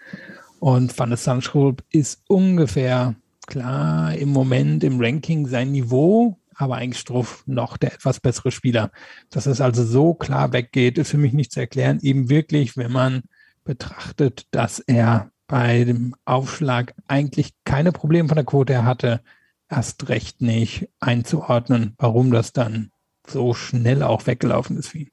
Und 0.58 0.98
Van 0.98 1.10
der 1.10 1.18
Sandschulp 1.18 1.84
ist 1.90 2.22
ungefähr 2.28 3.14
klar 3.46 4.14
im 4.14 4.30
Moment 4.30 4.84
im 4.84 5.00
Ranking 5.00 5.46
sein 5.46 5.72
Niveau, 5.72 6.38
aber 6.54 6.76
eigentlich 6.76 7.00
Struff 7.00 7.44
noch 7.46 7.76
der 7.76 7.94
etwas 7.94 8.20
bessere 8.20 8.50
Spieler. 8.50 8.90
Dass 9.30 9.46
es 9.46 9.60
also 9.60 9.84
so 9.84 10.14
klar 10.14 10.52
weggeht, 10.52 10.98
ist 10.98 11.10
für 11.10 11.18
mich 11.18 11.32
nicht 11.32 11.52
zu 11.52 11.60
erklären. 11.60 12.00
Eben 12.02 12.28
wirklich, 12.28 12.76
wenn 12.76 12.92
man 12.92 13.22
betrachtet, 13.64 14.46
dass 14.50 14.78
er 14.80 15.30
bei 15.46 15.84
dem 15.84 16.14
Aufschlag 16.24 16.94
eigentlich 17.06 17.54
keine 17.64 17.92
Probleme 17.92 18.28
von 18.28 18.36
der 18.36 18.44
Quote 18.44 18.84
hatte, 18.84 19.22
erst 19.68 20.08
recht 20.08 20.40
nicht 20.40 20.88
einzuordnen, 21.00 21.94
warum 21.98 22.30
das 22.30 22.52
dann 22.52 22.90
so 23.26 23.54
schnell 23.54 24.02
auch 24.02 24.26
weggelaufen 24.26 24.76
ist 24.76 24.88
für 24.88 24.98
ihn. 24.98 25.10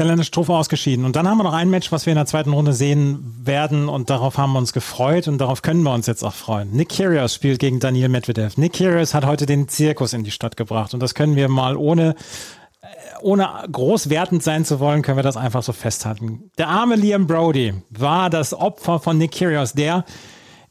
Ja, 0.00 0.06
Lennart 0.06 0.26
Strophe 0.26 0.54
ausgeschieden. 0.54 1.04
Und 1.04 1.14
dann 1.14 1.28
haben 1.28 1.36
wir 1.36 1.44
noch 1.44 1.52
ein 1.52 1.68
Match, 1.68 1.92
was 1.92 2.06
wir 2.06 2.12
in 2.12 2.16
der 2.16 2.24
zweiten 2.24 2.54
Runde 2.54 2.72
sehen 2.72 3.34
werden 3.44 3.90
und 3.90 4.08
darauf 4.08 4.38
haben 4.38 4.54
wir 4.54 4.58
uns 4.58 4.72
gefreut 4.72 5.28
und 5.28 5.36
darauf 5.36 5.60
können 5.60 5.82
wir 5.82 5.92
uns 5.92 6.06
jetzt 6.06 6.24
auch 6.24 6.32
freuen. 6.32 6.70
Nick 6.70 6.88
Kyrgios 6.88 7.34
spielt 7.34 7.58
gegen 7.58 7.80
Daniel 7.80 8.08
Medvedev. 8.08 8.56
Nick 8.56 8.72
Kyrgios 8.72 9.12
hat 9.12 9.26
heute 9.26 9.44
den 9.44 9.68
Zirkus 9.68 10.14
in 10.14 10.24
die 10.24 10.30
Stadt 10.30 10.56
gebracht 10.56 10.94
und 10.94 11.00
das 11.00 11.14
können 11.14 11.36
wir 11.36 11.50
mal 11.50 11.76
ohne 11.76 12.14
äh, 12.80 12.86
ohne 13.20 13.46
groß 13.70 14.08
wertend 14.08 14.42
sein 14.42 14.64
zu 14.64 14.80
wollen, 14.80 15.02
können 15.02 15.18
wir 15.18 15.22
das 15.22 15.36
einfach 15.36 15.62
so 15.62 15.74
festhalten. 15.74 16.50
Der 16.56 16.68
arme 16.68 16.96
Liam 16.96 17.26
Brody 17.26 17.74
war 17.90 18.30
das 18.30 18.54
Opfer 18.54 19.00
von 19.00 19.18
Nick 19.18 19.32
Kyrgios, 19.32 19.74
der 19.74 20.06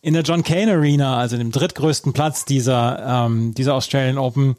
in 0.02 0.16
der 0.16 0.24
John 0.24 0.42
Cain 0.42 0.70
Arena, 0.70 1.18
also 1.18 1.38
dem 1.38 1.52
drittgrößten 1.52 2.14
Platz 2.14 2.46
dieser, 2.46 3.28
ähm, 3.28 3.54
dieser 3.54 3.76
Australian 3.76 4.18
Open, 4.18 4.56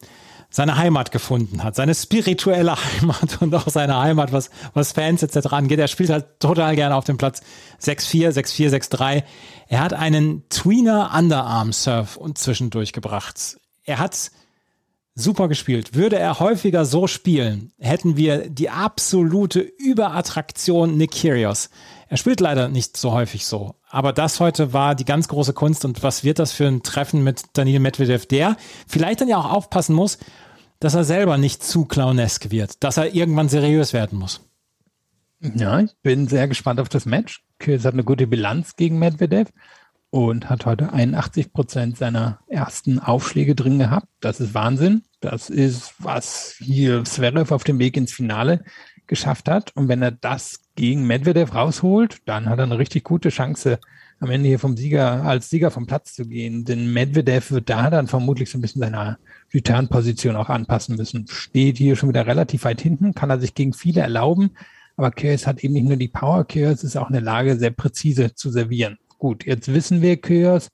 seine 0.50 0.76
Heimat 0.76 1.12
gefunden 1.12 1.62
hat, 1.62 1.76
seine 1.76 1.94
spirituelle 1.94 2.74
Heimat 2.76 3.40
und 3.40 3.54
auch 3.54 3.68
seine 3.68 3.98
Heimat, 3.98 4.32
was, 4.32 4.50
was 4.74 4.92
Fans 4.92 5.22
etc. 5.22 5.52
angeht. 5.52 5.78
Er 5.78 5.88
spielt 5.88 6.10
halt 6.10 6.40
total 6.40 6.74
gerne 6.74 6.96
auf 6.96 7.04
dem 7.04 7.16
Platz 7.16 7.40
6-4, 7.82 8.30
6-4, 8.32 8.70
6-3. 8.70 9.22
Er 9.68 9.80
hat 9.80 9.94
einen 9.94 10.48
Tweener 10.48 11.12
Underarm 11.16 11.72
Surf 11.72 12.16
und 12.16 12.38
zwischendurch 12.38 12.92
gebracht. 12.92 13.58
Er 13.84 13.98
hat 13.98 14.30
super 15.14 15.48
gespielt. 15.48 15.94
Würde 15.94 16.18
er 16.18 16.40
häufiger 16.40 16.84
so 16.84 17.06
spielen, 17.06 17.72
hätten 17.78 18.16
wir 18.16 18.48
die 18.48 18.70
absolute 18.70 19.60
Überattraktion 19.60 20.96
Nick 20.96 21.12
Kyrgios. 21.12 21.70
Er 22.08 22.16
spielt 22.16 22.40
leider 22.40 22.68
nicht 22.68 22.96
so 22.96 23.12
häufig 23.12 23.46
so. 23.46 23.76
Aber 23.90 24.12
das 24.12 24.38
heute 24.38 24.72
war 24.72 24.94
die 24.94 25.04
ganz 25.04 25.28
große 25.28 25.52
Kunst. 25.52 25.84
Und 25.84 26.02
was 26.02 26.24
wird 26.24 26.38
das 26.38 26.52
für 26.52 26.66
ein 26.66 26.82
Treffen 26.82 27.24
mit 27.24 27.42
Daniel 27.54 27.80
Medvedev, 27.80 28.26
der 28.26 28.56
vielleicht 28.86 29.20
dann 29.20 29.28
ja 29.28 29.38
auch 29.38 29.50
aufpassen 29.50 29.94
muss, 29.94 30.18
dass 30.78 30.94
er 30.94 31.04
selber 31.04 31.36
nicht 31.36 31.62
zu 31.62 31.84
clownesk 31.84 32.50
wird, 32.50 32.82
dass 32.82 32.96
er 32.96 33.14
irgendwann 33.14 33.48
seriös 33.48 33.92
werden 33.92 34.18
muss. 34.18 34.40
Ja, 35.40 35.80
ich 35.80 35.92
bin 36.02 36.28
sehr 36.28 36.48
gespannt 36.48 36.80
auf 36.80 36.88
das 36.88 37.04
Match. 37.04 37.42
Kyrgios 37.58 37.84
hat 37.84 37.94
eine 37.94 38.04
gute 38.04 38.26
Bilanz 38.26 38.76
gegen 38.76 38.98
Medvedev 38.98 39.50
und 40.10 40.50
hat 40.50 40.66
heute 40.66 40.92
81 40.92 41.52
Prozent 41.52 41.96
seiner 41.96 42.40
ersten 42.46 42.98
Aufschläge 42.98 43.54
drin 43.54 43.78
gehabt. 43.78 44.06
Das 44.20 44.40
ist 44.40 44.54
Wahnsinn. 44.54 45.02
Das 45.20 45.50
ist, 45.50 45.94
was 45.98 46.54
hier 46.58 47.04
Zverev 47.04 47.52
auf 47.54 47.64
dem 47.64 47.78
Weg 47.78 47.96
ins 47.96 48.12
Finale 48.12 48.64
geschafft 49.06 49.48
hat. 49.48 49.74
Und 49.76 49.88
wenn 49.88 50.02
er 50.02 50.12
das 50.12 50.60
gegen 50.80 51.06
Medvedev 51.06 51.54
rausholt, 51.54 52.22
dann 52.24 52.48
hat 52.48 52.58
er 52.58 52.64
eine 52.64 52.78
richtig 52.78 53.04
gute 53.04 53.28
Chance, 53.28 53.78
am 54.18 54.30
Ende 54.30 54.48
hier 54.48 54.58
vom 54.58 54.78
Sieger, 54.78 55.24
als 55.24 55.50
Sieger 55.50 55.70
vom 55.70 55.86
Platz 55.86 56.14
zu 56.14 56.24
gehen. 56.24 56.64
Denn 56.64 56.90
Medvedev 56.90 57.50
wird 57.50 57.68
da 57.68 57.90
dann 57.90 58.06
vermutlich 58.06 58.50
so 58.50 58.56
ein 58.56 58.62
bisschen 58.62 58.80
seine 58.80 59.18
Return-Position 59.52 60.36
auch 60.36 60.48
anpassen 60.48 60.96
müssen. 60.96 61.26
Steht 61.28 61.76
hier 61.76 61.96
schon 61.96 62.08
wieder 62.08 62.26
relativ 62.26 62.64
weit 62.64 62.80
hinten, 62.80 63.12
kann 63.12 63.28
er 63.28 63.38
sich 63.38 63.54
gegen 63.54 63.74
viele 63.74 64.00
erlauben. 64.00 64.52
Aber 64.96 65.10
Kyrgios 65.10 65.46
hat 65.46 65.62
eben 65.62 65.74
nicht 65.74 65.86
nur 65.86 65.98
die 65.98 66.08
Power, 66.08 66.46
Kyrgios 66.46 66.82
ist 66.82 66.96
auch 66.96 67.08
in 67.08 67.14
der 67.14 67.22
Lage, 67.22 67.58
sehr 67.58 67.72
präzise 67.72 68.34
zu 68.34 68.50
servieren. 68.50 68.96
Gut, 69.18 69.44
jetzt 69.44 69.70
wissen 69.72 70.00
wir, 70.00 70.16
Kyrgios 70.16 70.70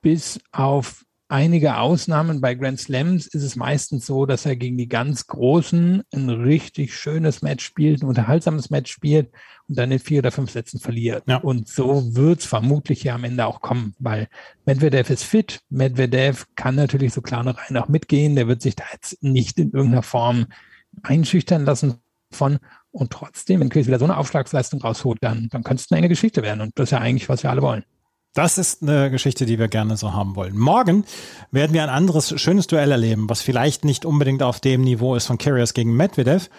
bis 0.00 0.40
auf 0.52 1.04
einige 1.34 1.78
Ausnahmen. 1.78 2.40
Bei 2.40 2.54
Grand 2.54 2.78
Slams 2.78 3.26
ist 3.26 3.42
es 3.42 3.56
meistens 3.56 4.06
so, 4.06 4.24
dass 4.24 4.46
er 4.46 4.54
gegen 4.54 4.78
die 4.78 4.88
ganz 4.88 5.26
Großen 5.26 6.04
ein 6.14 6.30
richtig 6.30 6.94
schönes 6.94 7.42
Match 7.42 7.64
spielt, 7.64 8.02
ein 8.02 8.08
unterhaltsames 8.08 8.70
Match 8.70 8.92
spielt 8.92 9.32
und 9.66 9.76
dann 9.76 9.90
in 9.90 9.98
vier 9.98 10.20
oder 10.20 10.30
fünf 10.30 10.52
Sätzen 10.52 10.78
verliert. 10.78 11.24
Ja. 11.26 11.38
Und 11.38 11.66
so 11.66 12.14
wird 12.14 12.38
es 12.38 12.46
vermutlich 12.46 13.02
ja 13.02 13.16
am 13.16 13.24
Ende 13.24 13.46
auch 13.46 13.60
kommen, 13.60 13.96
weil 13.98 14.28
Medvedev 14.64 15.10
ist 15.10 15.24
fit. 15.24 15.60
Medvedev 15.70 16.46
kann 16.54 16.76
natürlich 16.76 17.12
so 17.12 17.20
klare 17.20 17.58
Reihen 17.58 17.78
auch 17.78 17.88
mitgehen. 17.88 18.36
Der 18.36 18.46
wird 18.46 18.62
sich 18.62 18.76
da 18.76 18.84
jetzt 18.92 19.20
nicht 19.20 19.58
in 19.58 19.72
irgendeiner 19.72 20.04
Form 20.04 20.46
einschüchtern 21.02 21.64
lassen 21.64 21.96
von. 22.30 22.58
Und 22.92 23.10
trotzdem, 23.10 23.58
wenn 23.58 23.70
Chris 23.70 23.88
wieder 23.88 23.98
so 23.98 24.04
eine 24.04 24.18
Aufschlagsleistung 24.18 24.80
rausholt, 24.80 25.18
dann, 25.20 25.48
dann 25.50 25.64
könnte 25.64 25.82
es 25.82 25.90
eine 25.90 25.98
enge 25.98 26.10
Geschichte 26.10 26.42
werden. 26.42 26.60
Und 26.60 26.78
das 26.78 26.84
ist 26.84 26.90
ja 26.92 26.98
eigentlich, 26.98 27.28
was 27.28 27.42
wir 27.42 27.50
alle 27.50 27.62
wollen. 27.62 27.84
Das 28.34 28.58
ist 28.58 28.82
eine 28.82 29.12
Geschichte, 29.12 29.46
die 29.46 29.60
wir 29.60 29.68
gerne 29.68 29.96
so 29.96 30.12
haben 30.12 30.34
wollen. 30.34 30.58
Morgen 30.58 31.04
werden 31.52 31.72
wir 31.72 31.84
ein 31.84 31.88
anderes 31.88 32.38
schönes 32.40 32.66
Duell 32.66 32.90
erleben, 32.90 33.30
was 33.30 33.42
vielleicht 33.42 33.84
nicht 33.84 34.04
unbedingt 34.04 34.42
auf 34.42 34.58
dem 34.58 34.82
Niveau 34.82 35.14
ist 35.14 35.26
von 35.26 35.38
Kyrgios 35.38 35.72
gegen 35.72 35.96
Medvedev. 35.96 36.50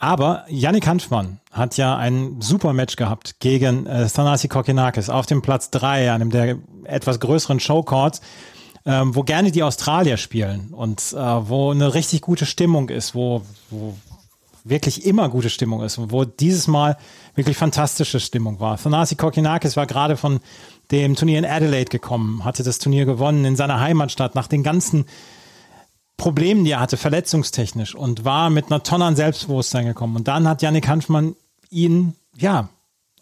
Aber 0.00 0.44
Yannick 0.48 0.84
Hanfmann 0.84 1.38
hat 1.52 1.76
ja 1.76 1.96
ein 1.96 2.40
super 2.40 2.72
Match 2.72 2.96
gehabt 2.96 3.38
gegen 3.38 3.86
äh, 3.86 4.08
Thanasi 4.08 4.48
Kokinakis 4.48 5.08
auf 5.10 5.26
dem 5.26 5.42
Platz 5.42 5.70
drei, 5.70 6.10
einem 6.10 6.30
der 6.30 6.56
etwas 6.82 7.20
größeren 7.20 7.60
Showcourts, 7.60 8.20
ähm, 8.84 9.14
wo 9.14 9.22
gerne 9.22 9.52
die 9.52 9.62
Australier 9.62 10.16
spielen 10.16 10.70
und 10.72 11.12
äh, 11.12 11.16
wo 11.16 11.70
eine 11.70 11.94
richtig 11.94 12.22
gute 12.22 12.46
Stimmung 12.46 12.88
ist, 12.88 13.14
wo, 13.14 13.42
wo 13.70 13.94
wirklich 14.64 15.06
immer 15.06 15.28
gute 15.28 15.50
Stimmung 15.50 15.82
ist 15.82 15.98
und 15.98 16.10
wo 16.10 16.24
dieses 16.24 16.66
Mal 16.66 16.96
wirklich 17.36 17.56
fantastische 17.56 18.18
Stimmung 18.18 18.58
war. 18.58 18.76
Thanasi 18.76 19.14
Kokinakis 19.14 19.76
war 19.76 19.86
gerade 19.86 20.16
von 20.16 20.40
dem 20.92 21.16
Turnier 21.16 21.38
in 21.38 21.46
Adelaide 21.46 21.90
gekommen, 21.90 22.44
hatte 22.44 22.62
das 22.62 22.78
Turnier 22.78 23.06
gewonnen 23.06 23.44
in 23.44 23.56
seiner 23.56 23.80
Heimatstadt 23.80 24.34
nach 24.34 24.46
den 24.46 24.62
ganzen 24.62 25.06
Problemen, 26.16 26.64
die 26.64 26.72
er 26.72 26.80
hatte, 26.80 26.96
verletzungstechnisch 26.96 27.94
und 27.94 28.24
war 28.24 28.50
mit 28.50 28.66
einer 28.66 28.82
Tonne 28.82 29.06
an 29.06 29.16
Selbstbewusstsein 29.16 29.86
gekommen. 29.86 30.14
Und 30.16 30.28
dann 30.28 30.46
hat 30.46 30.62
Yannick 30.62 30.86
Hanfmann 30.86 31.34
ihn, 31.70 32.14
ja, 32.36 32.68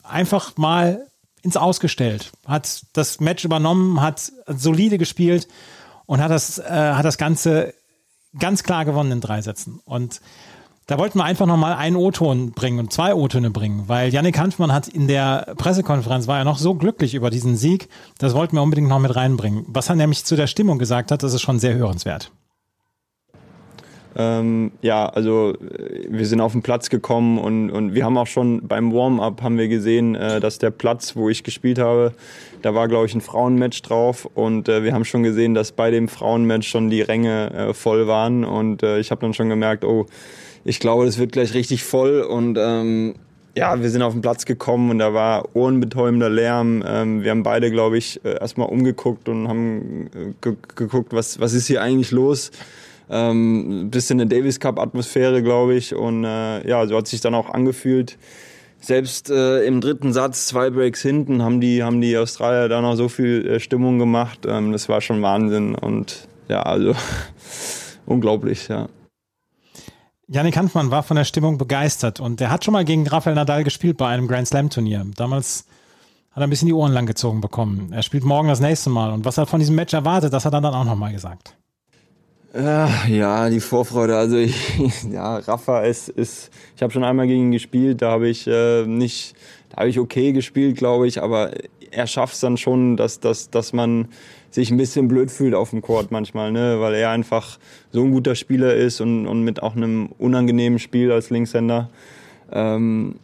einfach 0.02 0.56
mal 0.56 1.06
ins 1.42 1.56
Ausgestellt, 1.56 2.32
hat 2.44 2.82
das 2.92 3.20
Match 3.20 3.44
übernommen, 3.44 4.02
hat 4.02 4.32
solide 4.46 4.98
gespielt 4.98 5.48
und 6.06 6.20
hat 6.20 6.30
das, 6.30 6.58
äh, 6.58 6.64
hat 6.64 7.04
das 7.04 7.16
Ganze 7.16 7.72
ganz 8.38 8.64
klar 8.64 8.84
gewonnen 8.84 9.12
in 9.12 9.20
drei 9.20 9.40
Sätzen. 9.40 9.80
Und 9.84 10.20
da 10.90 10.98
wollten 10.98 11.18
wir 11.18 11.24
einfach 11.24 11.46
nochmal 11.46 11.74
einen 11.74 11.94
O-Ton 11.94 12.50
bringen 12.50 12.80
und 12.80 12.92
zwei 12.92 13.14
O-Töne 13.14 13.50
bringen, 13.50 13.84
weil 13.86 14.12
Yannick 14.12 14.36
Hanfmann 14.40 14.72
hat 14.72 14.88
in 14.88 15.06
der 15.06 15.54
Pressekonferenz 15.56 16.26
war 16.26 16.38
ja 16.38 16.44
noch 16.44 16.58
so 16.58 16.74
glücklich 16.74 17.14
über 17.14 17.30
diesen 17.30 17.56
Sieg, 17.56 17.88
das 18.18 18.34
wollten 18.34 18.56
wir 18.56 18.62
unbedingt 18.62 18.88
noch 18.88 18.98
mit 18.98 19.14
reinbringen. 19.14 19.64
Was 19.68 19.88
er 19.88 19.94
nämlich 19.94 20.24
zu 20.24 20.34
der 20.34 20.48
Stimmung 20.48 20.80
gesagt 20.80 21.12
hat, 21.12 21.22
das 21.22 21.32
ist 21.32 21.42
schon 21.42 21.60
sehr 21.60 21.74
hörenswert. 21.74 22.32
Ähm, 24.16 24.72
ja, 24.82 25.06
also 25.06 25.52
äh, 25.52 26.06
wir 26.08 26.26
sind 26.26 26.40
auf 26.40 26.50
den 26.50 26.62
Platz 26.62 26.90
gekommen 26.90 27.38
und, 27.38 27.70
und 27.70 27.94
wir 27.94 28.04
haben 28.04 28.18
auch 28.18 28.26
schon 28.26 28.66
beim 28.66 28.92
Warm-up 28.92 29.42
haben 29.42 29.58
wir 29.58 29.68
gesehen, 29.68 30.16
äh, 30.16 30.40
dass 30.40 30.58
der 30.58 30.72
Platz, 30.72 31.14
wo 31.14 31.28
ich 31.28 31.44
gespielt 31.44 31.78
habe, 31.78 32.14
da 32.62 32.74
war 32.74 32.88
glaube 32.88 33.06
ich 33.06 33.14
ein 33.14 33.20
Frauenmatch 33.20 33.82
drauf 33.82 34.28
und 34.34 34.68
äh, 34.68 34.82
wir 34.82 34.92
haben 34.92 35.04
schon 35.04 35.22
gesehen, 35.22 35.54
dass 35.54 35.70
bei 35.70 35.92
dem 35.92 36.08
Frauenmatch 36.08 36.68
schon 36.68 36.90
die 36.90 37.02
Ränge 37.02 37.52
äh, 37.52 37.74
voll 37.74 38.08
waren 38.08 38.44
und 38.44 38.82
äh, 38.82 38.98
ich 38.98 39.12
habe 39.12 39.20
dann 39.20 39.34
schon 39.34 39.48
gemerkt, 39.48 39.84
oh, 39.84 40.06
ich 40.64 40.80
glaube, 40.80 41.06
das 41.06 41.18
wird 41.18 41.32
gleich 41.32 41.54
richtig 41.54 41.84
voll 41.84 42.20
und 42.22 42.58
ähm, 42.58 43.14
ja, 43.56 43.80
wir 43.80 43.90
sind 43.90 44.02
auf 44.02 44.12
den 44.12 44.22
Platz 44.22 44.44
gekommen 44.44 44.90
und 44.90 44.98
da 44.98 45.12
war 45.12 45.48
ohrenbetäubender 45.54 46.28
Lärm. 46.28 46.84
Ähm, 46.86 47.22
wir 47.22 47.30
haben 47.30 47.42
beide, 47.42 47.70
glaube 47.70 47.98
ich, 47.98 48.24
äh, 48.24 48.38
erstmal 48.40 48.68
umgeguckt 48.68 49.28
und 49.28 49.48
haben 49.48 50.06
äh, 50.14 50.52
geguckt, 50.74 51.12
was, 51.12 51.40
was 51.40 51.52
ist 51.52 51.66
hier 51.66 51.82
eigentlich 51.82 52.10
los. 52.10 52.52
Ähm, 53.10 53.90
bisschen 53.90 54.20
eine 54.20 54.28
Davis 54.28 54.60
Cup 54.60 54.78
Atmosphäre, 54.78 55.42
glaube 55.42 55.74
ich. 55.74 55.94
Und 55.94 56.24
äh, 56.24 56.66
ja, 56.68 56.86
so 56.86 56.96
hat 56.96 57.08
sich 57.08 57.20
dann 57.20 57.34
auch 57.34 57.50
angefühlt. 57.50 58.18
Selbst 58.80 59.30
äh, 59.30 59.64
im 59.64 59.80
dritten 59.80 60.12
Satz, 60.12 60.46
zwei 60.46 60.70
Breaks 60.70 61.02
hinten, 61.02 61.42
haben 61.42 61.60
die, 61.60 61.82
haben 61.82 62.00
die 62.00 62.16
Australier 62.16 62.68
da 62.68 62.80
noch 62.80 62.94
so 62.94 63.08
viel 63.08 63.46
äh, 63.46 63.60
Stimmung 63.60 63.98
gemacht. 63.98 64.46
Ähm, 64.46 64.72
das 64.72 64.88
war 64.88 65.00
schon 65.00 65.20
Wahnsinn 65.22 65.74
und 65.74 66.28
ja, 66.48 66.62
also 66.62 66.94
unglaublich, 68.06 68.68
ja. 68.68 68.88
Janik 70.32 70.56
Hanfmann 70.56 70.92
war 70.92 71.02
von 71.02 71.16
der 71.16 71.24
Stimmung 71.24 71.58
begeistert 71.58 72.20
und 72.20 72.40
er 72.40 72.52
hat 72.52 72.64
schon 72.64 72.70
mal 72.70 72.84
gegen 72.84 73.04
Rafael 73.04 73.34
Nadal 73.34 73.64
gespielt 73.64 73.96
bei 73.96 74.06
einem 74.06 74.28
Grand 74.28 74.46
Slam 74.46 74.70
Turnier. 74.70 75.04
Damals 75.16 75.64
hat 76.30 76.40
er 76.40 76.44
ein 76.44 76.50
bisschen 76.50 76.68
die 76.68 76.72
Ohren 76.72 76.92
lang 76.92 77.06
gezogen 77.06 77.40
bekommen. 77.40 77.92
Er 77.92 78.04
spielt 78.04 78.22
morgen 78.22 78.46
das 78.46 78.60
nächste 78.60 78.90
Mal 78.90 79.12
und 79.12 79.24
was 79.24 79.38
er 79.38 79.46
von 79.46 79.58
diesem 79.58 79.74
Match 79.74 79.92
erwartet, 79.92 80.32
das 80.32 80.44
hat 80.44 80.52
er 80.52 80.60
dann 80.60 80.72
auch 80.72 80.84
nochmal 80.84 81.12
gesagt. 81.12 81.56
Ja, 82.54 83.50
die 83.50 83.58
Vorfreude. 83.58 84.16
Also 84.16 84.36
ich, 84.36 84.54
ja, 85.10 85.38
Rafa 85.38 85.80
ist, 85.80 86.08
ist 86.08 86.50
ich 86.76 86.82
habe 86.82 86.92
schon 86.92 87.02
einmal 87.02 87.26
gegen 87.26 87.46
ihn 87.46 87.52
gespielt, 87.52 88.00
da 88.00 88.12
habe 88.12 88.28
ich 88.28 88.46
äh, 88.46 88.86
nicht, 88.86 89.34
da 89.70 89.78
habe 89.78 89.88
ich 89.88 89.98
okay 89.98 90.30
gespielt, 90.30 90.76
glaube 90.76 91.08
ich, 91.08 91.20
aber 91.20 91.50
er 91.90 92.06
schafft 92.06 92.34
es 92.34 92.40
dann 92.40 92.56
schon, 92.56 92.96
dass, 92.96 93.18
dass, 93.18 93.50
dass 93.50 93.72
man 93.72 94.06
sich 94.50 94.70
ein 94.70 94.76
bisschen 94.76 95.08
blöd 95.08 95.30
fühlt 95.30 95.54
auf 95.54 95.70
dem 95.70 95.82
Court 95.82 96.10
manchmal, 96.10 96.52
ne? 96.52 96.80
weil 96.80 96.94
er 96.94 97.10
einfach 97.10 97.58
so 97.92 98.02
ein 98.02 98.10
guter 98.10 98.34
Spieler 98.34 98.74
ist 98.74 99.00
und, 99.00 99.26
und 99.26 99.44
mit 99.44 99.62
auch 99.62 99.76
einem 99.76 100.10
unangenehmen 100.18 100.78
Spiel 100.78 101.12
als 101.12 101.30
Linkshänder. 101.30 101.90
Ähm, 102.52 103.16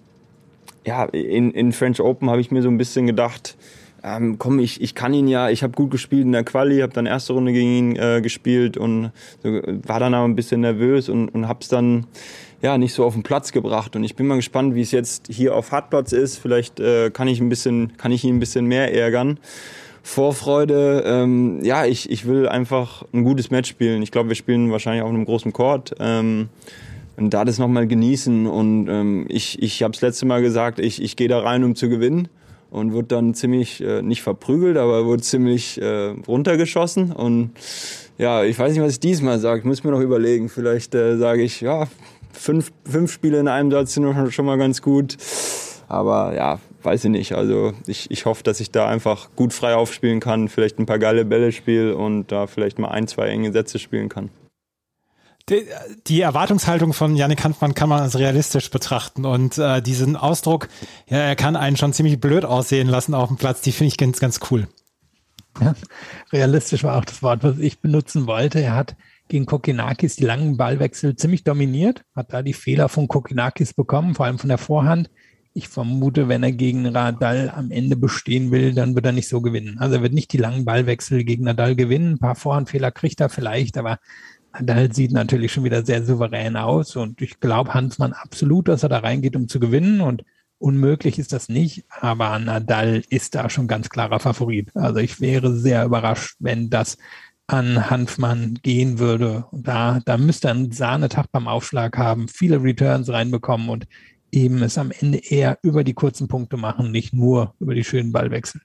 ja, 0.87 1.05
in, 1.07 1.51
in 1.51 1.73
French 1.73 2.01
Open 2.01 2.31
habe 2.31 2.41
ich 2.41 2.51
mir 2.51 2.63
so 2.63 2.69
ein 2.69 2.79
bisschen 2.79 3.07
gedacht, 3.07 3.57
ähm, 4.05 4.39
komm, 4.39 4.61
ich, 4.61 4.81
ich 4.81 4.95
kann 4.95 5.13
ihn 5.15 5.27
ja, 5.27 5.51
ich 5.51 5.65
habe 5.65 5.73
gut 5.73 5.91
gespielt 5.91 6.25
in 6.25 6.33
der 6.33 6.45
Quali, 6.45 6.79
habe 6.79 6.93
dann 6.93 7.07
erste 7.07 7.33
Runde 7.33 7.53
gegen 7.53 7.71
ihn 7.71 7.97
äh, 7.97 8.21
gespielt 8.21 8.77
und 8.77 9.11
so, 9.43 9.49
war 9.85 9.99
dann 9.99 10.15
aber 10.15 10.29
ein 10.29 10.37
bisschen 10.37 10.61
nervös 10.61 11.09
und, 11.09 11.29
und 11.31 11.49
habe 11.49 11.59
es 11.61 11.69
dann 11.69 12.07
ja 12.63 12.79
nicht 12.79 12.95
so 12.95 13.05
auf 13.05 13.15
den 13.15 13.25
Platz 13.25 13.51
gebracht. 13.51 13.97
Und 13.97 14.05
ich 14.05 14.15
bin 14.15 14.29
mal 14.29 14.37
gespannt, 14.37 14.77
wie 14.77 14.81
es 14.81 14.93
jetzt 14.93 15.27
hier 15.29 15.57
auf 15.57 15.73
Hartplatz 15.73 16.13
ist. 16.13 16.39
Vielleicht 16.39 16.79
äh, 16.79 17.11
kann 17.11 17.27
ich 17.27 17.41
ein 17.41 17.49
bisschen, 17.49 17.97
kann 17.97 18.13
ich 18.13 18.23
ihn 18.23 18.37
ein 18.37 18.41
bisschen 18.41 18.67
mehr 18.67 18.95
ärgern. 18.95 19.39
Vorfreude. 20.07 21.03
Ähm, 21.05 21.59
ja, 21.65 21.85
ich, 21.85 22.09
ich 22.09 22.29
will 22.29 22.49
einfach 22.49 23.05
ein 23.13 23.25
gutes 23.25 23.51
Match 23.51 23.69
spielen. 23.69 24.03
Ich 24.03 24.13
glaube, 24.13 24.29
wir 24.29 24.37
spielen 24.37 24.71
wahrscheinlich 24.71 25.03
auf 25.03 25.09
einem 25.09 25.25
großen 25.25 25.53
Court. 25.53 25.97
Ähm, 25.99 26.49
und 27.17 27.35
da 27.35 27.45
das 27.45 27.59
nochmal 27.59 27.89
genießen. 27.89 28.47
Und 28.47 28.87
ähm, 28.89 29.27
ich, 29.29 29.61
ich 29.61 29.83
habe 29.83 29.95
es 29.95 30.03
letzte 30.03 30.25
Mal 30.25 30.43
gesagt, 30.43 30.79
ich, 30.79 31.03
ich 31.03 31.17
gehe 31.17 31.27
da 31.27 31.41
rein, 31.41 31.65
um 31.65 31.75
zu 31.75 31.89
gewinnen. 31.89 32.29
Und 32.71 32.93
wurde 32.93 33.09
dann 33.09 33.35
ziemlich, 33.35 33.83
äh, 33.83 34.01
nicht 34.01 34.23
verprügelt, 34.23 34.77
aber 34.77 35.07
wurde 35.07 35.23
ziemlich 35.25 35.83
äh, 35.83 36.15
runtergeschossen. 36.29 37.11
Und 37.11 37.51
ja, 38.17 38.45
ich 38.45 38.57
weiß 38.57 38.73
nicht, 38.73 38.83
was 38.83 38.93
ich 38.93 39.01
diesmal 39.01 39.41
sage. 39.41 39.59
Ich 39.59 39.65
muss 39.65 39.83
mir 39.83 39.91
noch 39.91 40.01
überlegen. 40.01 40.49
Vielleicht 40.49 40.95
äh, 40.95 41.17
sage 41.17 41.43
ich, 41.43 41.61
ja, 41.61 41.89
fünf, 42.33 42.71
fünf 42.89 43.11
Spiele 43.11 43.41
in 43.41 43.49
einem 43.49 43.73
Satz 43.73 43.95
sind 43.95 44.33
schon 44.33 44.47
mal 44.47 44.57
ganz 44.57 44.83
gut. 44.83 45.17
Aber 45.89 46.33
ja, 46.37 46.61
weiß 46.87 47.05
ich 47.05 47.11
nicht. 47.11 47.33
Also 47.33 47.75
ich, 47.87 48.11
ich 48.11 48.25
hoffe, 48.25 48.43
dass 48.43 48.61
ich 48.61 48.71
da 48.71 48.89
einfach 48.89 49.29
gut 49.37 49.53
frei 49.53 49.75
aufspielen 49.75 50.21
kann, 50.21 50.49
vielleicht 50.49 50.79
ein 50.79 50.87
paar 50.87 50.99
geile 50.99 51.27
Bälle 51.27 51.53
spiele 51.53 51.97
und 51.97 52.33
da 52.33 52.47
vielleicht 52.47 52.79
mal 52.79 52.89
ein, 52.89 53.07
zwei 53.09 53.29
enge 53.29 53.53
Sätze 53.53 53.79
spielen 53.79 54.09
kann. 54.09 54.31
Die, 55.49 55.65
die 56.07 56.23
Erwartungshaltung 56.23 56.93
von 56.93 57.15
Janik 57.15 57.45
Hanfmann 57.45 57.75
kann 57.75 57.89
man 57.89 58.01
als 58.01 58.19
realistisch 58.19 58.71
betrachten 58.71 59.25
und 59.25 59.59
äh, 59.59 59.81
diesen 59.81 60.17
Ausdruck, 60.17 60.69
ja, 61.09 61.19
er 61.19 61.37
kann 61.37 61.55
einen 61.55 61.77
schon 61.77 61.93
ziemlich 61.93 62.21
blöd 62.21 62.45
aussehen 62.45 62.89
lassen 62.89 63.15
auf 63.15 63.29
dem 63.29 63.37
Platz, 63.37 63.61
die 63.61 63.71
finde 63.71 63.89
ich 63.89 63.97
ganz, 63.97 64.19
ganz 64.19 64.41
cool. 64.51 64.67
Ja, 65.61 65.75
realistisch 66.33 66.83
war 66.83 66.97
auch 66.97 67.05
das 67.05 67.23
Wort, 67.23 67.45
was 67.45 67.59
ich 67.59 67.81
benutzen 67.81 68.27
wollte. 68.27 68.61
Er 68.61 68.75
hat 68.75 68.97
gegen 69.29 69.47
Kokinakis 69.47 70.17
die 70.17 70.25
langen 70.25 70.57
Ballwechsel 70.57 71.17
ziemlich 71.17 71.45
dominiert, 71.45 72.03
hat 72.15 72.33
da 72.33 72.43
die 72.43 72.53
Fehler 72.53 72.89
von 72.89 73.09
Kokinakis 73.09 73.73
bekommen, 73.73 74.15
vor 74.15 74.27
allem 74.27 74.39
von 74.39 74.49
der 74.49 74.59
Vorhand 74.59 75.11
ich 75.57 75.69
vermute, 75.69 76.29
wenn 76.29 76.43
er 76.43 76.53
gegen 76.53 76.83
Nadal 76.83 77.51
am 77.51 77.71
Ende 77.71 77.97
bestehen 77.97 78.51
will, 78.51 78.75
dann 78.75 78.95
wird 78.95 79.07
er 79.07 79.13
nicht 79.13 79.29
so 79.29 79.41
gewinnen. 79.41 79.79
Also 79.79 79.97
er 79.97 80.03
wird 80.03 80.13
nicht 80.13 80.31
die 80.35 80.37
langen 80.37 80.67
Ballwechsel 80.67 81.25
gegen 81.25 81.45
Nadal 81.45 81.75
gewinnen. 81.75 82.15
Ein 82.15 82.19
paar 82.19 82.35
Vorhandfehler 82.35 82.91
kriegt 82.91 83.23
er 83.23 83.31
vielleicht, 83.31 83.79
aber 83.79 83.99
Nadal 84.53 84.93
sieht 84.93 85.13
natürlich 85.13 85.53
schon 85.53 85.65
wieder 85.65 85.83
sehr 85.85 86.05
souverän 86.05 86.57
aus. 86.57 86.95
Und 86.95 87.23
ich 87.23 87.41
glaube 87.41 87.73
Hansmann 87.73 88.13
absolut, 88.13 88.69
dass 88.69 88.83
er 88.83 88.91
da 88.91 88.99
reingeht, 88.99 89.35
um 89.35 89.49
zu 89.49 89.59
gewinnen. 89.59 90.03
Und 90.03 90.25
unmöglich 90.59 91.19
ist 91.19 91.33
das 91.33 91.49
nicht. 91.49 91.87
Aber 91.89 92.39
Nadal 92.39 93.03
ist 93.09 93.35
da 93.35 93.49
schon 93.49 93.67
ganz 93.67 93.89
klarer 93.89 94.21
Favorit. 94.21 94.77
Also 94.77 94.99
ich 94.99 95.23
wäre 95.23 95.57
sehr 95.57 95.87
überrascht, 95.87 96.37
wenn 96.39 96.69
das 96.69 96.99
an 97.47 97.89
Hanfmann 97.89 98.59
gehen 98.61 98.99
würde. 98.99 99.47
Da, 99.53 100.01
da 100.05 100.19
müsste 100.19 100.49
er 100.49 100.55
einen 100.55 100.73
Sahnetag 100.73 101.29
beim 101.33 101.49
Aufschlag 101.49 101.97
haben, 101.97 102.29
viele 102.29 102.63
Returns 102.63 103.09
reinbekommen 103.09 103.71
und 103.71 103.87
eben 104.37 104.63
es 104.63 104.79
am 104.79 104.93
Ende 104.93 105.19
eher 105.19 105.59
über 105.63 105.83
die 105.83 105.95
kurzen 105.95 106.29
Punkte 106.29 106.57
machen, 106.57 106.93
nicht 106.93 107.13
nur 107.13 107.55
über 107.59 107.75
die 107.75 107.85
schönen 107.85 108.13
Ballwechsel. 108.13 108.61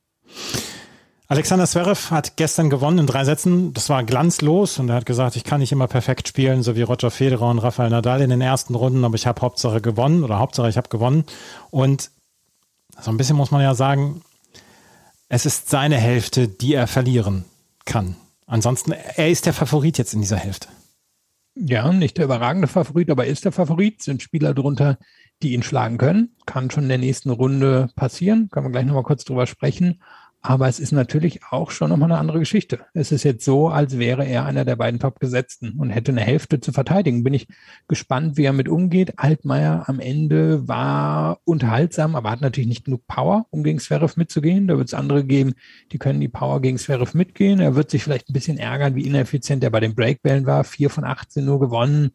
Alexander 1.28 1.66
Zverev 1.66 2.12
hat 2.12 2.36
gestern 2.36 2.70
gewonnen 2.70 3.00
in 3.00 3.08
drei 3.08 3.24
Sätzen. 3.24 3.74
Das 3.74 3.88
war 3.88 4.04
glanzlos 4.04 4.80
und 4.80 4.90
er 4.90 4.96
hat 4.96 5.06
gesagt, 5.06 5.38
ich 5.38 5.46
kann 5.46 5.62
nicht 5.62 5.72
immer 5.72 5.88
perfekt 5.88 6.28
spielen, 6.28 6.62
so 6.62 6.76
wie 6.76 6.82
Roger 6.82 7.10
Federer 7.10 7.50
und 7.50 7.60
Rafael 7.60 7.90
Nadal 7.90 8.20
in 8.22 8.30
den 8.30 8.42
ersten 8.42 8.76
Runden, 8.76 9.06
aber 9.06 9.16
ich 9.16 9.26
habe 9.26 9.42
Hauptsache 9.42 9.80
gewonnen 9.80 10.26
oder 10.26 10.40
Hauptsache 10.40 10.68
ich 10.68 10.76
habe 10.76 10.90
gewonnen. 10.90 11.24
Und 11.70 12.12
so 13.00 13.12
ein 13.12 13.18
bisschen 13.18 13.38
muss 13.38 13.52
man 13.52 13.62
ja 13.62 13.74
sagen, 13.76 14.22
es 15.30 15.46
ist 15.46 15.70
seine 15.70 15.96
Hälfte, 15.96 16.50
die 16.50 16.74
er 16.74 16.88
verlieren 16.88 17.46
kann. 17.86 18.18
Ansonsten, 18.46 18.92
er 18.92 19.30
ist 19.30 19.46
der 19.46 19.54
Favorit 19.54 19.98
jetzt 19.98 20.14
in 20.14 20.20
dieser 20.20 20.36
Hälfte. 20.36 20.68
Ja, 21.56 21.92
nicht 21.92 22.18
der 22.18 22.26
überragende 22.26 22.68
Favorit, 22.68 23.10
aber 23.10 23.26
ist 23.26 23.46
der 23.46 23.52
Favorit. 23.52 24.02
Sind 24.04 24.22
Spieler 24.22 24.54
drunter, 24.54 24.98
die 25.44 25.54
ihn 25.54 25.64
schlagen 25.64 25.98
können. 25.98 26.36
Kann 26.46 26.72
schon 26.72 26.84
in 26.84 26.90
der 26.90 26.98
nächsten 26.98 27.30
Runde 27.30 27.90
passieren. 27.96 28.50
Können 28.50 28.68
wir 28.68 28.72
gleich 28.72 28.86
nochmal 28.86 29.04
kurz 29.04 29.24
drüber 29.26 29.48
sprechen. 29.48 30.00
Aber 30.44 30.68
es 30.68 30.80
ist 30.80 30.92
natürlich 30.92 31.42
auch 31.52 31.70
schon 31.70 31.90
nochmal 31.92 32.12
eine 32.12 32.20
andere 32.20 32.40
Geschichte. 32.40 32.80
Es 32.96 33.12
ist 33.12 33.24
jetzt 33.24 33.46
so, 33.46 33.70
als 33.70 34.00
wäre 34.00 34.26
er 34.26 34.44
einer 34.46 34.66
der 34.66 34.76
beiden 34.76 35.00
Top-Gesetzten 35.00 35.74
und 35.78 35.92
hätte 35.92 36.12
eine 36.12 36.22
Hälfte 36.22 36.60
zu 36.60 36.72
verteidigen. 36.72 37.24
Bin 37.24 37.36
ich 37.36 37.48
gespannt, 37.88 38.38
wie 38.38 38.46
er 38.46 38.54
mit 38.54 38.68
umgeht. 38.68 39.14
Altmaier 39.18 39.84
am 39.88 40.00
Ende 40.00 40.68
war 40.68 41.40
unterhaltsam, 41.44 42.16
aber 42.16 42.32
hat 42.32 42.42
natürlich 42.42 42.68
nicht 42.68 42.86
genug 42.86 43.06
Power, 43.06 43.46
um 43.52 43.64
gegen 43.64 43.78
Zverev 43.78 44.18
mitzugehen. 44.18 44.68
Da 44.68 44.78
wird 44.78 44.88
es 44.88 44.96
andere 44.96 45.24
geben, 45.24 45.54
die 45.92 46.00
können 46.00 46.20
die 46.20 46.28
Power 46.28 46.60
gegen 46.60 46.80
Zverev 46.80 47.16
mitgehen. 47.16 47.60
Er 47.60 47.76
wird 47.76 47.92
sich 47.92 48.04
vielleicht 48.04 48.30
ein 48.30 48.34
bisschen 48.34 48.58
ärgern, 48.58 48.96
wie 48.96 49.06
ineffizient 49.06 49.64
er 49.64 49.70
bei 49.70 49.80
den 49.80 49.94
Breakbällen 49.94 50.48
war. 50.48 50.64
Vier 50.64 50.90
von 50.90 51.04
18 51.04 51.46
nur 51.46 51.60
gewonnen. 51.60 52.14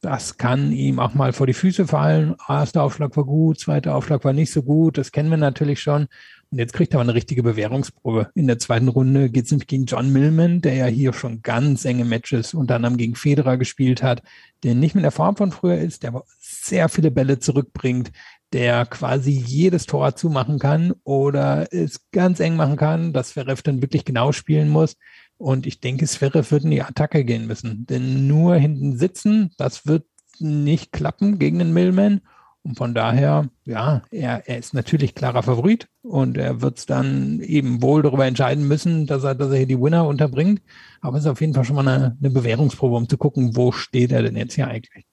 Das 0.00 0.36
kann 0.36 0.72
ihm 0.72 0.98
auch 0.98 1.14
mal 1.14 1.32
vor 1.32 1.46
die 1.46 1.54
Füße 1.54 1.86
fallen. 1.86 2.36
Erster 2.46 2.82
Aufschlag 2.82 3.16
war 3.16 3.24
gut, 3.24 3.58
zweiter 3.58 3.94
Aufschlag 3.94 4.24
war 4.24 4.34
nicht 4.34 4.52
so 4.52 4.62
gut. 4.62 4.98
Das 4.98 5.12
kennen 5.12 5.30
wir 5.30 5.38
natürlich 5.38 5.80
schon. 5.80 6.08
Und 6.50 6.58
jetzt 6.58 6.72
kriegt 6.72 6.92
er 6.92 7.00
aber 7.00 7.08
eine 7.08 7.14
richtige 7.14 7.42
Bewährungsprobe. 7.42 8.30
In 8.34 8.46
der 8.46 8.58
zweiten 8.58 8.88
Runde 8.88 9.30
geht 9.30 9.46
es 9.46 9.50
nämlich 9.50 9.66
gegen 9.66 9.86
John 9.86 10.12
Millman, 10.12 10.60
der 10.60 10.74
ja 10.74 10.86
hier 10.86 11.12
schon 11.12 11.42
ganz 11.42 11.84
enge 11.84 12.04
Matches 12.04 12.54
unter 12.54 12.76
anderem 12.76 12.96
gegen 12.96 13.14
Federer 13.14 13.56
gespielt 13.56 14.02
hat, 14.02 14.22
der 14.62 14.74
nicht 14.74 14.94
mit 14.94 15.04
der 15.04 15.10
Form 15.10 15.36
von 15.36 15.52
früher 15.52 15.78
ist, 15.78 16.02
der 16.02 16.10
aber 16.10 16.24
sehr 16.38 16.88
viele 16.88 17.10
Bälle 17.10 17.38
zurückbringt, 17.38 18.12
der 18.52 18.86
quasi 18.86 19.32
jedes 19.32 19.86
Tor 19.86 20.14
zumachen 20.14 20.60
kann 20.60 20.94
oder 21.02 21.72
es 21.72 22.08
ganz 22.12 22.38
eng 22.38 22.54
machen 22.54 22.76
kann, 22.76 23.12
dass 23.12 23.30
Zverev 23.30 23.62
dann 23.62 23.82
wirklich 23.82 24.04
genau 24.04 24.30
spielen 24.30 24.68
muss. 24.68 24.96
Und 25.36 25.66
ich 25.66 25.80
denke, 25.80 26.06
Zverev 26.06 26.50
wird 26.50 26.64
in 26.64 26.70
die 26.70 26.82
Attacke 26.82 27.24
gehen 27.24 27.46
müssen. 27.46 27.86
Denn 27.86 28.26
nur 28.26 28.56
hinten 28.56 28.96
sitzen, 28.98 29.50
das 29.56 29.86
wird 29.86 30.04
nicht 30.38 30.92
klappen 30.92 31.38
gegen 31.38 31.58
den 31.58 31.72
Millman. 31.72 32.20
Und 32.62 32.78
von 32.78 32.94
daher, 32.94 33.50
ja, 33.66 34.02
er, 34.10 34.48
er 34.48 34.58
ist 34.58 34.72
natürlich 34.72 35.14
klarer 35.14 35.42
Favorit 35.42 35.88
und 36.02 36.38
er 36.38 36.62
wird 36.62 36.78
es 36.78 36.86
dann 36.86 37.40
eben 37.40 37.82
wohl 37.82 38.02
darüber 38.02 38.24
entscheiden 38.24 38.66
müssen, 38.66 39.06
dass 39.06 39.22
er, 39.22 39.34
dass 39.34 39.50
er 39.50 39.58
hier 39.58 39.66
die 39.66 39.80
Winner 39.80 40.06
unterbringt. 40.06 40.62
Aber 41.02 41.18
es 41.18 41.24
ist 41.24 41.30
auf 41.30 41.42
jeden 41.42 41.52
Fall 41.52 41.64
schon 41.64 41.76
mal 41.76 41.86
eine, 41.86 42.16
eine 42.18 42.30
Bewährungsprobe, 42.30 42.96
um 42.96 43.08
zu 43.08 43.18
gucken, 43.18 43.54
wo 43.54 43.70
steht 43.70 44.12
er 44.12 44.22
denn 44.22 44.36
jetzt 44.36 44.54
hier 44.54 44.68
eigentlich. 44.68 45.04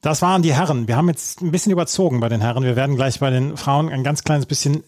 Das 0.00 0.22
waren 0.22 0.42
die 0.42 0.54
Herren. 0.54 0.86
Wir 0.86 0.96
haben 0.96 1.08
jetzt 1.08 1.40
ein 1.40 1.50
bisschen 1.50 1.72
überzogen 1.72 2.20
bei 2.20 2.28
den 2.28 2.40
Herren. 2.40 2.62
Wir 2.62 2.76
werden 2.76 2.94
gleich 2.94 3.18
bei 3.18 3.30
den 3.30 3.56
Frauen 3.56 3.88
ein 3.88 4.04
ganz 4.04 4.22
kleines 4.22 4.46
bisschen 4.46 4.84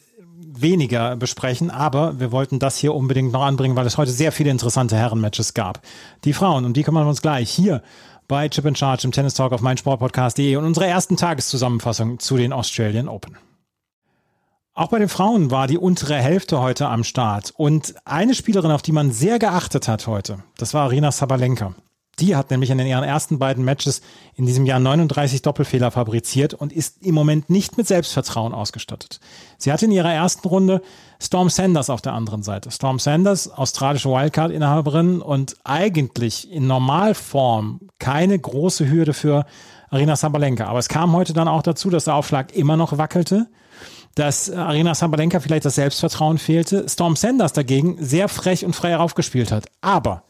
weniger 0.61 1.17
besprechen, 1.17 1.71
aber 1.71 2.21
wir 2.21 2.33
wollten 2.33 2.59
das 2.59 2.77
hier 2.77 2.95
unbedingt 2.95 3.33
noch 3.33 3.43
anbringen, 3.43 3.77
weil 3.77 3.87
es 3.87 3.99
heute 3.99 4.11
sehr 4.11 4.33
viele 4.33 4.51
interessante 4.51 4.97
Herrenmatches 4.97 5.55
gab. 5.55 5.81
Die 6.25 6.33
Frauen, 6.33 6.65
um 6.65 6.73
die 6.73 6.83
kümmern 6.83 7.05
wir 7.05 7.11
uns 7.11 7.23
gleich 7.23 7.51
hier 7.51 7.83
bei 8.29 8.49
Chip 8.49 8.67
and 8.67 8.79
Charge 8.79 9.05
im 9.05 9.13
Tennis 9.13 9.35
Talk 9.35 9.53
auf 9.53 9.61
meinsportpodcast.de 9.61 10.57
und 10.57 10.65
unserer 10.65 10.87
ersten 10.87 11.17
Tageszusammenfassung 11.17 12.19
zu 12.19 12.37
den 12.37 12.53
Australian 12.53 13.09
Open. 13.09 13.37
Auch 14.75 14.89
bei 14.89 14.99
den 14.99 15.09
Frauen 15.09 15.51
war 15.51 15.69
die 15.69 15.79
untere 15.79 16.17
Hälfte 16.17 16.61
heute 16.61 16.89
am 16.89 17.03
Start 17.03 17.53
und 17.57 17.95
eine 18.05 18.35
Spielerin, 18.35 18.71
auf 18.71 18.83
die 18.83 18.93
man 18.93 19.11
sehr 19.11 19.39
geachtet 19.39 19.89
hat 19.89 20.07
heute, 20.07 20.41
das 20.59 20.75
war 20.75 20.85
Arina 20.85 21.13
Sabalenka. 21.13 21.75
Die 22.19 22.35
hat 22.35 22.51
nämlich 22.51 22.71
in 22.71 22.79
ihren 22.79 23.05
ersten 23.05 23.39
beiden 23.39 23.62
Matches 23.62 24.01
in 24.37 24.47
diesem 24.47 24.64
Jahr 24.64 24.81
39 24.81 25.43
Doppelfehler 25.43 25.91
fabriziert 25.91 26.55
und 26.55 26.73
ist 26.73 27.03
im 27.03 27.14
Moment 27.14 27.51
nicht 27.51 27.77
mit 27.77 27.87
Selbstvertrauen 27.87 28.55
ausgestattet. 28.55 29.21
Sie 29.59 29.71
hatte 29.71 29.85
in 29.85 29.93
ihrer 29.93 30.12
ersten 30.12 30.49
Runde 30.49 30.81
Storm 31.21 31.51
Sanders 31.51 31.91
auf 31.91 32.01
der 32.01 32.14
anderen 32.14 32.43
Seite. 32.43 32.71
Storm 32.71 32.99
Sanders, 32.99 33.51
australische 33.51 34.09
Wildcard-Inhaberin 34.09 35.21
und 35.21 35.57
eigentlich 35.64 36.51
in 36.51 36.67
Normalform 36.67 37.81
keine 37.99 38.39
große 38.39 38.89
Hürde 38.91 39.12
für 39.12 39.45
Arina 39.91 40.17
Sabalenka. 40.17 40.67
Aber 40.67 40.79
es 40.79 40.89
kam 40.89 41.12
heute 41.12 41.35
dann 41.35 41.49
auch 41.49 41.62
dazu, 41.62 41.91
dass 41.91 42.05
der 42.05 42.14
Aufschlag 42.14 42.55
immer 42.57 42.77
noch 42.79 42.97
wackelte 42.97 43.47
dass 44.17 44.51
Arina 44.51 44.95
Sabalenka 44.95 45.41
vielleicht 45.41 45.67
das 45.67 45.75
Selbstvertrauen 45.75 46.39
fehlte. 46.39 46.89
Storm 46.89 47.17
Sanders 47.17 47.53
dagegen 47.53 47.99
sehr 48.01 48.31
frech 48.31 48.64
und 48.64 48.75
frei 48.75 48.89
heraufgespielt 48.91 49.53
hat. 49.53 49.67
Aber 49.83 50.23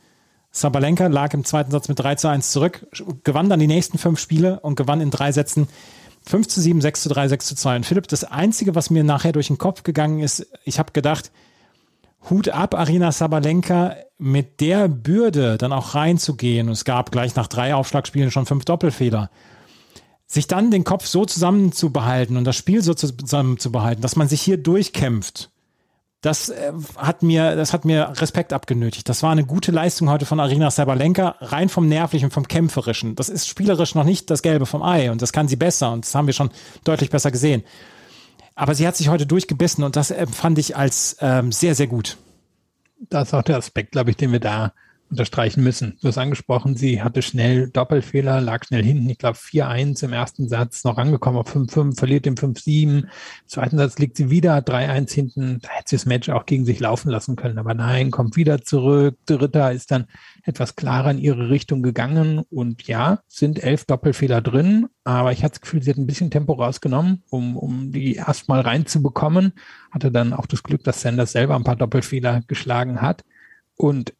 Sabalenka 0.57 1.09
lag 1.09 1.35
im 1.35 1.45
zweiten 1.45 1.71
Satz 1.71 1.89
mit 1.89 1.99
3 1.99 2.15
zu 2.15 2.29
1 2.29 2.51
zurück, 2.51 2.87
gewann 3.25 3.51
dann 3.51 3.61
die 3.61 3.67
nächsten 3.67 3.99
fünf 3.99 4.19
Spiele 4.19 4.61
und 4.61 4.75
gewann 4.75 5.03
in 5.03 5.11
drei 5.11 5.31
Sätzen 5.31 5.69
5 6.25 6.49
zu 6.49 6.63
7, 6.63 6.81
6 6.81 7.03
zu 7.03 7.09
3, 7.11 7.29
6 7.29 7.47
zu 7.47 7.55
2. 7.57 7.77
Und 7.77 7.87
Philipp, 7.87 8.09
das 8.09 8.25
Einzige, 8.25 8.75
was 8.75 8.89
mir 8.89 9.05
nachher 9.05 9.33
durch 9.33 9.49
den 9.49 9.59
Kopf 9.59 9.83
gegangen 9.83 10.21
ist, 10.21 10.47
ich 10.65 10.79
habe 10.79 10.93
gedacht, 10.93 11.31
Hut 12.31 12.49
ab, 12.49 12.75
Arina 12.75 13.13
Sabalenka, 13.13 13.97
mit 14.17 14.63
der 14.63 14.89
Bürde 14.89 15.59
dann 15.59 15.75
auch 15.75 15.95
reinzugehen. 15.95 16.69
Und 16.69 16.73
es 16.73 16.87
gab 16.87 17.13
gleich 17.13 17.37
nach 17.37 17.49
drei 17.49 17.75
Aufschlagspielen 17.75 18.31
schon 18.31 18.47
fünf 18.47 18.65
Doppelfehler. 18.65 19.31
Sich 20.27 20.47
dann 20.47 20.71
den 20.71 20.85
Kopf 20.85 21.05
so 21.05 21.27
zusammenzubehalten 21.27 22.39
und 22.39 22.45
das 22.45 22.57
Spiel 22.57 22.83
so 22.83 22.95
zusammenzubehalten, 22.95 24.01
dass 24.01 24.17
man 24.17 24.27
sich 24.27 24.41
hier 24.41 24.57
durchkämpft 24.57 25.51
das 26.21 26.49
äh, 26.49 26.73
hat 26.97 27.23
mir, 27.23 27.57
das 27.57 27.73
hat 27.73 27.85
mir 27.85 28.13
Respekt 28.21 28.53
abgenötigt. 28.53 29.09
Das 29.09 29.23
war 29.23 29.31
eine 29.31 29.45
gute 29.45 29.71
Leistung 29.71 30.11
heute 30.11 30.27
von 30.27 30.41
Arina 30.41 30.71
Sabalenka, 30.71 31.37
rein 31.41 31.69
vom 31.69 31.89
Nervlichen, 31.89 32.31
vom 32.31 32.49
Kämpferischen. 32.49 33.15
Das 33.15 33.29
ist 33.29 33.47
spielerisch 33.49 33.95
noch 33.95 34.05
nicht 34.05 34.31
das 34.31 34.43
Gelbe 34.43 34.67
vom 34.67 34.83
Ei 34.83 35.11
und 35.11 35.23
das 35.23 35.33
kann 35.33 35.49
sie 35.49 35.57
besser 35.57 35.93
und 35.93 36.05
das 36.05 36.15
haben 36.15 36.27
wir 36.27 36.35
schon 36.35 36.51
deutlich 36.85 37.11
besser 37.11 37.31
gesehen. 37.31 37.63
Aber 38.55 38.75
sie 38.75 38.87
hat 38.87 38.97
sich 38.97 39.09
heute 39.09 39.27
durchgebissen 39.27 39.85
und 39.85 39.97
das 39.97 40.11
empfand 40.11 40.59
ich 40.59 40.77
als 40.77 41.17
ähm, 41.21 41.53
sehr, 41.53 41.75
sehr 41.75 41.87
gut. 41.87 42.17
Das 43.11 43.29
ist 43.29 43.35
auch 43.35 43.43
der 43.43 43.59
Aspekt, 43.59 43.93
glaube 43.93 44.11
ich, 44.11 44.17
den 44.17 44.33
wir 44.33 44.41
da 44.41 44.73
unterstreichen 45.11 45.63
müssen. 45.63 45.97
Du 46.01 46.09
hast 46.09 46.19
angesprochen, 46.19 46.77
sie 46.77 47.03
hatte 47.03 47.23
schnell 47.23 47.69
Doppelfehler, 47.71 48.41
lag 48.41 48.65
schnell 48.65 48.83
hinten, 48.83 49.09
ich 49.09 49.19
glaube 49.19 49.39
4-1 49.39 50.05
im 50.05 50.13
ersten 50.13 50.49
Satz, 50.49 50.85
noch 50.85 50.99
angekommen 50.99 51.39
auf 51.39 51.55
5-5, 51.55 51.97
verliert 51.97 52.27
den 52.27 52.37
5-7. 52.37 52.83
Im 52.83 53.09
zweiten 53.47 53.79
Satz 53.79 53.99
liegt 53.99 54.17
sie 54.17 54.31
wieder 54.31 54.59
3-1 54.59 55.13
hinten. 55.13 55.59
Da 55.63 55.69
hätte 55.71 55.91
sie 55.91 55.97
das 55.97 56.07
Match 56.07 56.29
auch 56.29 56.47
gegen 56.47 56.65
sich 56.65 56.81
laufen 56.81 57.11
lassen 57.11 57.37
können, 57.37 57.59
aber 57.59 57.75
nein, 57.75 58.11
kommt 58.11 58.37
wieder 58.37 58.63
zurück. 58.63 59.17
Dritter 59.27 59.73
ist 59.73 59.91
dann 59.91 60.07
etwas 60.43 60.77
klarer 60.77 61.11
in 61.11 61.19
ihre 61.19 61.51
Richtung 61.51 61.83
gegangen 61.83 62.45
und 62.51 62.87
ja, 62.87 63.21
sind 63.29 63.63
elf 63.63 63.85
Doppelfehler 63.85 64.41
drin, 64.41 64.89
aber 65.05 65.31
ich 65.31 65.45
hatte 65.45 65.53
das 65.53 65.61
Gefühl, 65.61 65.83
sie 65.83 65.91
hat 65.91 65.99
ein 65.99 66.07
bisschen 66.07 66.33
Tempo 66.33 66.55
rausgenommen, 66.55 67.23
um, 67.31 67.57
um 67.57 67.93
die 67.93 68.17
erstmal 68.17 68.61
reinzubekommen. 68.61 69.53
Hatte 69.93 70.11
dann 70.11 70.33
auch 70.33 70.47
das 70.47 70.65
Glück, 70.65 70.83
dass 70.83 71.01
Sanders 71.01 71.31
selber 71.31 71.55
ein 71.55 71.63
paar 71.63 71.77
Doppelfehler 71.77 72.43
geschlagen 72.49 73.01
hat. 73.01 73.25
Und 73.77 74.15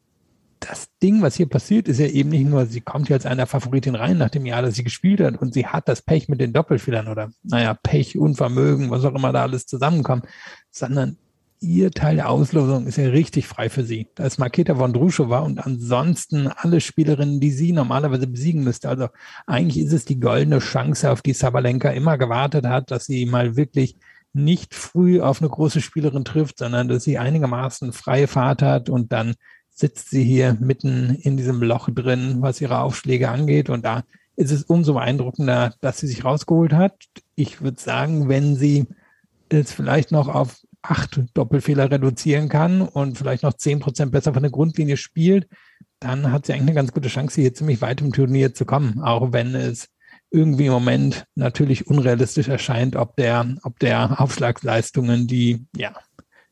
das 0.61 0.89
Ding, 1.03 1.23
was 1.23 1.37
hier 1.37 1.49
passiert, 1.49 1.89
ist 1.89 2.01
ja 2.01 2.07
eben 2.07 2.31
nicht 2.31 2.47
nur, 2.47 2.67
sie 2.67 2.81
kommt 2.81 3.09
hier 3.09 3.17
als 3.17 3.27
einer 3.27 3.47
Favoritin 3.47 3.95
rein 3.95 4.19
nach 4.19 4.31
dem 4.31 4.47
Jahr, 4.47 4.63
dass 4.63 4.75
sie 4.75 4.85
gespielt 4.85 5.21
hat 5.21 5.41
und 5.41 5.55
sie 5.55 5.67
hat 5.67 5.89
das 5.89 6.03
Pech 6.03 6.29
mit 6.29 6.41
den 6.41 6.53
Doppelfehlern 6.53 7.09
oder, 7.09 7.31
naja, 7.43 7.75
Pech, 7.75 8.19
Unvermögen, 8.19 8.91
was 8.91 9.05
auch 9.05 9.15
immer 9.15 9.33
da 9.33 9.43
alles 9.43 9.67
zusammenkommt, 9.67 10.27
sondern 10.71 11.19
ihr 11.61 11.91
Teil 11.91 12.17
der 12.17 12.29
Auslosung 12.29 12.87
ist 12.87 12.99
ja 12.99 13.09
richtig 13.09 13.47
frei 13.47 13.71
für 13.71 13.85
sie. 13.85 14.09
Da 14.15 14.25
ist 14.25 14.39
Marketa 14.39 14.75
von 14.75 14.93
Druschowa 14.93 15.41
und 15.41 15.59
ansonsten 15.59 16.49
alle 16.49 16.81
Spielerinnen, 16.81 17.41
die 17.41 17.51
sie 17.51 17.73
normalerweise 17.73 18.27
besiegen 18.27 18.63
müsste. 18.63 18.89
Also 18.89 19.09
eigentlich 19.47 19.85
ist 19.85 19.93
es 19.93 20.05
die 20.05 20.21
goldene 20.21 20.59
Chance, 20.59 21.11
auf 21.11 21.23
die 21.23 21.33
Sabalenka 21.33 21.91
immer 21.91 22.19
gewartet 22.19 22.67
hat, 22.67 22.91
dass 22.91 23.07
sie 23.07 23.27
mal 23.27 23.57
wirklich 23.57 23.97
nicht 24.33 24.75
früh 24.75 25.21
auf 25.21 25.41
eine 25.41 25.49
große 25.49 25.81
Spielerin 25.81 26.25
trifft, 26.25 26.59
sondern 26.59 26.89
dass 26.89 27.05
sie 27.05 27.19
einigermaßen 27.19 27.93
freie 27.93 28.27
Fahrt 28.27 28.61
hat 28.61 28.91
und 28.91 29.13
dann 29.13 29.35
sitzt 29.77 30.09
sie 30.11 30.25
hier 30.25 30.57
mitten 30.59 31.15
in 31.21 31.37
diesem 31.37 31.63
Loch 31.63 31.91
drin, 31.91 32.39
was 32.41 32.63
ihre 32.63 32.81
Aufschläge 32.81 33.29
angeht. 33.29 33.69
Und 33.69 33.85
da 33.85 34.05
ist 34.35 34.51
es 34.51 34.65
umso 34.65 34.95
beeindruckender, 34.95 35.75
dass 35.83 35.99
sie 35.99 36.07
sich 36.07 36.25
rausgeholt 36.25 36.73
hat. 36.73 36.95
Ich 37.35 37.61
würde 37.61 37.81
sagen, 37.81 38.29
wenn 38.29 38.57
sie 38.57 38.87
es 39.51 39.73
vielleicht 39.73 40.13
noch 40.13 40.29
auf 40.29 40.57
acht 40.81 41.21
Doppelfehler 41.35 41.91
reduzieren 41.91 42.49
kann 42.49 42.81
und 42.81 43.19
vielleicht 43.19 43.43
noch 43.43 43.53
zehn 43.53 43.79
Prozent 43.79 44.13
besser 44.13 44.33
von 44.33 44.43
der 44.43 44.53
Grundlinie 44.53 44.97
spielt, 44.97 45.47
dann 46.01 46.33
hat 46.33 46.47
sie 46.47 46.53
eigentlich 46.53 46.69
eine 46.69 46.75
ganz 46.75 46.93
gute 46.93 47.09
Chance, 47.09 47.41
hier 47.41 47.53
ziemlich 47.53 47.83
weit 47.83 48.01
im 48.01 48.13
Turnier 48.13 48.55
zu 48.55 48.65
kommen, 48.65 49.01
auch 49.03 49.33
wenn 49.33 49.55
es 49.55 49.89
irgendwie 50.31 50.67
im 50.67 50.73
Moment 50.73 51.27
natürlich 51.35 51.87
unrealistisch 51.87 52.49
erscheint, 52.49 52.97
ob 52.97 53.17
der, 53.17 53.57
ob 53.63 53.79
der 53.79 54.21
Aufschlagsleistungen, 54.21 55.27
die 55.27 55.67
ja 55.77 55.93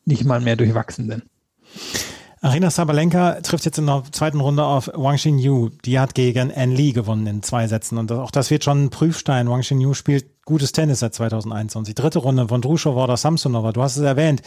nicht 0.04 0.24
mal 0.24 0.40
mehr 0.40 0.56
durchwachsen 0.56 1.08
sind. 1.08 2.13
Arina 2.44 2.68
Sabalenka 2.68 3.40
trifft 3.40 3.64
jetzt 3.64 3.78
in 3.78 3.86
der 3.86 4.02
zweiten 4.12 4.38
Runde 4.38 4.64
auf 4.64 4.90
Wang 4.94 5.16
Xin 5.16 5.38
Yu. 5.38 5.70
Die 5.86 5.98
hat 5.98 6.14
gegen 6.14 6.52
An 6.52 6.72
Lee 6.72 6.92
gewonnen 6.92 7.26
in 7.26 7.42
zwei 7.42 7.66
Sätzen. 7.66 7.96
Und 7.96 8.12
auch 8.12 8.30
das 8.30 8.50
wird 8.50 8.64
schon 8.64 8.84
ein 8.84 8.90
Prüfstein. 8.90 9.48
Wang 9.48 9.62
Xin 9.62 9.80
Yu 9.80 9.94
spielt 9.94 10.26
gutes 10.44 10.72
Tennis 10.72 10.98
seit 11.00 11.14
2021. 11.14 11.94
Dritte 11.94 12.18
Runde 12.18 12.46
von 12.46 12.60
Druschowa 12.60 13.04
oder 13.04 13.16
Samsonova, 13.16 13.72
du 13.72 13.82
hast 13.82 13.96
es 13.96 14.02
erwähnt. 14.02 14.42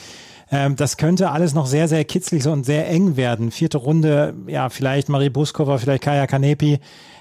Ähm, 0.52 0.76
das 0.76 0.98
könnte 0.98 1.32
alles 1.32 1.56
noch 1.56 1.66
sehr, 1.66 1.88
sehr 1.88 2.06
kitzlig 2.06 2.46
und 2.48 2.68
sehr 2.68 2.88
eng 2.88 3.18
werden. 3.18 3.50
Vierte 3.50 3.80
Runde, 3.80 4.36
ja, 4.46 4.70
vielleicht 4.70 5.10
Marie 5.10 5.32
Buskova, 5.32 5.80
vielleicht 5.80 6.04
Kaya 6.04 6.28
Kanepi. 6.28 6.80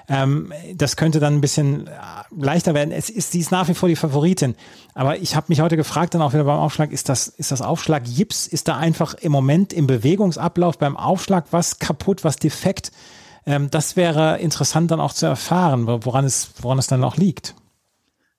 Ähm, 0.08 0.52
das 0.74 0.96
könnte 0.96 1.20
dann 1.20 1.36
ein 1.36 1.40
bisschen 1.40 1.88
leichter 2.36 2.74
werden. 2.74 2.92
Es 2.92 3.10
ist, 3.10 3.32
sie 3.32 3.40
ist 3.40 3.50
nach 3.50 3.68
wie 3.68 3.74
vor 3.74 3.88
die 3.88 3.96
Favoritin. 3.96 4.54
Aber 4.94 5.18
ich 5.18 5.36
habe 5.36 5.46
mich 5.48 5.60
heute 5.60 5.76
gefragt, 5.76 6.14
dann 6.14 6.22
auch 6.22 6.32
wieder 6.32 6.44
beim 6.44 6.58
Aufschlag, 6.58 6.92
ist 6.92 7.08
das, 7.08 7.28
ist 7.28 7.50
das 7.50 7.62
Aufschlag 7.62 8.06
Jips? 8.06 8.46
Ist 8.46 8.68
da 8.68 8.76
einfach 8.76 9.14
im 9.14 9.32
Moment 9.32 9.72
im 9.72 9.86
Bewegungsablauf 9.86 10.78
beim 10.78 10.96
Aufschlag 10.96 11.46
was 11.50 11.78
kaputt, 11.78 12.24
was 12.24 12.36
defekt? 12.36 12.92
Ähm, 13.46 13.70
das 13.70 13.96
wäre 13.96 14.38
interessant 14.38 14.90
dann 14.90 15.00
auch 15.00 15.12
zu 15.12 15.26
erfahren, 15.26 15.86
woran 15.86 16.24
es, 16.24 16.50
woran 16.60 16.78
es 16.78 16.86
dann 16.86 17.04
auch 17.04 17.16
liegt 17.16 17.54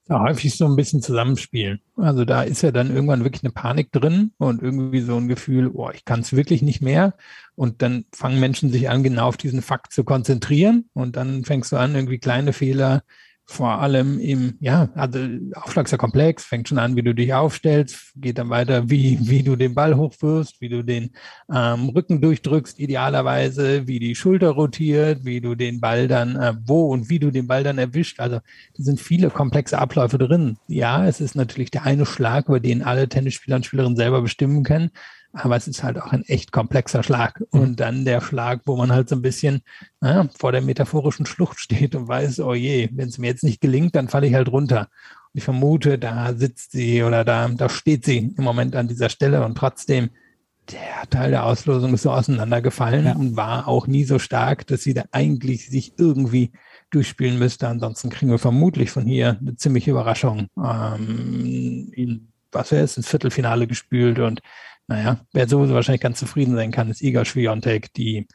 ja, 0.08 0.20
häufig 0.20 0.56
so 0.56 0.64
ein 0.64 0.76
bisschen 0.76 1.02
zusammenspielen. 1.02 1.80
Also 1.96 2.24
da 2.24 2.42
ist 2.42 2.62
ja 2.62 2.70
dann 2.70 2.90
irgendwann 2.90 3.24
wirklich 3.24 3.44
eine 3.44 3.52
Panik 3.52 3.92
drin 3.92 4.32
und 4.38 4.62
irgendwie 4.62 5.00
so 5.00 5.16
ein 5.16 5.28
Gefühl, 5.28 5.70
oh, 5.72 5.90
ich 5.92 6.04
kann 6.04 6.20
es 6.20 6.34
wirklich 6.34 6.62
nicht 6.62 6.80
mehr. 6.80 7.14
Und 7.54 7.82
dann 7.82 8.06
fangen 8.12 8.40
Menschen 8.40 8.70
sich 8.70 8.88
an, 8.88 9.02
genau 9.02 9.28
auf 9.28 9.36
diesen 9.36 9.60
Fakt 9.60 9.92
zu 9.92 10.04
konzentrieren. 10.04 10.88
Und 10.94 11.16
dann 11.16 11.44
fängst 11.44 11.72
du 11.72 11.76
an, 11.76 11.94
irgendwie 11.94 12.18
kleine 12.18 12.52
Fehler 12.54 13.02
vor 13.50 13.80
allem 13.80 14.20
im, 14.20 14.58
ja, 14.60 14.90
also 14.94 15.18
Aufschlag 15.54 15.86
ist 15.86 15.92
ja 15.92 15.96
komplex, 15.96 16.44
fängt 16.44 16.68
schon 16.68 16.78
an, 16.78 16.96
wie 16.96 17.02
du 17.02 17.14
dich 17.14 17.32
aufstellst, 17.32 18.12
geht 18.16 18.36
dann 18.36 18.50
weiter, 18.50 18.90
wie, 18.90 19.18
wie 19.22 19.42
du 19.42 19.56
den 19.56 19.74
Ball 19.74 19.96
hochwirfst, 19.96 20.60
wie 20.60 20.68
du 20.68 20.82
den 20.82 21.12
ähm, 21.50 21.88
Rücken 21.88 22.20
durchdrückst, 22.20 22.78
idealerweise, 22.78 23.86
wie 23.86 24.00
die 24.00 24.14
Schulter 24.14 24.50
rotiert, 24.50 25.24
wie 25.24 25.40
du 25.40 25.54
den 25.54 25.80
Ball 25.80 26.08
dann, 26.08 26.36
äh, 26.36 26.54
wo 26.62 26.92
und 26.92 27.08
wie 27.08 27.18
du 27.18 27.30
den 27.30 27.46
Ball 27.46 27.64
dann 27.64 27.78
erwischt. 27.78 28.20
Also 28.20 28.36
da 28.36 28.82
sind 28.82 29.00
viele 29.00 29.30
komplexe 29.30 29.78
Abläufe 29.78 30.18
drin. 30.18 30.58
Ja, 30.66 31.06
es 31.06 31.22
ist 31.22 31.34
natürlich 31.34 31.70
der 31.70 31.84
eine 31.84 32.04
Schlag, 32.04 32.48
über 32.48 32.60
den 32.60 32.82
alle 32.82 33.08
Tennisspieler 33.08 33.56
und 33.56 33.64
Spielerinnen 33.64 33.96
selber 33.96 34.20
bestimmen 34.20 34.62
können 34.62 34.90
aber 35.32 35.56
es 35.56 35.68
ist 35.68 35.82
halt 35.82 36.00
auch 36.00 36.12
ein 36.12 36.24
echt 36.24 36.52
komplexer 36.52 37.02
Schlag. 37.02 37.42
Und 37.50 37.80
dann 37.80 38.04
der 38.04 38.20
Schlag, 38.20 38.62
wo 38.64 38.76
man 38.76 38.92
halt 38.92 39.08
so 39.08 39.16
ein 39.16 39.22
bisschen 39.22 39.62
naja, 40.00 40.28
vor 40.38 40.52
der 40.52 40.62
metaphorischen 40.62 41.26
Schlucht 41.26 41.60
steht 41.60 41.94
und 41.94 42.08
weiß, 42.08 42.40
oh 42.40 42.54
je, 42.54 42.88
wenn 42.92 43.08
es 43.08 43.18
mir 43.18 43.28
jetzt 43.28 43.44
nicht 43.44 43.60
gelingt, 43.60 43.94
dann 43.94 44.08
falle 44.08 44.26
ich 44.26 44.34
halt 44.34 44.48
runter. 44.48 44.88
Und 45.32 45.38
ich 45.38 45.44
vermute, 45.44 45.98
da 45.98 46.34
sitzt 46.34 46.72
sie 46.72 47.02
oder 47.02 47.24
da, 47.24 47.48
da 47.48 47.68
steht 47.68 48.04
sie 48.04 48.34
im 48.36 48.44
Moment 48.44 48.74
an 48.74 48.88
dieser 48.88 49.10
Stelle 49.10 49.44
und 49.44 49.56
trotzdem, 49.56 50.10
der 50.70 51.08
Teil 51.08 51.30
der 51.30 51.46
Auslosung 51.46 51.94
ist 51.94 52.02
so 52.02 52.10
auseinandergefallen 52.10 53.06
ja. 53.06 53.14
und 53.14 53.36
war 53.36 53.68
auch 53.68 53.86
nie 53.86 54.04
so 54.04 54.18
stark, 54.18 54.66
dass 54.66 54.82
sie 54.82 54.92
da 54.92 55.04
eigentlich 55.12 55.70
sich 55.70 55.94
irgendwie 55.96 56.52
durchspielen 56.90 57.38
müsste. 57.38 57.68
Ansonsten 57.68 58.10
kriegen 58.10 58.30
wir 58.30 58.38
vermutlich 58.38 58.90
von 58.90 59.04
hier 59.06 59.38
eine 59.40 59.56
ziemliche 59.56 59.92
Überraschung. 59.92 60.48
Ähm, 60.62 61.90
in, 61.92 62.28
was 62.52 62.70
wäre 62.70 62.84
es, 62.84 62.98
ins 62.98 63.08
Viertelfinale 63.08 63.66
gespült 63.66 64.18
und 64.18 64.42
naja, 64.88 65.20
wer 65.32 65.46
sowieso 65.46 65.74
wahrscheinlich 65.74 66.00
ganz 66.00 66.18
zufrieden 66.18 66.56
sein 66.56 66.70
kann, 66.70 66.88
ist 66.88 67.02
Igor 67.02 67.26
Schwiontek, 67.26 67.92
die, 67.92 68.26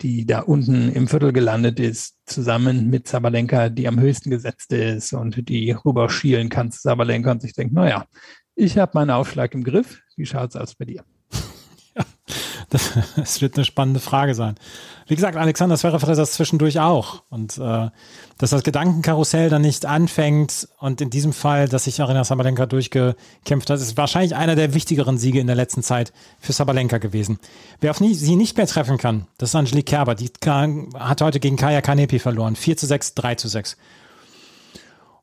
die 0.00 0.26
da 0.26 0.40
unten 0.40 0.90
im 0.90 1.06
Viertel 1.06 1.32
gelandet 1.32 1.78
ist, 1.78 2.16
zusammen 2.26 2.90
mit 2.90 3.06
Sabalenka, 3.06 3.68
die 3.68 3.86
am 3.86 4.00
höchsten 4.00 4.28
gesetzt 4.28 4.72
ist 4.72 5.12
und 5.12 5.48
die 5.48 5.70
rüber 5.70 6.10
schielen 6.10 6.48
kann 6.48 6.72
zu 6.72 6.80
Sabalenka 6.80 7.30
und 7.30 7.42
sich 7.42 7.52
denkt, 7.52 7.72
naja, 7.72 8.06
ich 8.56 8.76
habe 8.76 8.92
meinen 8.94 9.10
Aufschlag 9.10 9.54
im 9.54 9.62
Griff. 9.62 10.02
Wie 10.16 10.26
schaut 10.26 10.50
es 10.50 10.56
aus 10.56 10.74
bei 10.74 10.84
dir? 10.84 11.04
Das, 12.70 12.92
das, 13.16 13.40
wird 13.40 13.56
eine 13.56 13.64
spannende 13.64 14.00
Frage 14.00 14.34
sein. 14.34 14.54
Wie 15.06 15.16
gesagt, 15.16 15.36
Alexander 15.36 15.76
Zverev 15.76 16.06
hat 16.06 16.16
das 16.16 16.32
zwischendurch 16.32 16.78
auch. 16.78 17.22
Und 17.28 17.58
äh, 17.58 17.90
dass 18.38 18.50
das 18.50 18.62
Gedankenkarussell 18.62 19.50
dann 19.50 19.62
nicht 19.62 19.84
anfängt 19.84 20.68
und 20.78 21.00
in 21.00 21.10
diesem 21.10 21.32
Fall, 21.32 21.68
dass 21.68 21.84
sich 21.84 22.00
Arena 22.00 22.24
Sabalenka 22.24 22.66
durchgekämpft 22.66 23.68
hat, 23.68 23.80
ist 23.80 23.96
wahrscheinlich 23.96 24.36
einer 24.36 24.54
der 24.54 24.72
wichtigeren 24.72 25.18
Siege 25.18 25.40
in 25.40 25.48
der 25.48 25.56
letzten 25.56 25.82
Zeit 25.82 26.12
für 26.38 26.52
Sabalenka 26.52 26.98
gewesen. 26.98 27.38
Wer 27.80 27.90
auf 27.90 28.00
nie, 28.00 28.14
sie 28.14 28.36
nicht 28.36 28.56
mehr 28.56 28.66
treffen 28.66 28.98
kann, 28.98 29.26
das 29.38 29.50
ist 29.50 29.56
Angelique 29.56 29.86
Kerber. 29.86 30.14
Die 30.14 30.30
kann, 30.30 30.88
hat 30.94 31.20
heute 31.20 31.40
gegen 31.40 31.56
Kaya 31.56 31.82
Kanepi 31.82 32.18
verloren. 32.20 32.56
4 32.56 32.76
zu 32.76 32.86
6, 32.86 33.14
3 33.14 33.34
zu 33.34 33.48
6. 33.48 33.76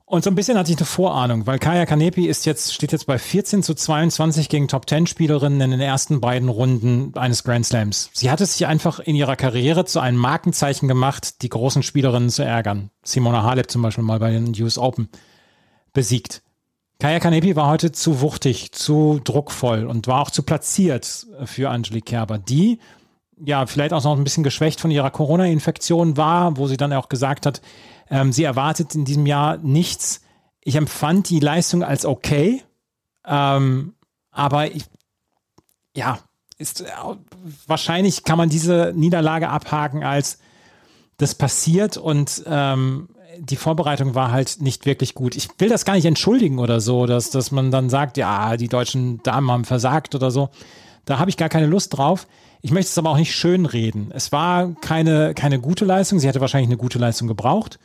Und 0.09 0.23
so 0.23 0.29
ein 0.29 0.35
bisschen 0.35 0.57
hatte 0.57 0.71
ich 0.71 0.77
eine 0.77 0.85
Vorahnung, 0.85 1.47
weil 1.47 1.59
Kaya 1.59 1.85
Kanepi 1.85 2.27
ist 2.27 2.45
jetzt, 2.45 2.73
steht 2.73 2.93
jetzt 2.93 3.07
bei 3.07 3.19
14 3.19 3.61
zu 3.61 3.73
22 3.73 4.47
gegen 4.47 4.69
Top 4.69 4.89
10 4.89 5.05
Spielerinnen 5.05 5.59
in 5.59 5.71
den 5.71 5.81
ersten 5.81 6.21
beiden 6.21 6.47
Runden 6.47 7.11
eines 7.17 7.43
Grand 7.43 7.65
Slams. 7.65 8.09
Sie 8.13 8.31
hat 8.31 8.39
es 8.39 8.53
sich 8.53 8.67
einfach 8.67 9.01
in 9.01 9.17
ihrer 9.17 9.35
Karriere 9.35 9.83
zu 9.83 9.99
einem 9.99 10.17
Markenzeichen 10.17 10.87
gemacht, 10.87 11.41
die 11.41 11.49
großen 11.49 11.83
Spielerinnen 11.83 12.29
zu 12.29 12.41
ärgern. 12.41 12.89
Simona 13.03 13.43
Halep 13.43 13.69
zum 13.69 13.81
Beispiel 13.81 14.05
mal 14.05 14.19
bei 14.19 14.31
den 14.31 14.55
US 14.61 14.77
Open 14.77 15.09
besiegt. 15.91 16.41
Kaya 17.01 17.19
Kanepi 17.19 17.57
war 17.57 17.67
heute 17.67 17.91
zu 17.91 18.21
wuchtig, 18.21 18.71
zu 18.71 19.19
druckvoll 19.21 19.85
und 19.85 20.07
war 20.07 20.21
auch 20.21 20.31
zu 20.31 20.41
platziert 20.41 21.27
für 21.43 21.69
Angelique 21.69 22.05
Kerber, 22.05 22.37
die 22.37 22.79
ja 23.45 23.65
vielleicht 23.65 23.91
auch 23.91 24.05
noch 24.05 24.17
ein 24.17 24.23
bisschen 24.23 24.45
geschwächt 24.45 24.79
von 24.79 24.89
ihrer 24.89 25.11
Corona-Infektion 25.11 26.15
war, 26.15 26.55
wo 26.55 26.67
sie 26.67 26.77
dann 26.77 26.93
auch 26.93 27.09
gesagt 27.09 27.45
hat, 27.45 27.61
ähm, 28.09 28.31
sie 28.31 28.43
erwartet 28.43 28.95
in 28.95 29.05
diesem 29.05 29.25
Jahr 29.25 29.57
nichts. 29.57 30.21
Ich 30.61 30.75
empfand 30.75 31.29
die 31.29 31.39
Leistung 31.39 31.83
als 31.83 32.05
okay, 32.05 32.63
ähm, 33.25 33.93
aber 34.31 34.71
ich, 34.71 34.85
ja, 35.95 36.19
ist, 36.57 36.81
äh, 36.81 36.87
wahrscheinlich 37.65 38.23
kann 38.23 38.37
man 38.37 38.49
diese 38.49 38.93
Niederlage 38.95 39.49
abhaken 39.49 40.03
als 40.03 40.39
das 41.17 41.35
passiert 41.35 41.97
und 41.97 42.43
ähm, 42.45 43.09
die 43.39 43.55
Vorbereitung 43.55 44.15
war 44.15 44.31
halt 44.31 44.61
nicht 44.61 44.85
wirklich 44.85 45.13
gut. 45.13 45.35
Ich 45.35 45.49
will 45.59 45.69
das 45.69 45.85
gar 45.85 45.93
nicht 45.93 46.05
entschuldigen 46.05 46.59
oder 46.59 46.81
so, 46.81 47.05
dass, 47.05 47.29
dass 47.29 47.51
man 47.51 47.71
dann 47.71 47.89
sagt, 47.89 48.17
ja, 48.17 48.57
die 48.57 48.67
deutschen 48.67 49.21
Damen 49.23 49.51
haben 49.51 49.65
versagt 49.65 50.15
oder 50.15 50.31
so. 50.31 50.49
Da 51.05 51.19
habe 51.19 51.29
ich 51.29 51.37
gar 51.37 51.49
keine 51.49 51.67
Lust 51.67 51.97
drauf. 51.97 52.27
Ich 52.61 52.71
möchte 52.71 52.89
es 52.89 52.97
aber 52.97 53.11
auch 53.11 53.17
nicht 53.17 53.35
schönreden. 53.35 54.11
Es 54.11 54.31
war 54.31 54.73
keine, 54.81 55.33
keine 55.33 55.59
gute 55.59 55.85
Leistung. 55.85 56.19
Sie 56.19 56.27
hätte 56.27 56.41
wahrscheinlich 56.41 56.69
eine 56.69 56.77
gute 56.77 56.99
Leistung 56.99 57.27
gebraucht. 57.27 57.79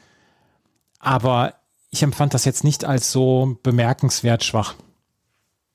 Aber 1.02 1.54
ich 1.90 2.02
empfand 2.02 2.32
das 2.32 2.46
jetzt 2.46 2.64
nicht 2.64 2.86
als 2.86 3.12
so 3.12 3.58
bemerkenswert 3.62 4.44
schwach. 4.44 4.76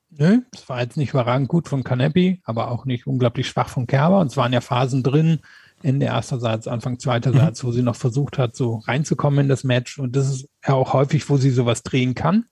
Nö, 0.09 0.39
es 0.51 0.67
war 0.67 0.81
jetzt 0.81 0.97
nicht 0.97 1.11
überragend 1.11 1.49
gut 1.49 1.67
von 1.67 1.83
Canepi, 1.83 2.41
aber 2.43 2.71
auch 2.71 2.85
nicht 2.85 3.05
unglaublich 3.05 3.47
schwach 3.47 3.69
von 3.69 3.85
Kerber. 3.85 4.19
Und 4.21 4.27
es 4.27 4.37
waren 4.37 4.53
ja 4.53 4.61
Phasen 4.61 5.03
drin, 5.03 5.41
Ende 5.83 6.07
erster 6.07 6.39
Satz, 6.39 6.65
Anfang 6.65 6.97
zweiter 6.97 7.31
mhm. 7.31 7.37
Satz, 7.37 7.63
wo 7.63 7.71
sie 7.71 7.83
noch 7.83 7.97
versucht 7.97 8.39
hat, 8.39 8.55
so 8.55 8.77
reinzukommen 8.77 9.41
in 9.41 9.49
das 9.49 9.63
Match. 9.63 9.99
Und 9.99 10.15
das 10.15 10.29
ist 10.29 10.47
ja 10.65 10.73
auch 10.73 10.93
häufig, 10.93 11.29
wo 11.29 11.37
sie 11.37 11.51
sowas 11.51 11.83
drehen 11.83 12.15
kann. 12.15 12.45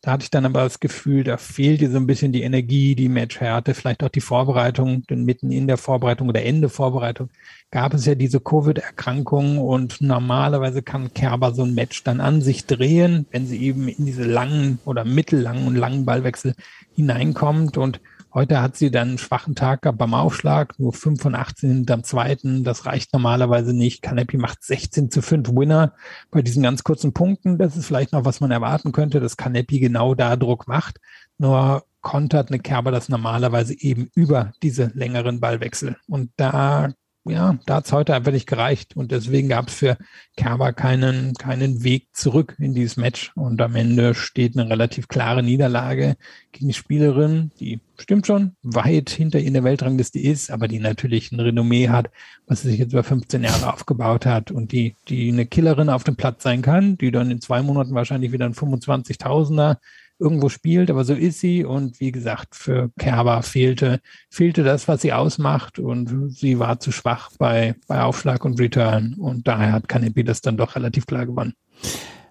Da 0.00 0.12
hatte 0.12 0.22
ich 0.22 0.30
dann 0.30 0.46
aber 0.46 0.62
das 0.62 0.78
Gefühl, 0.78 1.24
da 1.24 1.36
fehlt 1.38 1.82
ihr 1.82 1.90
so 1.90 1.96
ein 1.96 2.06
bisschen 2.06 2.30
die 2.30 2.42
Energie, 2.42 2.94
die 2.94 3.08
Matchhärte, 3.08 3.74
vielleicht 3.74 4.04
auch 4.04 4.08
die 4.08 4.20
Vorbereitung, 4.20 5.02
denn 5.08 5.24
mitten 5.24 5.50
in 5.50 5.66
der 5.66 5.76
Vorbereitung 5.76 6.28
oder 6.28 6.44
Ende 6.44 6.68
Vorbereitung 6.68 7.30
gab 7.72 7.94
es 7.94 8.06
ja 8.06 8.14
diese 8.14 8.38
Covid-Erkrankung 8.38 9.58
und 9.58 10.00
normalerweise 10.00 10.82
kann 10.82 11.12
Kerber 11.14 11.52
so 11.52 11.64
ein 11.64 11.74
Match 11.74 12.04
dann 12.04 12.20
an 12.20 12.42
sich 12.42 12.66
drehen, 12.66 13.26
wenn 13.32 13.46
sie 13.46 13.60
eben 13.60 13.88
in 13.88 14.06
diese 14.06 14.24
langen 14.24 14.78
oder 14.84 15.04
mittellangen 15.04 15.66
und 15.66 15.74
langen 15.74 16.04
Ballwechsel 16.04 16.54
hineinkommt 16.94 17.76
und 17.76 18.00
Heute 18.38 18.62
hat 18.62 18.76
sie 18.76 18.92
dann 18.92 19.08
einen 19.08 19.18
schwachen 19.18 19.56
Tag 19.56 19.80
beim 19.98 20.14
Aufschlag, 20.14 20.78
nur 20.78 20.92
5 20.92 21.20
von 21.20 21.34
18 21.34 21.70
hinterm 21.70 22.04
zweiten. 22.04 22.62
Das 22.62 22.86
reicht 22.86 23.12
normalerweise 23.12 23.74
nicht. 23.74 24.00
Kanepi 24.00 24.36
macht 24.36 24.62
16 24.62 25.10
zu 25.10 25.22
5 25.22 25.48
Winner 25.56 25.94
bei 26.30 26.40
diesen 26.40 26.62
ganz 26.62 26.84
kurzen 26.84 27.12
Punkten. 27.12 27.58
Das 27.58 27.76
ist 27.76 27.86
vielleicht 27.86 28.12
noch, 28.12 28.24
was 28.24 28.38
man 28.38 28.52
erwarten 28.52 28.92
könnte, 28.92 29.18
dass 29.18 29.36
Kanepi 29.36 29.80
genau 29.80 30.14
da 30.14 30.36
Druck 30.36 30.68
macht. 30.68 30.98
Nur 31.38 31.82
kontert 32.00 32.50
eine 32.50 32.60
Kerber 32.60 32.92
das 32.92 33.08
normalerweise 33.08 33.74
eben 33.76 34.08
über 34.14 34.52
diese 34.62 34.92
längeren 34.94 35.40
Ballwechsel. 35.40 35.96
Und 36.06 36.30
da 36.36 36.90
ja, 37.30 37.58
da 37.66 37.76
hat 37.76 37.86
es 37.86 37.92
heute 37.92 38.14
einfach 38.14 38.32
nicht 38.32 38.46
gereicht. 38.46 38.96
Und 38.96 39.12
deswegen 39.12 39.48
gab 39.48 39.68
es 39.68 39.74
für 39.74 39.96
Kerber 40.36 40.72
keinen, 40.72 41.34
keinen 41.34 41.84
Weg 41.84 42.08
zurück 42.12 42.56
in 42.58 42.74
dieses 42.74 42.96
Match. 42.96 43.32
Und 43.34 43.60
am 43.60 43.74
Ende 43.74 44.14
steht 44.14 44.56
eine 44.56 44.68
relativ 44.70 45.08
klare 45.08 45.42
Niederlage 45.42 46.16
gegen 46.52 46.68
die 46.68 46.74
Spielerin, 46.74 47.50
die 47.60 47.80
stimmt 47.98 48.26
schon, 48.26 48.56
weit 48.62 49.10
hinter 49.10 49.38
ihr 49.38 49.46
in 49.46 49.54
der 49.54 49.64
Weltrangliste 49.64 50.18
ist, 50.18 50.50
aber 50.50 50.68
die 50.68 50.78
natürlich 50.78 51.32
ein 51.32 51.40
Renommee 51.40 51.88
hat, 51.88 52.10
was 52.46 52.62
sie 52.62 52.70
sich 52.70 52.78
jetzt 52.78 52.92
über 52.92 53.04
15 53.04 53.42
Jahre 53.44 53.72
aufgebaut 53.72 54.24
hat 54.24 54.50
und 54.50 54.72
die, 54.72 54.94
die 55.08 55.28
eine 55.28 55.46
Killerin 55.46 55.90
auf 55.90 56.04
dem 56.04 56.16
Platz 56.16 56.42
sein 56.42 56.62
kann, 56.62 56.96
die 56.96 57.10
dann 57.10 57.30
in 57.30 57.40
zwei 57.40 57.62
Monaten 57.62 57.94
wahrscheinlich 57.94 58.32
wieder 58.32 58.46
ein 58.46 58.54
25.000er 58.54 59.76
irgendwo 60.18 60.48
spielt, 60.48 60.90
aber 60.90 61.04
so 61.04 61.14
ist 61.14 61.40
sie. 61.40 61.64
Und 61.64 62.00
wie 62.00 62.12
gesagt, 62.12 62.54
für 62.54 62.90
Kerber 62.98 63.42
fehlte, 63.42 64.00
fehlte 64.30 64.64
das, 64.64 64.88
was 64.88 65.02
sie 65.02 65.12
ausmacht. 65.12 65.78
Und 65.78 66.30
sie 66.30 66.58
war 66.58 66.80
zu 66.80 66.92
schwach 66.92 67.30
bei, 67.38 67.74
bei 67.86 68.02
Aufschlag 68.02 68.44
und 68.44 68.60
Return. 68.60 69.14
Und 69.18 69.46
daher 69.46 69.72
hat 69.72 69.88
Kanepi 69.88 70.24
das 70.24 70.40
dann 70.40 70.56
doch 70.56 70.76
relativ 70.76 71.06
klar 71.06 71.26
gewonnen. 71.26 71.54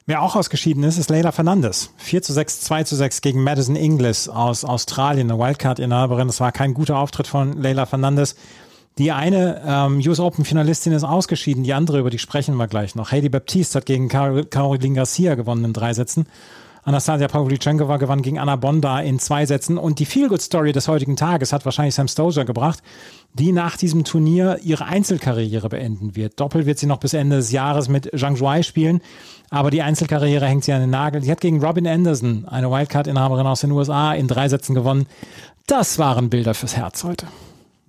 Wer 0.09 0.21
auch 0.21 0.37
ausgeschieden 0.37 0.83
ist, 0.83 0.97
ist 0.97 1.09
Leila 1.09 1.33
Fernandes. 1.33 1.93
4 1.97 2.21
zu 2.21 2.31
6, 2.31 2.61
2 2.61 2.83
zu 2.83 2.95
6 2.95 3.21
gegen 3.21 3.43
Madison 3.43 3.75
Inglis 3.75 4.29
aus 4.29 4.63
Australien, 4.63 5.29
eine 5.29 5.39
Wildcard-Inhaberin. 5.39 6.27
Das 6.27 6.39
war 6.39 6.53
kein 6.53 6.73
guter 6.73 6.97
Auftritt 6.97 7.27
von 7.27 7.61
Leila 7.61 7.85
Fernandes. 7.85 8.35
Die 8.97 9.11
eine 9.11 9.61
ähm, 9.65 10.01
US 10.07 10.19
Open 10.19 10.45
Finalistin 10.45 10.93
ist 10.93 11.03
ausgeschieden, 11.03 11.63
die 11.63 11.73
andere, 11.73 11.99
über 11.99 12.09
die 12.09 12.19
sprechen 12.19 12.55
wir 12.55 12.67
gleich 12.67 12.95
noch. 12.95 13.11
Heidi 13.11 13.29
Baptiste 13.29 13.77
hat 13.77 13.85
gegen 13.85 14.07
Caroline 14.07 14.95
Garcia 14.95 15.35
gewonnen 15.35 15.65
in 15.65 15.73
drei 15.73 15.93
Sätzen. 15.93 16.25
Anastasia 16.87 17.27
Pavlyuchenkova 17.27 17.97
gewann 17.97 18.21
gegen 18.21 18.39
Anna 18.39 18.55
Bonda 18.55 19.01
in 19.01 19.19
zwei 19.19 19.45
Sätzen. 19.45 19.77
Und 19.77 19.99
die 19.99 20.05
Feel-Good-Story 20.05 20.71
des 20.71 20.87
heutigen 20.87 21.17
Tages 21.17 21.51
hat 21.51 21.65
wahrscheinlich 21.65 21.95
Sam 21.95 22.07
Stosur 22.07 22.45
gebracht, 22.45 22.81
die 23.33 23.51
nach 23.51 23.75
diesem 23.75 24.05
Turnier 24.05 24.59
ihre 24.63 24.85
Einzelkarriere 24.85 25.67
beenden 25.67 26.15
wird. 26.15 26.39
Doppel 26.39 26.65
wird 26.65 26.79
sie 26.79 26.85
noch 26.85 27.01
bis 27.01 27.13
Ende 27.13 27.35
des 27.35 27.51
Jahres 27.51 27.89
mit 27.89 28.09
Zhang 28.17 28.37
Zhuai 28.37 28.63
spielen, 28.63 29.01
aber 29.49 29.69
die 29.69 29.81
Einzelkarriere 29.81 30.45
hängt 30.45 30.63
sie 30.63 30.71
an 30.71 30.79
den 30.79 30.89
Nagel. 30.89 31.21
Sie 31.21 31.29
hat 31.29 31.41
gegen 31.41 31.61
Robin 31.61 31.85
Anderson, 31.85 32.45
eine 32.45 32.71
Wildcard-Inhaberin 32.71 33.47
aus 33.47 33.59
den 33.59 33.71
USA, 33.71 34.13
in 34.13 34.29
drei 34.29 34.47
Sätzen 34.47 34.73
gewonnen. 34.73 35.07
Das 35.65 35.99
waren 35.99 36.29
Bilder 36.29 36.53
fürs 36.53 36.77
Herz 36.77 37.03
heute. 37.03 37.27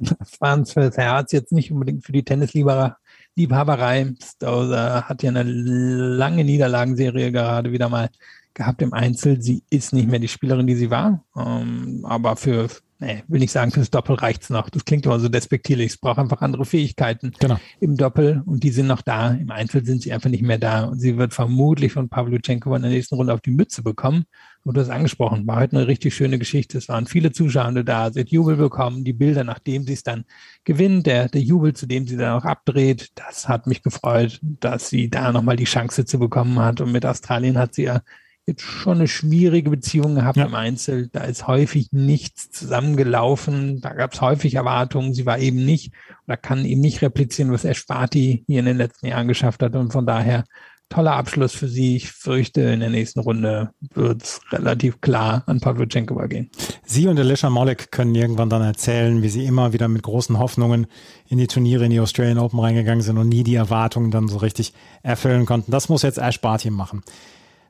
Das 0.01 0.40
waren 0.40 0.66
fürs 0.66 0.96
Herz, 0.96 1.30
jetzt 1.30 1.53
nicht 1.53 1.70
unbedingt 1.70 2.05
für 2.05 2.11
die 2.11 2.24
Tennisliebhaber. 2.24 2.96
Liebhaberei. 3.36 4.14
Stauser 4.20 5.05
hat 5.09 5.22
ja 5.22 5.30
eine 5.30 5.44
lange 5.44 6.42
Niederlagenserie 6.42 7.30
gerade 7.30 7.70
wieder 7.70 7.88
mal 7.88 8.09
gehabt 8.55 8.82
im 8.82 8.92
Einzel. 8.92 9.40
Sie 9.40 9.62
ist 9.70 9.92
nicht 9.92 10.09
mehr 10.09 10.18
die 10.18 10.28
Spielerin, 10.28 10.66
die 10.66 10.74
sie 10.74 10.90
war. 10.90 11.24
Ähm, 11.36 12.05
aber 12.05 12.36
für, 12.36 12.68
nee, 12.99 13.22
will 13.28 13.40
nicht 13.40 13.53
sagen, 13.53 13.70
fürs 13.70 13.90
Doppel 13.90 14.16
reicht's 14.16 14.51
noch. 14.51 14.70
Das 14.70 14.84
klingt 14.84 15.07
immer 15.07 15.20
so 15.20 15.28
despektierlich. 15.28 15.92
Es 15.92 15.96
braucht 15.96 16.18
einfach 16.18 16.42
andere 16.42 16.64
Fähigkeiten 16.64 17.32
genau. 17.38 17.59
im 17.80 17.96
Doppel 17.96 18.42
und 18.44 18.62
die 18.64 18.70
sind 18.70 18.86
noch 18.86 19.03
da. 19.03 19.30
Im 19.30 19.51
Einzel 19.51 19.84
sind 19.84 20.03
sie 20.03 20.12
einfach 20.12 20.30
nicht 20.30 20.42
mehr 20.42 20.59
da. 20.59 20.84
Und 20.84 20.99
sie 21.01 21.16
wird 21.16 21.34
vermutlich 21.34 21.92
von 21.92 22.09
Pavlyuchenkova 22.09 22.76
in 22.76 22.82
der 22.82 22.90
nächsten 22.90 23.14
Runde 23.14 23.32
auf 23.32 23.40
die 23.40 23.51
Mütze 23.53 23.82
bekommen. 23.82 24.24
Und 24.64 24.76
du 24.76 24.82
hast 24.82 24.90
angesprochen, 24.90 25.46
war 25.46 25.61
heute 25.61 25.76
eine 25.76 25.86
richtig 25.86 26.14
schöne 26.14 26.38
Geschichte. 26.38 26.76
Es 26.76 26.88
waren 26.88 27.07
viele 27.07 27.32
Zuschauer 27.32 27.72
da, 27.84 28.12
sie 28.12 28.20
hat 28.20 28.28
Jubel 28.28 28.57
bekommen, 28.57 29.03
die 29.03 29.14
Bilder, 29.14 29.42
nachdem 29.42 29.86
sie 29.86 29.94
es 29.94 30.03
dann 30.03 30.24
gewinnt, 30.64 31.07
der, 31.07 31.28
der 31.28 31.40
Jubel, 31.40 31.72
zu 31.72 31.86
dem 31.86 32.07
sie 32.07 32.18
dann 32.18 32.38
auch 32.38 32.44
abdreht, 32.44 33.11
das 33.14 33.49
hat 33.49 33.66
mich 33.66 33.82
gefreut, 33.82 34.40
dass 34.42 34.90
sie 34.90 35.09
da 35.09 35.32
nochmal 35.32 35.57
die 35.57 35.64
Chance 35.64 36.05
zu 36.05 36.18
bekommen 36.18 36.59
hat. 36.59 36.82
Und 36.82 36.92
mit 36.92 37.07
Australien 37.07 37.57
hat 37.57 37.74
sie 37.74 37.84
ja 37.84 38.03
jetzt 38.49 38.62
schon 38.62 38.99
eine 38.99 39.09
schwierige 39.09 39.70
Beziehung 39.70 40.16
gehabt 40.16 40.36
ja. 40.36 40.46
im 40.46 40.55
Einzel. 40.55 41.09
Da 41.12 41.20
ist 41.24 41.46
häufig 41.46 41.92
nichts 41.92 42.51
zusammengelaufen. 42.51 43.80
Da 43.80 43.92
gab 43.92 44.14
es 44.14 44.20
häufig 44.20 44.55
Erwartungen. 44.55 45.14
Sie 45.14 45.26
war 45.26 45.38
eben 45.38 45.64
nicht 45.64 45.92
oder 46.26 46.36
kann 46.36 46.64
eben 46.64 46.80
nicht 46.80 47.03
replizieren, 47.03 47.53
was 47.53 47.64
Ash 47.64 47.86
Barty 47.86 48.44
hier 48.46 48.61
in 48.61 48.66
den 48.66 48.78
letzten 48.78 49.07
Jahren 49.07 49.28
geschafft 49.28 49.62
hat. 49.62 49.76
Und 49.76 49.92
von 49.92 50.07
daher 50.07 50.44
toller 50.88 51.16
Abschluss 51.16 51.53
für 51.53 51.68
sie. 51.68 51.96
Ich 51.96 52.11
fürchte, 52.11 52.62
in 52.62 52.80
der 52.80 52.90
nächsten 52.90 53.20
Runde 53.20 53.70
wird 53.92 54.22
es 54.22 54.40
relativ 54.51 55.01
klar 55.01 55.42
an 55.46 55.61
Pavlyuchenko 55.61 56.14
übergehen. 56.14 56.51
Sie 56.84 57.07
und 57.07 57.18
Alicia 57.18 57.51
Molek 57.51 57.92
können 57.92 58.14
irgendwann 58.14 58.49
dann 58.49 58.62
erzählen, 58.62 59.22
wie 59.22 59.28
sie 59.28 59.44
immer 59.44 59.72
wieder 59.72 59.88
mit 59.88 60.03
großen 60.03 60.38
Hoffnungen 60.38 60.86
in 61.28 61.38
die 61.38 61.46
Turniere 61.46 61.84
in 61.84 61.90
die 61.90 62.01
Australian 62.01 62.38
Open 62.38 62.61
reingegangen 62.61 63.03
sind 63.03 63.18
und 63.18 63.28
nie 63.28 63.44
die 63.44 63.57
Erwartungen 63.57 64.11
dann 64.11 64.28
so 64.28 64.38
richtig 64.38 64.72
erfüllen 65.03 65.46
konnten. 65.46 65.70
Das 65.70 65.88
muss 65.88 66.03
jetzt 66.03 66.18
Ash 66.18 66.40
Barty 66.40 66.70
machen. 66.70 67.03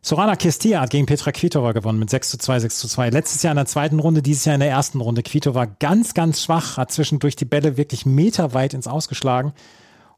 Sorana 0.01 0.37
Kestia 0.37 0.81
hat 0.81 0.91
gegen 0.91 1.07
Petra 1.07 1.33
Kvitova 1.33 1.73
gewonnen 1.73 1.99
mit 1.99 2.09
6 2.09 2.31
zu 2.31 2.39
2, 2.39 2.61
6 2.61 2.79
zu 2.79 2.89
2. 2.89 3.11
Letztes 3.11 3.43
Jahr 3.43 3.53
in 3.53 3.57
der 3.57 3.67
zweiten 3.67 3.99
Runde, 3.99 4.23
dieses 4.23 4.45
Jahr 4.45 4.55
in 4.55 4.61
der 4.61 4.71
ersten 4.71 5.01
Runde. 5.01 5.23
Kvitova 5.23 5.65
ganz, 5.67 6.15
ganz 6.15 6.43
schwach, 6.43 6.77
hat 6.77 6.93
zwischendurch 6.93 7.37
die 7.37 7.45
Bälle 7.45 7.77
wirklich 7.77 8.07
meterweit 8.07 8.75
ins 8.75 8.87
Ausgeschlagen. 8.87 9.53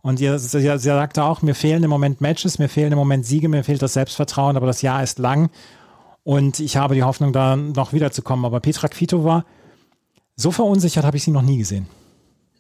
Und 0.03 0.21
ihr, 0.21 0.39
sie, 0.39 0.61
sie 0.61 0.79
sagte 0.79 1.25
auch, 1.25 1.43
mir 1.43 1.55
fehlen 1.55 1.83
im 1.83 1.91
Moment 1.91 2.21
Matches, 2.21 2.59
mir 2.59 2.69
fehlen 2.69 2.93
im 2.93 2.99
Moment 2.99 3.27
Siege, 3.27 3.49
mir 3.49 3.65
fehlt 3.65 3.83
das 3.83 3.95
Selbstvertrauen, 3.95 4.57
aber 4.57 4.67
das 4.67 4.83
Jahr 4.83 5.03
ist 5.03 5.19
lang. 5.19 5.51
Und 6.25 6.61
ich 6.61 6.77
habe 6.77 6.95
die 6.95 7.03
Hoffnung, 7.03 7.33
da 7.33 7.57
noch 7.57 7.93
wiederzukommen. 7.93 8.45
Aber 8.45 8.61
Petra 8.61 8.89
Kvitova, 8.89 9.45
so 10.37 10.51
verunsichert 10.51 11.05
habe 11.05 11.17
ich 11.17 11.23
sie 11.23 11.31
noch 11.31 11.43
nie 11.43 11.59
gesehen. 11.59 11.87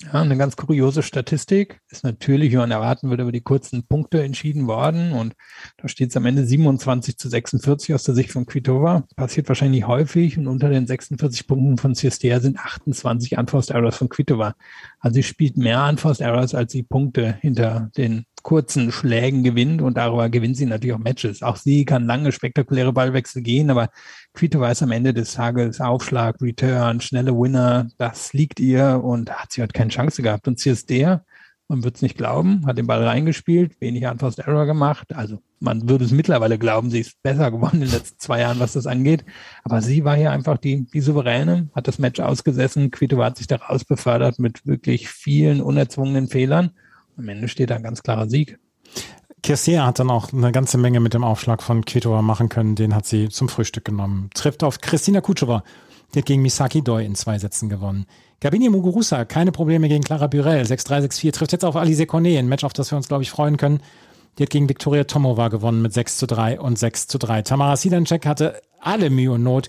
Ja, 0.02 0.22
eine 0.22 0.38
ganz 0.38 0.56
kuriose 0.56 1.02
Statistik 1.02 1.82
ist 1.90 2.04
natürlich, 2.04 2.52
wie 2.52 2.56
man 2.56 2.70
erwarten 2.70 3.10
würde, 3.10 3.24
über 3.24 3.32
die 3.32 3.42
kurzen 3.42 3.86
Punkte 3.86 4.22
entschieden 4.22 4.66
worden. 4.66 5.12
Und 5.12 5.34
da 5.76 5.88
steht 5.88 6.08
es 6.08 6.16
am 6.16 6.24
Ende 6.24 6.46
27 6.46 7.18
zu 7.18 7.28
46 7.28 7.94
aus 7.94 8.04
der 8.04 8.14
Sicht 8.14 8.32
von 8.32 8.46
Kvitova. 8.46 9.04
Passiert 9.16 9.48
wahrscheinlich 9.48 9.86
häufig. 9.86 10.38
Und 10.38 10.46
unter 10.46 10.70
den 10.70 10.86
46 10.86 11.46
Punkten 11.46 11.76
von 11.76 11.94
CSDR 11.94 12.40
sind 12.40 12.58
28 12.58 13.36
Unforced 13.36 13.74
Errors 13.74 13.96
von 13.96 14.08
Kvitova. 14.08 14.54
Also 15.00 15.16
sie 15.16 15.22
spielt 15.22 15.58
mehr 15.58 15.86
Unforced 15.86 16.22
Errors, 16.22 16.54
als 16.54 16.72
sie 16.72 16.82
Punkte 16.82 17.36
hinter 17.42 17.90
den 17.98 18.24
kurzen 18.42 18.92
Schlägen 18.92 19.42
gewinnt 19.42 19.82
und 19.82 19.96
darüber 19.96 20.28
gewinnt 20.28 20.56
sie 20.56 20.66
natürlich 20.66 20.94
auch 20.94 20.98
Matches. 20.98 21.42
Auch 21.42 21.56
sie 21.56 21.84
kann 21.84 22.06
lange 22.06 22.32
spektakuläre 22.32 22.92
Ballwechsel 22.92 23.42
gehen, 23.42 23.70
aber 23.70 23.88
Quito 24.34 24.60
weiß 24.60 24.82
am 24.82 24.92
Ende 24.92 25.12
des 25.14 25.34
Tages 25.34 25.80
Aufschlag, 25.80 26.40
Return, 26.40 27.00
schnelle 27.00 27.32
Winner, 27.32 27.88
das 27.98 28.32
liegt 28.32 28.60
ihr 28.60 29.00
und 29.02 29.30
hat 29.30 29.52
sie 29.52 29.60
halt 29.60 29.74
keine 29.74 29.90
Chance 29.90 30.22
gehabt. 30.22 30.48
Und 30.48 30.58
CSD, 30.58 31.18
man 31.68 31.84
wird 31.84 31.96
es 31.96 32.02
nicht 32.02 32.16
glauben, 32.16 32.66
hat 32.66 32.78
den 32.78 32.86
Ball 32.86 33.06
reingespielt, 33.06 33.80
wenig 33.80 34.04
Unforced 34.04 34.46
Error 34.46 34.66
gemacht. 34.66 35.14
Also 35.14 35.40
man 35.60 35.88
würde 35.88 36.04
es 36.04 36.10
mittlerweile 36.10 36.58
glauben, 36.58 36.90
sie 36.90 37.00
ist 37.00 37.22
besser 37.22 37.50
geworden 37.50 37.76
in 37.76 37.88
den 37.88 37.92
letzten 37.92 38.18
zwei 38.18 38.40
Jahren, 38.40 38.58
was 38.58 38.72
das 38.72 38.86
angeht. 38.86 39.24
Aber 39.62 39.80
sie 39.80 40.04
war 40.04 40.16
hier 40.16 40.32
einfach 40.32 40.58
die, 40.58 40.86
die 40.86 41.00
Souveräne, 41.00 41.68
hat 41.74 41.86
das 41.86 41.98
Match 41.98 42.18
ausgesessen. 42.18 42.90
Quito 42.90 43.22
hat 43.22 43.38
sich 43.38 43.46
daraus 43.46 43.84
befördert 43.84 44.38
mit 44.38 44.66
wirklich 44.66 45.08
vielen 45.08 45.60
unerzwungenen 45.60 46.28
Fehlern 46.28 46.72
am 47.20 47.28
Ende 47.28 47.48
steht 47.48 47.70
da 47.70 47.76
ein 47.76 47.82
ganz 47.82 48.02
klarer 48.02 48.28
Sieg. 48.28 48.58
Kirsia 49.42 49.86
hat 49.86 49.98
dann 49.98 50.10
auch 50.10 50.32
eine 50.32 50.52
ganze 50.52 50.76
Menge 50.76 51.00
mit 51.00 51.14
dem 51.14 51.24
Aufschlag 51.24 51.62
von 51.62 51.84
Kvitova 51.84 52.20
machen 52.22 52.48
können. 52.48 52.74
Den 52.74 52.94
hat 52.94 53.06
sie 53.06 53.28
zum 53.28 53.48
Frühstück 53.48 53.84
genommen. 53.84 54.28
Trifft 54.34 54.62
auf 54.62 54.80
Christina 54.80 55.20
Kutschova. 55.20 55.62
Die 56.14 56.18
hat 56.18 56.26
gegen 56.26 56.42
Misaki 56.42 56.82
Doi 56.82 57.04
in 57.04 57.14
zwei 57.14 57.38
Sätzen 57.38 57.68
gewonnen. 57.68 58.06
Gabini 58.40 58.68
Muguruza, 58.68 59.24
keine 59.24 59.52
Probleme 59.52 59.88
gegen 59.88 60.02
Clara 60.02 60.26
Burel. 60.26 60.62
6-3, 60.62 61.06
6-4. 61.06 61.32
Trifft 61.32 61.52
jetzt 61.52 61.64
auf 61.64 61.76
Alice 61.76 62.06
Cornet. 62.06 62.38
Ein 62.38 62.48
Match, 62.48 62.64
auf 62.64 62.72
das 62.72 62.90
wir 62.90 62.96
uns, 62.96 63.08
glaube 63.08 63.22
ich, 63.22 63.30
freuen 63.30 63.56
können. 63.56 63.80
Die 64.38 64.42
hat 64.42 64.50
gegen 64.50 64.68
Viktoria 64.68 65.04
Tomova 65.04 65.48
gewonnen 65.48 65.82
mit 65.82 65.92
6 65.92 66.18
zu 66.18 66.26
3 66.26 66.60
und 66.60 66.78
6 66.78 67.06
zu 67.08 67.18
3. 67.18 67.42
Tamara 67.42 67.76
Sidancek 67.76 68.26
hatte 68.26 68.60
alle 68.80 69.10
Mühe 69.10 69.32
und 69.32 69.42
Not 69.42 69.68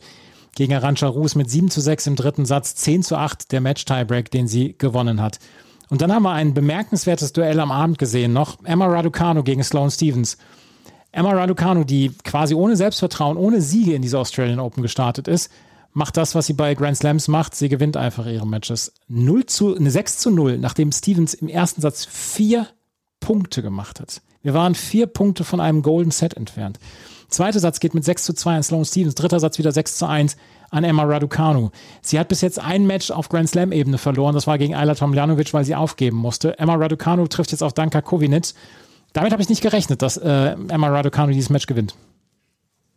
gegen 0.56 0.74
Arantxa 0.74 1.08
Rus 1.08 1.36
mit 1.36 1.50
7 1.50 1.70
zu 1.70 1.82
6 1.82 2.08
im 2.08 2.16
dritten 2.16 2.46
Satz, 2.46 2.76
10 2.76 3.04
zu 3.04 3.16
8 3.16 3.52
der 3.52 3.62
Match-Tiebreak, 3.62 4.32
den 4.32 4.48
sie 4.48 4.76
gewonnen 4.78 5.22
hat. 5.22 5.40
Und 5.92 6.02
dann 6.02 6.14
haben 6.14 6.24
wir 6.24 6.32
ein 6.32 6.54
bemerkenswertes 6.54 7.34
Duell 7.34 7.60
am 7.60 7.70
Abend 7.70 7.98
gesehen 7.98 8.32
noch. 8.32 8.64
Emma 8.64 8.86
Raducanu 8.86 9.44
gegen 9.44 9.62
Sloane 9.62 9.92
Stevens. 9.92 10.38
Emma 11.12 11.34
Raducanu, 11.34 11.84
die 11.84 12.12
quasi 12.24 12.56
ohne 12.56 12.78
Selbstvertrauen, 12.78 13.36
ohne 13.36 13.62
Siege 13.62 13.94
in 13.94 14.02
diese 14.02 14.18
Australian 14.18 14.62
Open 14.62 14.84
gestartet 14.84 15.28
ist, 15.28 15.52
macht 15.92 16.16
das, 16.16 16.34
was 16.34 16.46
sie 16.46 16.54
bei 16.54 16.76
Grand 16.76 16.96
Slams 16.96 17.28
macht. 17.28 17.56
Sie 17.56 17.68
gewinnt 17.68 17.98
einfach 17.98 18.26
ihre 18.26 18.48
Matches. 18.48 18.94
0 19.10 19.46
zu, 19.48 19.76
eine 19.76 19.92
6 19.92 20.20
zu 20.20 20.32
0, 20.32 20.60
nachdem 20.60 20.94
Stevens 20.94 21.34
im 21.34 21.50
ersten 21.50 21.82
Satz 21.82 22.06
vier 22.06 22.68
Punkte 23.20 23.62
gemacht 23.62 24.00
hat. 24.00 24.22
Wir 24.44 24.54
waren 24.54 24.76
vier 24.76 25.08
Punkte 25.08 25.44
von 25.44 25.60
einem 25.60 25.82
Golden 25.82 26.12
Set 26.12 26.36
entfernt. 26.36 26.80
Zweiter 27.32 27.60
Satz 27.60 27.80
geht 27.80 27.96
mit 27.96 28.04
6 28.04 28.24
zu 28.24 28.34
2 28.34 28.58
an 28.58 28.64
Sloane 28.64 28.86
Stevens. 28.86 29.16
Dritter 29.16 29.40
Satz 29.40 29.58
wieder 29.58 29.72
6 29.72 29.98
zu 29.98 30.06
1 30.06 30.38
an 30.70 30.84
Emma 30.84 31.04
Raducanu. 31.04 31.72
Sie 32.02 32.20
hat 32.20 32.28
bis 32.28 32.42
jetzt 32.42 32.60
ein 32.60 32.86
Match 32.86 33.10
auf 33.10 33.30
Grand 33.30 33.50
Slam-Ebene 33.50 33.98
verloren. 33.98 34.36
Das 34.36 34.48
war 34.48 34.58
gegen 34.58 34.76
Ayla 34.76 34.96
Tomljanovic, 34.96 35.54
weil 35.54 35.64
sie 35.64 35.76
aufgeben 35.76 36.18
musste. 36.18 36.60
Emma 36.60 36.76
Raducanu 36.76 37.28
trifft 37.28 37.52
jetzt 37.52 37.64
auf 37.64 37.74
Danka 37.74 38.02
Kovinic. 38.02 38.54
Damit 39.14 39.32
habe 39.32 39.42
ich 39.42 39.50
nicht 39.50 39.62
gerechnet, 39.62 40.02
dass 40.02 40.18
äh, 40.18 40.56
Emma 40.68 40.90
Raducanu 40.90 41.32
dieses 41.32 41.50
Match 41.50 41.68
gewinnt. 41.68 41.96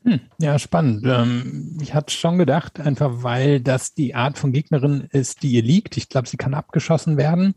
Hm, 0.04 0.20
ja, 0.38 0.58
spannend. 0.58 1.04
Ähm, 1.06 1.78
ich 1.80 1.94
hatte 1.94 2.12
schon 2.12 2.36
gedacht, 2.36 2.78
einfach 2.80 3.22
weil 3.22 3.60
das 3.60 3.94
die 3.94 4.14
Art 4.14 4.36
von 4.36 4.52
Gegnerin 4.52 5.08
ist, 5.10 5.42
die 5.42 5.52
ihr 5.52 5.62
liegt. 5.62 5.96
Ich 5.96 6.08
glaube, 6.08 6.28
sie 6.28 6.36
kann 6.36 6.54
abgeschossen 6.54 7.16
werden 7.16 7.54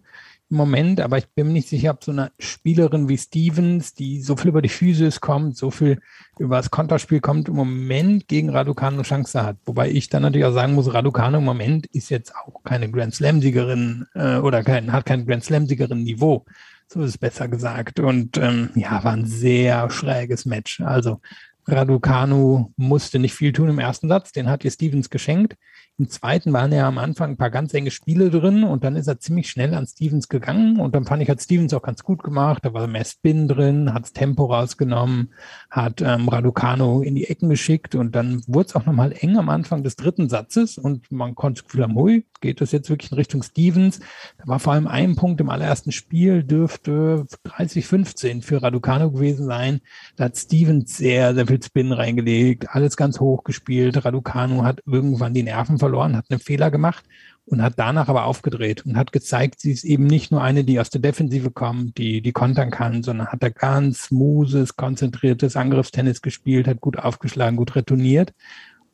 Moment, 0.49 1.01
aber 1.01 1.17
ich 1.17 1.27
bin 1.27 1.47
mir 1.47 1.53
nicht 1.53 1.67
sicher, 1.67 1.91
ob 1.91 2.03
so 2.03 2.11
eine 2.11 2.31
Spielerin 2.39 3.09
wie 3.09 3.17
Stevens, 3.17 3.93
die 3.93 4.21
so 4.21 4.37
viel 4.37 4.49
über 4.49 4.61
die 4.61 4.69
Physis 4.69 5.19
kommt, 5.19 5.57
so 5.57 5.71
viel 5.71 5.99
über 6.39 6.55
das 6.57 6.71
Konterspiel 6.71 7.19
kommt, 7.19 7.49
im 7.49 7.55
Moment 7.55 8.27
gegen 8.27 8.49
Raducano 8.49 9.01
Chance 9.01 9.43
hat. 9.43 9.57
Wobei 9.65 9.89
ich 9.89 10.07
dann 10.09 10.21
natürlich 10.21 10.45
auch 10.45 10.53
sagen 10.53 10.73
muss, 10.73 10.93
Raducano 10.93 11.39
im 11.39 11.43
Moment 11.43 11.85
ist 11.87 12.09
jetzt 12.09 12.33
auch 12.35 12.63
keine 12.63 12.89
Grand 12.89 13.13
Slam-Siegerin 13.13 14.05
äh, 14.15 14.37
oder 14.37 14.63
kein, 14.63 14.93
hat 14.93 15.05
kein 15.05 15.25
Grand 15.25 15.43
Slam-Siegerin-Niveau. 15.43 16.45
So 16.87 17.01
ist 17.01 17.09
es 17.09 17.17
besser 17.17 17.49
gesagt. 17.49 17.99
Und 17.99 18.37
ähm, 18.37 18.69
ja, 18.75 19.03
war 19.03 19.13
ein 19.13 19.25
sehr 19.25 19.89
schräges 19.89 20.45
Match. 20.45 20.79
Also 20.79 21.19
Raducanu 21.67 22.71
musste 22.77 23.19
nicht 23.19 23.33
viel 23.33 23.51
tun 23.51 23.69
im 23.69 23.79
ersten 23.79 24.07
Satz, 24.07 24.31
den 24.31 24.49
hat 24.49 24.63
ihr 24.63 24.71
Stevens 24.71 25.09
geschenkt. 25.09 25.57
Im 25.99 26.09
zweiten 26.09 26.53
waren 26.53 26.71
ja 26.71 26.87
am 26.87 26.99
Anfang 26.99 27.31
ein 27.31 27.37
paar 27.37 27.49
ganz 27.49 27.73
enge 27.73 27.89
Spiele 27.89 28.29
drin 28.29 28.63
und 28.63 28.83
dann 28.83 28.95
ist 28.95 29.07
er 29.07 29.19
ziemlich 29.19 29.49
schnell 29.49 29.73
an 29.73 29.87
Stevens 29.87 30.29
gegangen 30.29 30.79
und 30.79 30.93
dann 30.93 31.05
fand 31.05 31.23
ich, 31.23 31.29
hat 31.29 31.41
Stevens 31.41 31.73
auch 31.73 31.81
ganz 31.81 32.03
gut 32.03 32.21
gemacht. 32.21 32.63
Da 32.63 32.71
war 32.71 32.85
mehr 32.85 33.03
Spin 33.03 33.47
drin, 33.47 33.95
hat 33.95 34.03
das 34.03 34.13
Tempo 34.13 34.45
rausgenommen, 34.45 35.33
hat 35.71 36.01
ähm, 36.01 36.29
Raducano 36.29 37.01
in 37.01 37.15
die 37.15 37.25
Ecken 37.25 37.49
geschickt 37.49 37.95
und 37.95 38.15
dann 38.15 38.43
wurde 38.45 38.67
es 38.67 38.75
auch 38.75 38.85
nochmal 38.85 39.11
eng 39.11 39.37
am 39.37 39.49
Anfang 39.49 39.81
des 39.81 39.95
dritten 39.95 40.29
Satzes 40.29 40.77
und 40.77 41.11
man 41.11 41.33
konnte 41.33 41.63
Gefühl 41.63 41.81
haben, 41.81 41.95
hui, 41.95 42.27
geht 42.41 42.61
das 42.61 42.71
jetzt 42.71 42.91
wirklich 42.91 43.11
in 43.11 43.17
Richtung 43.17 43.41
Stevens? 43.41 43.99
Da 44.37 44.45
war 44.45 44.59
vor 44.59 44.73
allem 44.73 44.85
ein 44.85 45.15
Punkt 45.15 45.41
im 45.41 45.49
allerersten 45.49 45.91
Spiel, 45.91 46.43
dürfte 46.43 47.25
30, 47.43 47.87
15 47.87 48.41
für 48.43 48.61
Raducano 48.61 49.09
gewesen 49.09 49.47
sein. 49.47 49.81
Da 50.15 50.25
hat 50.25 50.37
Stevens 50.37 50.95
sehr, 50.95 51.33
sehr 51.33 51.47
viel 51.47 51.63
Spin 51.63 51.91
reingelegt, 51.91 52.69
alles 52.69 52.97
ganz 52.97 53.19
hoch 53.19 53.43
gespielt. 53.43 54.05
Raducanu 54.05 54.63
hat 54.63 54.83
irgendwann 54.85 55.33
die 55.33 55.41
Nerven 55.41 55.79
verloren, 55.79 55.86
hat 55.95 56.25
einen 56.29 56.39
Fehler 56.39 56.71
gemacht 56.71 57.03
und 57.45 57.61
hat 57.61 57.73
danach 57.77 58.09
aber 58.09 58.25
aufgedreht 58.25 58.85
und 58.85 58.97
hat 58.97 59.11
gezeigt, 59.11 59.61
sie 59.61 59.71
ist 59.71 59.85
eben 59.85 60.05
nicht 60.05 60.31
nur 60.31 60.41
eine, 60.41 60.63
die 60.63 60.79
aus 60.79 60.89
der 60.89 61.01
Defensive 61.01 61.51
kommt, 61.51 61.97
die, 61.97 62.21
die 62.21 62.33
kontern 62.33 62.71
kann, 62.71 63.03
sondern 63.03 63.27
hat 63.27 63.41
da 63.41 63.49
ganz 63.49 64.07
smoothes, 64.07 64.75
konzentriertes 64.75 65.55
Angriffstennis 65.55 66.21
gespielt, 66.21 66.67
hat 66.67 66.81
gut 66.81 66.97
aufgeschlagen, 66.97 67.55
gut 67.55 67.75
retourniert. 67.75 68.33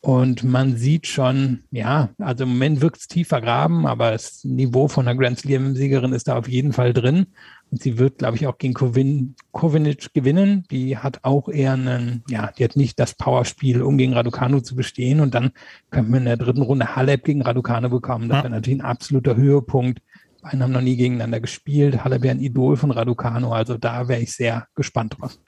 Und 0.06 0.44
man 0.44 0.76
sieht 0.76 1.08
schon, 1.08 1.64
ja, 1.72 2.10
also 2.18 2.44
im 2.44 2.50
Moment 2.50 2.82
wirkt 2.82 2.98
es 2.98 3.08
tief 3.08 3.30
vergraben, 3.30 3.88
aber 3.88 4.12
das 4.12 4.44
Niveau 4.44 4.90
von 4.90 5.08
einer 5.08 5.18
Grand 5.18 5.40
Slam-Siegerin 5.40 6.12
ist 6.12 6.28
da 6.28 6.36
auf 6.36 6.50
jeden 6.50 6.74
Fall 6.74 6.94
drin. 6.94 7.28
Und 7.74 7.82
sie 7.82 7.98
wird, 7.98 8.20
glaube 8.20 8.36
ich, 8.36 8.46
auch 8.46 8.60
gegen 8.60 8.76
Kovin, 8.76 9.34
Kovinic 9.52 10.14
gewinnen. 10.14 10.64
Die 10.70 11.00
hat 11.00 11.22
auch 11.24 11.50
eher 11.50 11.74
einen, 11.74 12.24
ja, 12.30 12.52
die 12.52 12.64
hat 12.64 12.76
nicht 12.76 13.00
das 13.00 13.16
Powerspiel, 13.16 13.82
um 13.82 13.98
gegen 13.98 14.14
Raducanu 14.14 14.60
zu 14.60 14.76
bestehen. 14.76 15.22
Und 15.22 15.34
dann 15.34 15.54
könnte 15.90 16.12
man 16.12 16.20
in 16.20 16.26
der 16.26 16.38
dritten 16.38 16.62
Runde 16.62 16.96
Halep 16.96 17.24
gegen 17.24 17.42
Raducanu 17.42 17.90
bekommen. 17.90 18.30
Das 18.30 18.44
wäre 18.44 18.52
natürlich 18.52 18.80
ein 18.80 18.86
absoluter 18.86 19.36
Höhepunkt. 19.36 20.04
Beide 20.44 20.60
haben 20.60 20.72
noch 20.72 20.82
nie 20.82 20.98
gegeneinander 20.98 21.40
gespielt. 21.40 22.04
Halep 22.06 22.22
wäre 22.22 22.36
ein 22.36 22.42
Idol 22.42 22.78
von 22.78 22.92
Raducanu. 22.92 23.52
Also 23.52 23.80
da 23.80 24.08
wäre 24.08 24.22
ich 24.22 24.34
sehr 24.34 24.68
gespannt 24.76 25.18
drauf. 25.20 25.40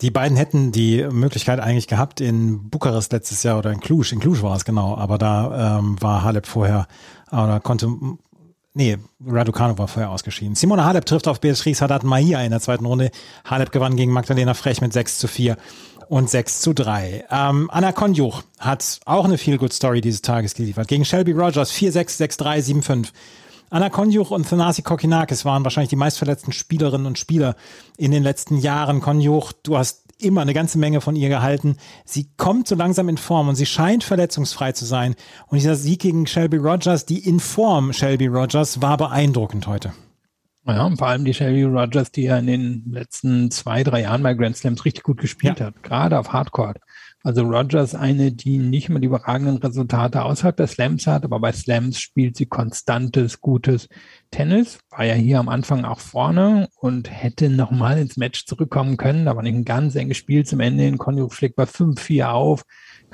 Die 0.00 0.10
beiden 0.10 0.36
hätten 0.36 0.72
die 0.72 1.06
Möglichkeit 1.08 1.60
eigentlich 1.60 1.86
gehabt 1.86 2.20
in 2.20 2.68
Bukarest 2.68 3.12
letztes 3.12 3.44
Jahr 3.44 3.58
oder 3.58 3.70
in 3.70 3.78
Cluj. 3.78 4.10
In 4.10 4.18
Cluj 4.18 4.42
war 4.42 4.56
es 4.56 4.64
genau, 4.64 4.96
aber 4.96 5.18
da 5.18 5.78
ähm, 5.78 6.02
war 6.02 6.24
Halep 6.24 6.46
vorher 6.46 6.88
oder 7.30 7.60
konnte 7.60 7.88
Nee, 8.76 8.98
Raducanu 9.24 9.78
war 9.78 9.86
vorher 9.86 10.10
ausgeschieden. 10.10 10.56
Simona 10.56 10.84
Halep 10.84 11.06
trifft 11.06 11.28
auf 11.28 11.40
Beatrice 11.40 11.80
Haddad 11.80 12.02
Mahia 12.02 12.42
in 12.42 12.50
der 12.50 12.60
zweiten 12.60 12.84
Runde. 12.84 13.12
Halep 13.44 13.70
gewann 13.70 13.94
gegen 13.94 14.10
Magdalena 14.10 14.52
Frech 14.52 14.80
mit 14.80 14.92
6 14.92 15.18
zu 15.18 15.28
4 15.28 15.56
und 16.08 16.28
6 16.28 16.60
zu 16.60 16.72
3. 16.72 17.26
Ähm, 17.30 17.70
Anna 17.70 17.92
Konjuch 17.92 18.42
hat 18.58 18.98
auch 19.04 19.26
eine 19.26 19.38
Feel-Good-Story 19.38 20.00
dieses 20.00 20.22
Tages 20.22 20.54
geliefert. 20.54 20.88
Gegen 20.88 21.04
Shelby 21.04 21.30
Rogers 21.30 21.72
4-6, 21.72 22.20
6-3, 22.20 22.82
7-5. 22.82 23.08
Anna 23.70 23.90
Konjuch 23.90 24.32
und 24.32 24.48
Thanasi 24.48 24.82
Kokinakis 24.82 25.44
waren 25.44 25.62
wahrscheinlich 25.62 25.90
die 25.90 25.96
meistverletzten 25.96 26.52
Spielerinnen 26.52 27.06
und 27.06 27.18
Spieler 27.18 27.54
in 27.96 28.10
den 28.10 28.24
letzten 28.24 28.58
Jahren. 28.58 29.00
Konjuch, 29.00 29.52
du 29.52 29.78
hast 29.78 30.03
immer 30.18 30.42
eine 30.42 30.54
ganze 30.54 30.78
Menge 30.78 31.00
von 31.00 31.16
ihr 31.16 31.28
gehalten. 31.28 31.76
Sie 32.04 32.28
kommt 32.36 32.68
so 32.68 32.74
langsam 32.74 33.08
in 33.08 33.16
Form 33.16 33.48
und 33.48 33.54
sie 33.54 33.66
scheint 33.66 34.04
verletzungsfrei 34.04 34.72
zu 34.72 34.84
sein. 34.84 35.14
Und 35.46 35.56
dieser 35.56 35.76
Sieg 35.76 36.00
gegen 36.00 36.26
Shelby 36.26 36.56
Rogers, 36.56 37.06
die 37.06 37.26
in 37.26 37.40
Form 37.40 37.92
Shelby 37.92 38.26
Rogers, 38.26 38.82
war 38.82 38.96
beeindruckend 38.96 39.66
heute. 39.66 39.92
Ja, 40.66 40.84
und 40.84 40.96
vor 40.96 41.08
allem 41.08 41.24
die 41.24 41.34
Shelby 41.34 41.64
Rogers, 41.64 42.10
die 42.10 42.22
ja 42.22 42.38
in 42.38 42.46
den 42.46 42.84
letzten 42.90 43.50
zwei, 43.50 43.84
drei 43.84 44.02
Jahren 44.02 44.22
bei 44.22 44.32
Grand 44.32 44.56
Slams 44.56 44.84
richtig 44.84 45.02
gut 45.02 45.18
gespielt 45.18 45.60
ja. 45.60 45.66
hat, 45.66 45.82
gerade 45.82 46.18
auf 46.18 46.32
Hardcore. 46.32 46.74
Also 47.26 47.40
Rogers 47.42 47.94
eine, 47.94 48.32
die 48.32 48.58
nicht 48.58 48.90
mehr 48.90 49.00
die 49.00 49.06
überragenden 49.06 49.56
Resultate 49.56 50.22
außerhalb 50.22 50.58
der 50.58 50.66
Slams 50.66 51.06
hat, 51.06 51.24
aber 51.24 51.40
bei 51.40 51.52
Slams 51.52 51.98
spielt 51.98 52.36
sie 52.36 52.44
konstantes, 52.44 53.40
gutes 53.40 53.88
Tennis. 54.30 54.78
War 54.90 55.06
ja 55.06 55.14
hier 55.14 55.38
am 55.38 55.48
Anfang 55.48 55.86
auch 55.86 56.00
vorne 56.00 56.68
und 56.76 57.10
hätte 57.10 57.48
nochmal 57.48 57.96
ins 57.96 58.18
Match 58.18 58.44
zurückkommen 58.44 58.98
können. 58.98 59.24
Da 59.24 59.34
war 59.36 59.42
nicht 59.42 59.54
ein 59.54 59.64
ganz 59.64 59.94
enges 59.94 60.18
Spiel 60.18 60.44
zum 60.44 60.60
Ende. 60.60 60.86
In 60.86 60.98
Konjuch 60.98 61.32
schlägt 61.32 61.56
bei 61.56 61.64
5-4 61.64 62.26
auf 62.26 62.64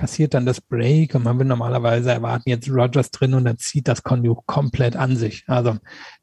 kassiert 0.01 0.33
dann 0.33 0.47
das 0.47 0.63
Break 0.63 1.15
und 1.15 1.25
man 1.25 1.39
will 1.39 1.47
normalerweise 1.47 2.11
erwarten 2.11 2.49
jetzt 2.49 2.71
Rogers 2.71 3.11
drin 3.11 3.35
und 3.35 3.45
dann 3.45 3.59
zieht 3.59 3.87
das 3.87 4.03
Konjuch 4.03 4.47
komplett 4.47 4.97
an 4.97 5.15
sich. 5.15 5.45
Also 5.47 5.77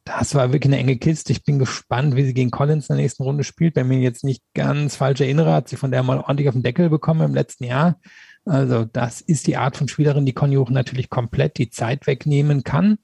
das 0.03 0.33
war 0.33 0.51
wirklich 0.51 0.73
eine 0.73 0.81
enge 0.81 0.97
Kiste. 0.97 1.31
Ich 1.31 1.43
bin 1.43 1.59
gespannt, 1.59 2.15
wie 2.15 2.25
sie 2.25 2.33
gegen 2.33 2.49
Collins 2.49 2.89
in 2.89 2.95
der 2.95 3.03
nächsten 3.03 3.21
Runde 3.21 3.43
spielt. 3.43 3.75
Wenn 3.75 3.91
ich 3.91 3.97
mich 3.97 4.03
jetzt 4.03 4.23
nicht 4.23 4.41
ganz 4.55 4.95
falsch 4.95 5.21
erinnere, 5.21 5.53
hat 5.53 5.69
sie 5.69 5.75
von 5.75 5.91
der 5.91 6.01
mal 6.01 6.17
ordentlich 6.17 6.47
auf 6.47 6.55
den 6.55 6.63
Deckel 6.63 6.89
bekommen 6.89 7.21
im 7.21 7.35
letzten 7.35 7.65
Jahr. 7.65 7.99
Also 8.45 8.83
das 8.83 9.21
ist 9.21 9.45
die 9.45 9.57
Art 9.57 9.77
von 9.77 9.87
Spielerin, 9.87 10.25
die 10.25 10.33
Konjuch 10.33 10.71
natürlich 10.71 11.11
komplett 11.11 11.59
die 11.59 11.69
Zeit 11.69 12.07
wegnehmen 12.07 12.63
kann. 12.63 12.97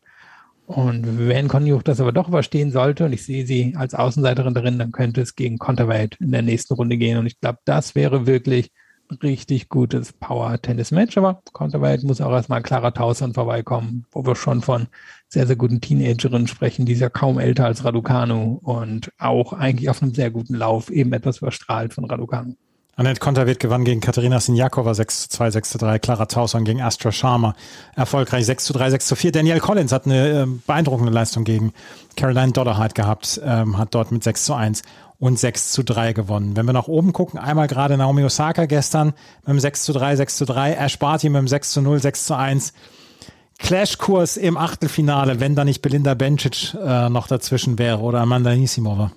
Und 0.65 1.27
wenn 1.27 1.49
Konjuch 1.49 1.83
das 1.83 1.99
aber 1.99 2.13
doch 2.13 2.29
überstehen 2.29 2.71
sollte 2.71 3.05
und 3.05 3.13
ich 3.13 3.23
sehe 3.23 3.45
sie 3.45 3.75
als 3.77 3.93
Außenseiterin 3.93 4.55
drin, 4.55 4.79
dann 4.79 4.91
könnte 4.91 5.21
es 5.21 5.35
gegen 5.35 5.59
Konterweight 5.59 6.17
in 6.19 6.31
der 6.31 6.41
nächsten 6.41 6.73
Runde 6.73 6.97
gehen. 6.97 7.19
Und 7.19 7.27
ich 7.27 7.39
glaube, 7.39 7.59
das 7.65 7.93
wäre 7.93 8.25
wirklich 8.25 8.71
richtig 9.21 9.69
gutes 9.69 10.13
Power-Tennis-Match, 10.13 11.17
aber 11.17 11.41
Counterweight 11.53 12.03
muss 12.03 12.21
auch 12.21 12.31
erstmal 12.31 12.61
Clara 12.61 12.91
Tauson 12.91 13.33
vorbeikommen, 13.33 14.05
wo 14.11 14.25
wir 14.25 14.35
schon 14.35 14.61
von 14.61 14.87
sehr, 15.27 15.47
sehr 15.47 15.55
guten 15.55 15.81
Teenagerinnen 15.81 16.47
sprechen, 16.47 16.85
die 16.85 16.93
ist 16.93 16.99
ja 16.99 17.09
kaum 17.09 17.39
älter 17.39 17.65
als 17.65 17.83
Raducanu 17.83 18.59
und 18.63 19.11
auch 19.19 19.53
eigentlich 19.53 19.89
auf 19.89 20.01
einem 20.01 20.13
sehr 20.13 20.31
guten 20.31 20.55
Lauf, 20.55 20.89
eben 20.89 21.13
etwas 21.13 21.39
überstrahlt 21.39 21.93
von 21.93 22.05
Raducanu. 22.05 22.55
Annette 22.95 23.19
Konterwitt 23.19 23.59
gewann 23.59 23.85
gegen 23.85 24.01
Katharina 24.01 24.39
Sinjakova 24.39 24.93
6 24.93 25.21
zu 25.23 25.29
2, 25.29 25.49
6 25.49 25.69
zu 25.71 25.77
3. 25.79 25.97
Clara 25.97 26.27
Tauson 26.27 26.63
gegen 26.63 26.79
Astra 26.79 27.11
Sharma 27.11 27.55
erfolgreich 27.95 28.45
6 28.45 28.65
zu 28.65 28.73
3, 28.73 28.91
6 28.91 29.07
zu 29.07 29.15
4. 29.15 29.31
Danielle 29.31 29.59
Collins 29.59 29.91
hat 29.91 30.05
eine 30.05 30.43
äh, 30.43 30.45
beeindruckende 30.67 31.11
Leistung 31.11 31.43
gegen 31.43 31.73
Caroline 32.15 32.51
Dollarheit 32.51 32.93
gehabt, 32.93 33.41
ähm, 33.43 33.79
hat 33.79 33.95
dort 33.95 34.11
mit 34.11 34.23
6 34.23 34.45
zu 34.45 34.53
1 34.53 34.83
und 35.23 35.39
6 35.39 35.71
zu 35.71 35.83
3 35.83 36.11
gewonnen. 36.11 36.57
Wenn 36.57 36.65
wir 36.65 36.73
nach 36.73 36.89
oben 36.89 37.13
gucken, 37.13 37.39
einmal 37.39 37.67
gerade 37.67 37.95
Naomi 37.95 38.25
Osaka 38.25 38.65
gestern 38.65 39.13
mit 39.45 39.47
dem 39.47 39.59
6 39.61 39.85
zu 39.85 39.93
3, 39.93 40.17
6 40.17 40.35
zu 40.35 40.43
3, 40.43 40.73
Ash 40.73 40.99
Barty 40.99 41.29
mit 41.29 41.39
dem 41.39 41.47
6 41.47 41.71
zu 41.71 41.81
0, 41.81 41.99
6 42.01 42.25
zu 42.25 42.35
1. 42.35 42.73
Clash-Kurs 43.57 44.35
im 44.35 44.57
Achtelfinale, 44.57 45.39
wenn 45.39 45.55
da 45.55 45.63
nicht 45.63 45.81
Belinda 45.81 46.13
Bencic 46.13 46.73
äh, 46.73 47.07
noch 47.07 47.27
dazwischen 47.27 47.79
wäre 47.79 47.99
oder 47.99 48.19
Amanda 48.19 48.53
Nisimova. 48.53 49.13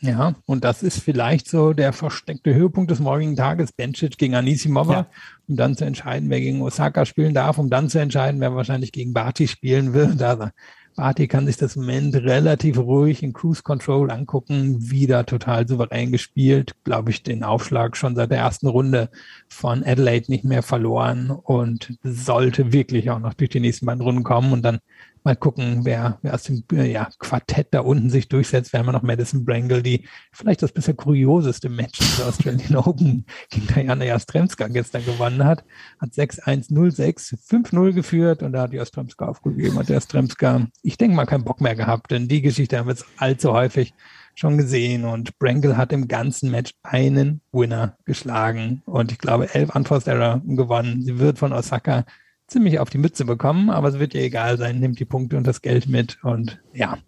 Ja, 0.00 0.36
und 0.46 0.62
das 0.62 0.84
ist 0.84 1.00
vielleicht 1.00 1.48
so 1.48 1.72
der 1.72 1.92
versteckte 1.92 2.54
Höhepunkt 2.54 2.92
des 2.92 3.00
morgigen 3.00 3.34
Tages, 3.34 3.72
Bencic 3.72 4.16
gegen 4.16 4.36
Anisimova, 4.36 4.92
ja. 4.92 5.06
um 5.48 5.56
dann 5.56 5.76
zu 5.76 5.84
entscheiden, 5.84 6.30
wer 6.30 6.40
gegen 6.40 6.62
Osaka 6.62 7.04
spielen 7.04 7.34
darf, 7.34 7.58
um 7.58 7.68
dann 7.68 7.88
zu 7.88 7.98
entscheiden, 7.98 8.40
wer 8.40 8.54
wahrscheinlich 8.54 8.92
gegen 8.92 9.12
Barty 9.12 9.48
spielen 9.48 9.92
will. 9.92 10.14
Da 10.14 10.52
Barty 10.98 11.28
kann 11.28 11.46
sich 11.46 11.56
das 11.56 11.76
Moment 11.76 12.16
relativ 12.16 12.76
ruhig 12.76 13.22
in 13.22 13.32
Cruise 13.32 13.62
Control 13.62 14.10
angucken, 14.10 14.90
wieder 14.90 15.24
total 15.24 15.68
souverän 15.68 16.10
gespielt, 16.10 16.74
glaube 16.82 17.12
ich, 17.12 17.22
den 17.22 17.44
Aufschlag 17.44 17.96
schon 17.96 18.16
seit 18.16 18.32
der 18.32 18.38
ersten 18.38 18.66
Runde 18.66 19.08
von 19.48 19.84
Adelaide 19.84 20.28
nicht 20.28 20.42
mehr 20.42 20.64
verloren 20.64 21.30
und 21.30 21.96
sollte 22.02 22.72
wirklich 22.72 23.10
auch 23.10 23.20
noch 23.20 23.34
durch 23.34 23.50
die 23.50 23.60
nächsten 23.60 23.86
beiden 23.86 24.02
Runden 24.02 24.24
kommen. 24.24 24.52
Und 24.52 24.62
dann 24.62 24.80
Mal 25.24 25.36
gucken, 25.36 25.84
wer, 25.84 26.18
wer 26.22 26.34
aus 26.34 26.44
dem 26.44 26.64
ja, 26.72 27.08
Quartett 27.18 27.68
da 27.72 27.80
unten 27.80 28.10
sich 28.10 28.28
durchsetzt. 28.28 28.72
Wir 28.72 28.80
haben 28.80 28.86
ja 28.86 28.92
noch 28.92 29.02
Madison 29.02 29.44
Brangle, 29.44 29.82
die 29.82 30.06
vielleicht 30.32 30.62
das 30.62 30.72
bisher 30.72 30.94
kurioseste 30.94 31.68
Match 31.68 31.98
der 32.18 32.26
Australian 32.26 32.76
Open 32.84 33.26
gegen 33.50 33.66
Diana 33.66 34.04
Jastremska 34.04 34.68
gestern 34.68 35.04
gewonnen 35.04 35.44
hat. 35.44 35.64
Hat 36.00 36.10
6-1, 36.10 36.72
0-6, 36.72 37.34
5-0 37.48 37.92
geführt 37.92 38.42
und 38.42 38.52
da 38.52 38.62
hat 38.62 38.72
Jastremska 38.72 39.26
aufgegeben. 39.26 39.78
Hat 39.78 39.88
Jastremska, 39.88 40.66
ich 40.82 40.98
denke 40.98 41.16
mal, 41.16 41.26
keinen 41.26 41.44
Bock 41.44 41.60
mehr 41.60 41.76
gehabt, 41.76 42.10
denn 42.10 42.28
die 42.28 42.42
Geschichte 42.42 42.78
haben 42.78 42.86
wir 42.86 42.92
jetzt 42.92 43.06
allzu 43.16 43.52
häufig 43.52 43.94
schon 44.38 44.56
gesehen 44.56 45.04
und 45.04 45.36
Brangle 45.40 45.76
hat 45.76 45.92
im 45.92 46.06
ganzen 46.06 46.50
Match 46.50 46.72
einen 46.84 47.40
Winner 47.50 47.96
geschlagen 48.04 48.82
und 48.86 49.10
ich 49.10 49.18
glaube 49.18 49.52
elf 49.52 49.74
Unforced 49.74 50.06
Error 50.06 50.40
gewonnen. 50.44 51.02
Sie 51.02 51.18
wird 51.18 51.38
von 51.38 51.52
Osaka 51.52 52.04
ziemlich 52.48 52.78
auf 52.80 52.90
die 52.90 52.98
Mütze 52.98 53.26
bekommen, 53.26 53.70
aber 53.70 53.88
es 53.88 53.98
wird 53.98 54.14
ihr 54.14 54.22
egal 54.22 54.56
sein, 54.58 54.80
nimmt 54.80 54.98
die 54.98 55.04
Punkte 55.04 55.36
und 55.36 55.46
das 55.46 55.62
Geld 55.62 55.86
mit 55.86 56.18
und 56.24 56.58
ja, 56.72 56.98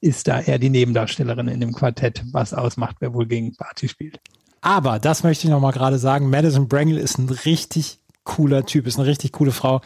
ist 0.00 0.28
da 0.28 0.40
eher 0.40 0.58
die 0.58 0.68
Nebendarstellerin 0.68 1.48
in 1.48 1.60
dem 1.60 1.72
Quartett, 1.72 2.22
was 2.32 2.54
ausmacht, 2.54 2.96
wer 3.00 3.14
wohl 3.14 3.26
gegen 3.26 3.56
Barty 3.56 3.88
spielt. 3.88 4.20
Aber, 4.60 4.98
das 4.98 5.22
möchte 5.22 5.46
ich 5.46 5.50
nochmal 5.50 5.72
gerade 5.72 5.98
sagen, 5.98 6.28
Madison 6.28 6.68
Brangle 6.68 7.00
ist 7.00 7.18
ein 7.18 7.30
richtig 7.30 7.98
cooler 8.24 8.66
Typ, 8.66 8.86
ist 8.86 8.98
eine 8.98 9.08
richtig 9.08 9.32
coole 9.32 9.52
Frau. 9.52 9.80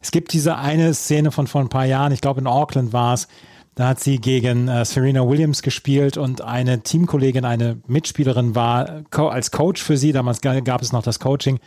Es 0.00 0.10
gibt 0.10 0.32
diese 0.32 0.56
eine 0.56 0.92
Szene 0.92 1.30
von 1.30 1.46
vor 1.46 1.60
ein 1.60 1.68
paar 1.68 1.86
Jahren, 1.86 2.10
ich 2.10 2.20
glaube 2.20 2.40
in 2.40 2.48
Auckland 2.48 2.92
war 2.92 3.14
es, 3.14 3.28
da 3.76 3.88
hat 3.88 4.00
sie 4.00 4.18
gegen 4.18 4.66
äh, 4.66 4.84
Serena 4.84 5.26
Williams 5.26 5.62
gespielt 5.62 6.16
und 6.16 6.42
eine 6.42 6.82
Teamkollegin, 6.82 7.44
eine 7.44 7.80
Mitspielerin 7.86 8.56
war 8.56 9.02
co 9.10 9.28
als 9.28 9.52
Coach 9.52 9.80
für 9.80 9.96
sie, 9.96 10.10
damals 10.10 10.40
gab 10.40 10.82
es 10.82 10.92
noch 10.92 11.04
das 11.04 11.20
Coaching 11.20 11.60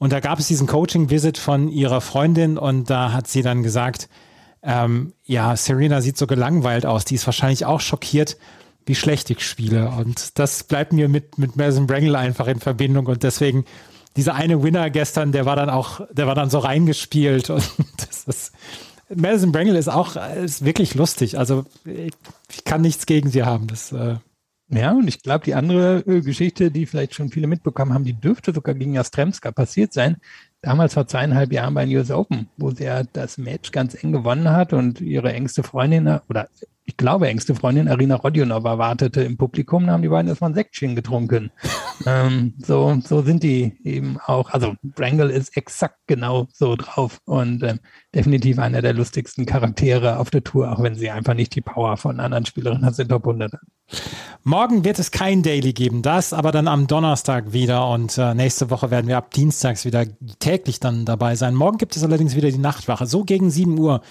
und 0.00 0.14
da 0.14 0.20
gab 0.20 0.38
es 0.38 0.48
diesen 0.48 0.66
Coaching-Visit 0.66 1.36
von 1.36 1.68
ihrer 1.68 2.00
Freundin 2.00 2.56
und 2.56 2.88
da 2.88 3.12
hat 3.12 3.28
sie 3.28 3.42
dann 3.42 3.62
gesagt, 3.62 4.08
ähm, 4.62 5.12
ja, 5.24 5.54
Serena 5.54 6.00
sieht 6.00 6.16
so 6.16 6.26
gelangweilt 6.26 6.86
aus, 6.86 7.04
die 7.04 7.16
ist 7.16 7.26
wahrscheinlich 7.26 7.66
auch 7.66 7.82
schockiert, 7.82 8.38
wie 8.86 8.94
schlecht 8.94 9.28
ich 9.28 9.46
spiele. 9.46 9.90
Und 9.90 10.38
das 10.38 10.64
bleibt 10.64 10.94
mir 10.94 11.10
mit, 11.10 11.36
mit 11.36 11.56
Madison 11.56 11.86
Brangle 11.86 12.16
einfach 12.16 12.46
in 12.46 12.60
Verbindung 12.60 13.06
und 13.06 13.22
deswegen 13.22 13.66
dieser 14.16 14.34
eine 14.34 14.62
Winner 14.62 14.88
gestern, 14.88 15.32
der 15.32 15.44
war 15.44 15.54
dann 15.54 15.68
auch, 15.68 16.00
der 16.10 16.26
war 16.26 16.34
dann 16.34 16.48
so 16.48 16.60
reingespielt 16.60 17.50
und 17.50 17.70
das 17.98 18.24
ist, 18.24 18.52
Madison 19.14 19.52
Brangle 19.52 19.76
ist 19.76 19.88
auch 19.88 20.16
ist 20.16 20.64
wirklich 20.64 20.94
lustig. 20.94 21.36
Also 21.36 21.66
ich, 21.84 22.14
ich 22.50 22.64
kann 22.64 22.80
nichts 22.80 23.04
gegen 23.04 23.28
sie 23.28 23.42
haben. 23.42 23.66
Das 23.66 23.92
äh, 23.92 24.16
ja, 24.70 24.92
und 24.92 25.08
ich 25.08 25.22
glaube, 25.22 25.44
die 25.44 25.54
andere 25.54 25.98
äh, 26.06 26.20
Geschichte, 26.20 26.70
die 26.70 26.86
vielleicht 26.86 27.14
schon 27.14 27.30
viele 27.30 27.46
mitbekommen 27.46 27.92
haben, 27.92 28.04
die 28.04 28.12
dürfte 28.12 28.52
sogar 28.52 28.74
gegen 28.74 28.94
Jastremska 28.94 29.50
passiert 29.50 29.92
sein. 29.92 30.16
Damals 30.62 30.94
vor 30.94 31.06
zweieinhalb 31.06 31.52
Jahren 31.52 31.74
bei 31.74 31.84
den 31.84 31.96
US 31.96 32.10
Open, 32.10 32.48
wo 32.56 32.70
sie 32.70 32.84
ja 32.84 33.02
das 33.02 33.36
Match 33.36 33.72
ganz 33.72 34.02
eng 34.02 34.12
gewonnen 34.12 34.50
hat 34.50 34.72
und 34.72 35.00
ihre 35.00 35.32
engste 35.32 35.62
Freundin, 35.62 36.20
oder 36.28 36.48
ich 36.90 36.96
glaube, 36.96 37.28
engste 37.28 37.54
Freundin 37.54 37.86
Arina 37.86 38.16
Rodionova 38.16 38.76
wartete 38.76 39.22
im 39.22 39.36
Publikum, 39.36 39.86
da 39.86 39.92
haben 39.92 40.02
die 40.02 40.08
beiden 40.08 40.28
erstmal 40.28 40.50
ein 40.50 40.54
Säckchen 40.54 40.96
getrunken. 40.96 41.52
ähm, 42.06 42.54
so, 42.58 43.00
so 43.04 43.22
sind 43.22 43.44
die 43.44 43.76
eben 43.84 44.18
auch. 44.26 44.50
Also 44.50 44.74
Brangle 44.82 45.30
ist 45.30 45.56
exakt 45.56 45.98
genau 46.08 46.48
so 46.52 46.74
drauf 46.74 47.20
und 47.26 47.62
ähm, 47.62 47.78
definitiv 48.12 48.58
einer 48.58 48.82
der 48.82 48.92
lustigsten 48.92 49.46
Charaktere 49.46 50.18
auf 50.18 50.30
der 50.30 50.42
Tour, 50.42 50.72
auch 50.72 50.82
wenn 50.82 50.96
sie 50.96 51.10
einfach 51.10 51.34
nicht 51.34 51.54
die 51.54 51.60
Power 51.60 51.96
von 51.96 52.18
anderen 52.18 52.44
Spielerinnen 52.44 52.84
hat, 52.84 52.96
sind 52.96 53.08
Top 53.08 53.24
100. 53.24 53.52
Morgen 54.42 54.84
wird 54.84 54.98
es 54.98 55.12
kein 55.12 55.44
Daily 55.44 55.72
geben, 55.72 56.02
das 56.02 56.32
aber 56.32 56.50
dann 56.50 56.66
am 56.66 56.88
Donnerstag 56.88 57.52
wieder 57.52 57.88
und 57.88 58.18
äh, 58.18 58.34
nächste 58.34 58.68
Woche 58.70 58.90
werden 58.90 59.06
wir 59.06 59.16
ab 59.16 59.32
Dienstags 59.32 59.84
wieder 59.84 60.06
täglich 60.40 60.80
dann 60.80 61.04
dabei 61.04 61.36
sein. 61.36 61.54
Morgen 61.54 61.78
gibt 61.78 61.94
es 61.94 62.02
allerdings 62.02 62.34
wieder 62.34 62.50
die 62.50 62.58
Nachtwache. 62.58 63.06
So 63.06 63.22
gegen 63.22 63.48
7 63.48 63.78
Uhr 63.78 64.02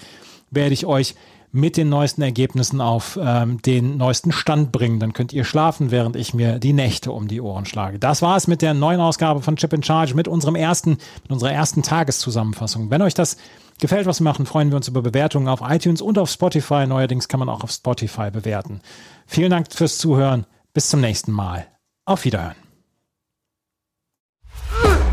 werde 0.50 0.72
ich 0.72 0.86
euch 0.86 1.14
mit 1.52 1.76
den 1.76 1.88
neuesten 1.88 2.22
Ergebnissen 2.22 2.80
auf 2.80 3.18
ähm, 3.20 3.60
den 3.62 3.96
neuesten 3.96 4.32
Stand 4.32 4.72
bringen. 4.72 5.00
Dann 5.00 5.12
könnt 5.12 5.32
ihr 5.32 5.44
schlafen, 5.44 5.90
während 5.90 6.16
ich 6.16 6.34
mir 6.34 6.58
die 6.58 6.72
Nächte 6.72 7.12
um 7.12 7.28
die 7.28 7.40
Ohren 7.40 7.66
schlage. 7.66 7.98
Das 7.98 8.22
war 8.22 8.36
es 8.36 8.46
mit 8.46 8.62
der 8.62 8.74
neuen 8.74 9.00
Ausgabe 9.00 9.42
von 9.42 9.56
Chip 9.56 9.72
in 9.72 9.82
Charge, 9.82 10.14
mit 10.14 10.28
unserem 10.28 10.54
ersten, 10.54 10.98
mit 11.22 11.30
unserer 11.30 11.52
ersten 11.52 11.82
Tageszusammenfassung. 11.82 12.90
Wenn 12.90 13.02
euch 13.02 13.14
das 13.14 13.36
gefällt, 13.80 14.06
was 14.06 14.20
wir 14.20 14.24
machen, 14.24 14.46
freuen 14.46 14.70
wir 14.70 14.76
uns 14.76 14.88
über 14.88 15.02
Bewertungen 15.02 15.48
auf 15.48 15.60
iTunes 15.62 16.02
und 16.02 16.18
auf 16.18 16.30
Spotify. 16.30 16.86
Neuerdings 16.86 17.28
kann 17.28 17.40
man 17.40 17.48
auch 17.48 17.64
auf 17.64 17.70
Spotify 17.70 18.30
bewerten. 18.30 18.80
Vielen 19.26 19.50
Dank 19.50 19.72
fürs 19.72 19.98
Zuhören. 19.98 20.46
Bis 20.72 20.88
zum 20.88 21.00
nächsten 21.00 21.32
Mal. 21.32 21.66
Auf 22.04 22.24
Wiederhören. 22.24 22.54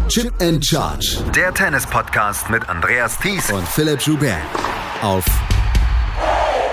Chip 0.07 0.33
and 0.39 0.65
Charge. 0.65 1.17
Der 1.35 1.53
Tennis-Podcast 1.53 2.49
mit 2.49 2.67
Andreas 2.69 3.19
Thies 3.19 3.51
und 3.51 3.67
Philipp 3.67 4.01
Joubert. 4.01 4.37
Auf 5.01 5.25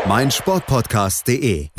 meinsportpodcast.de. 0.07 1.74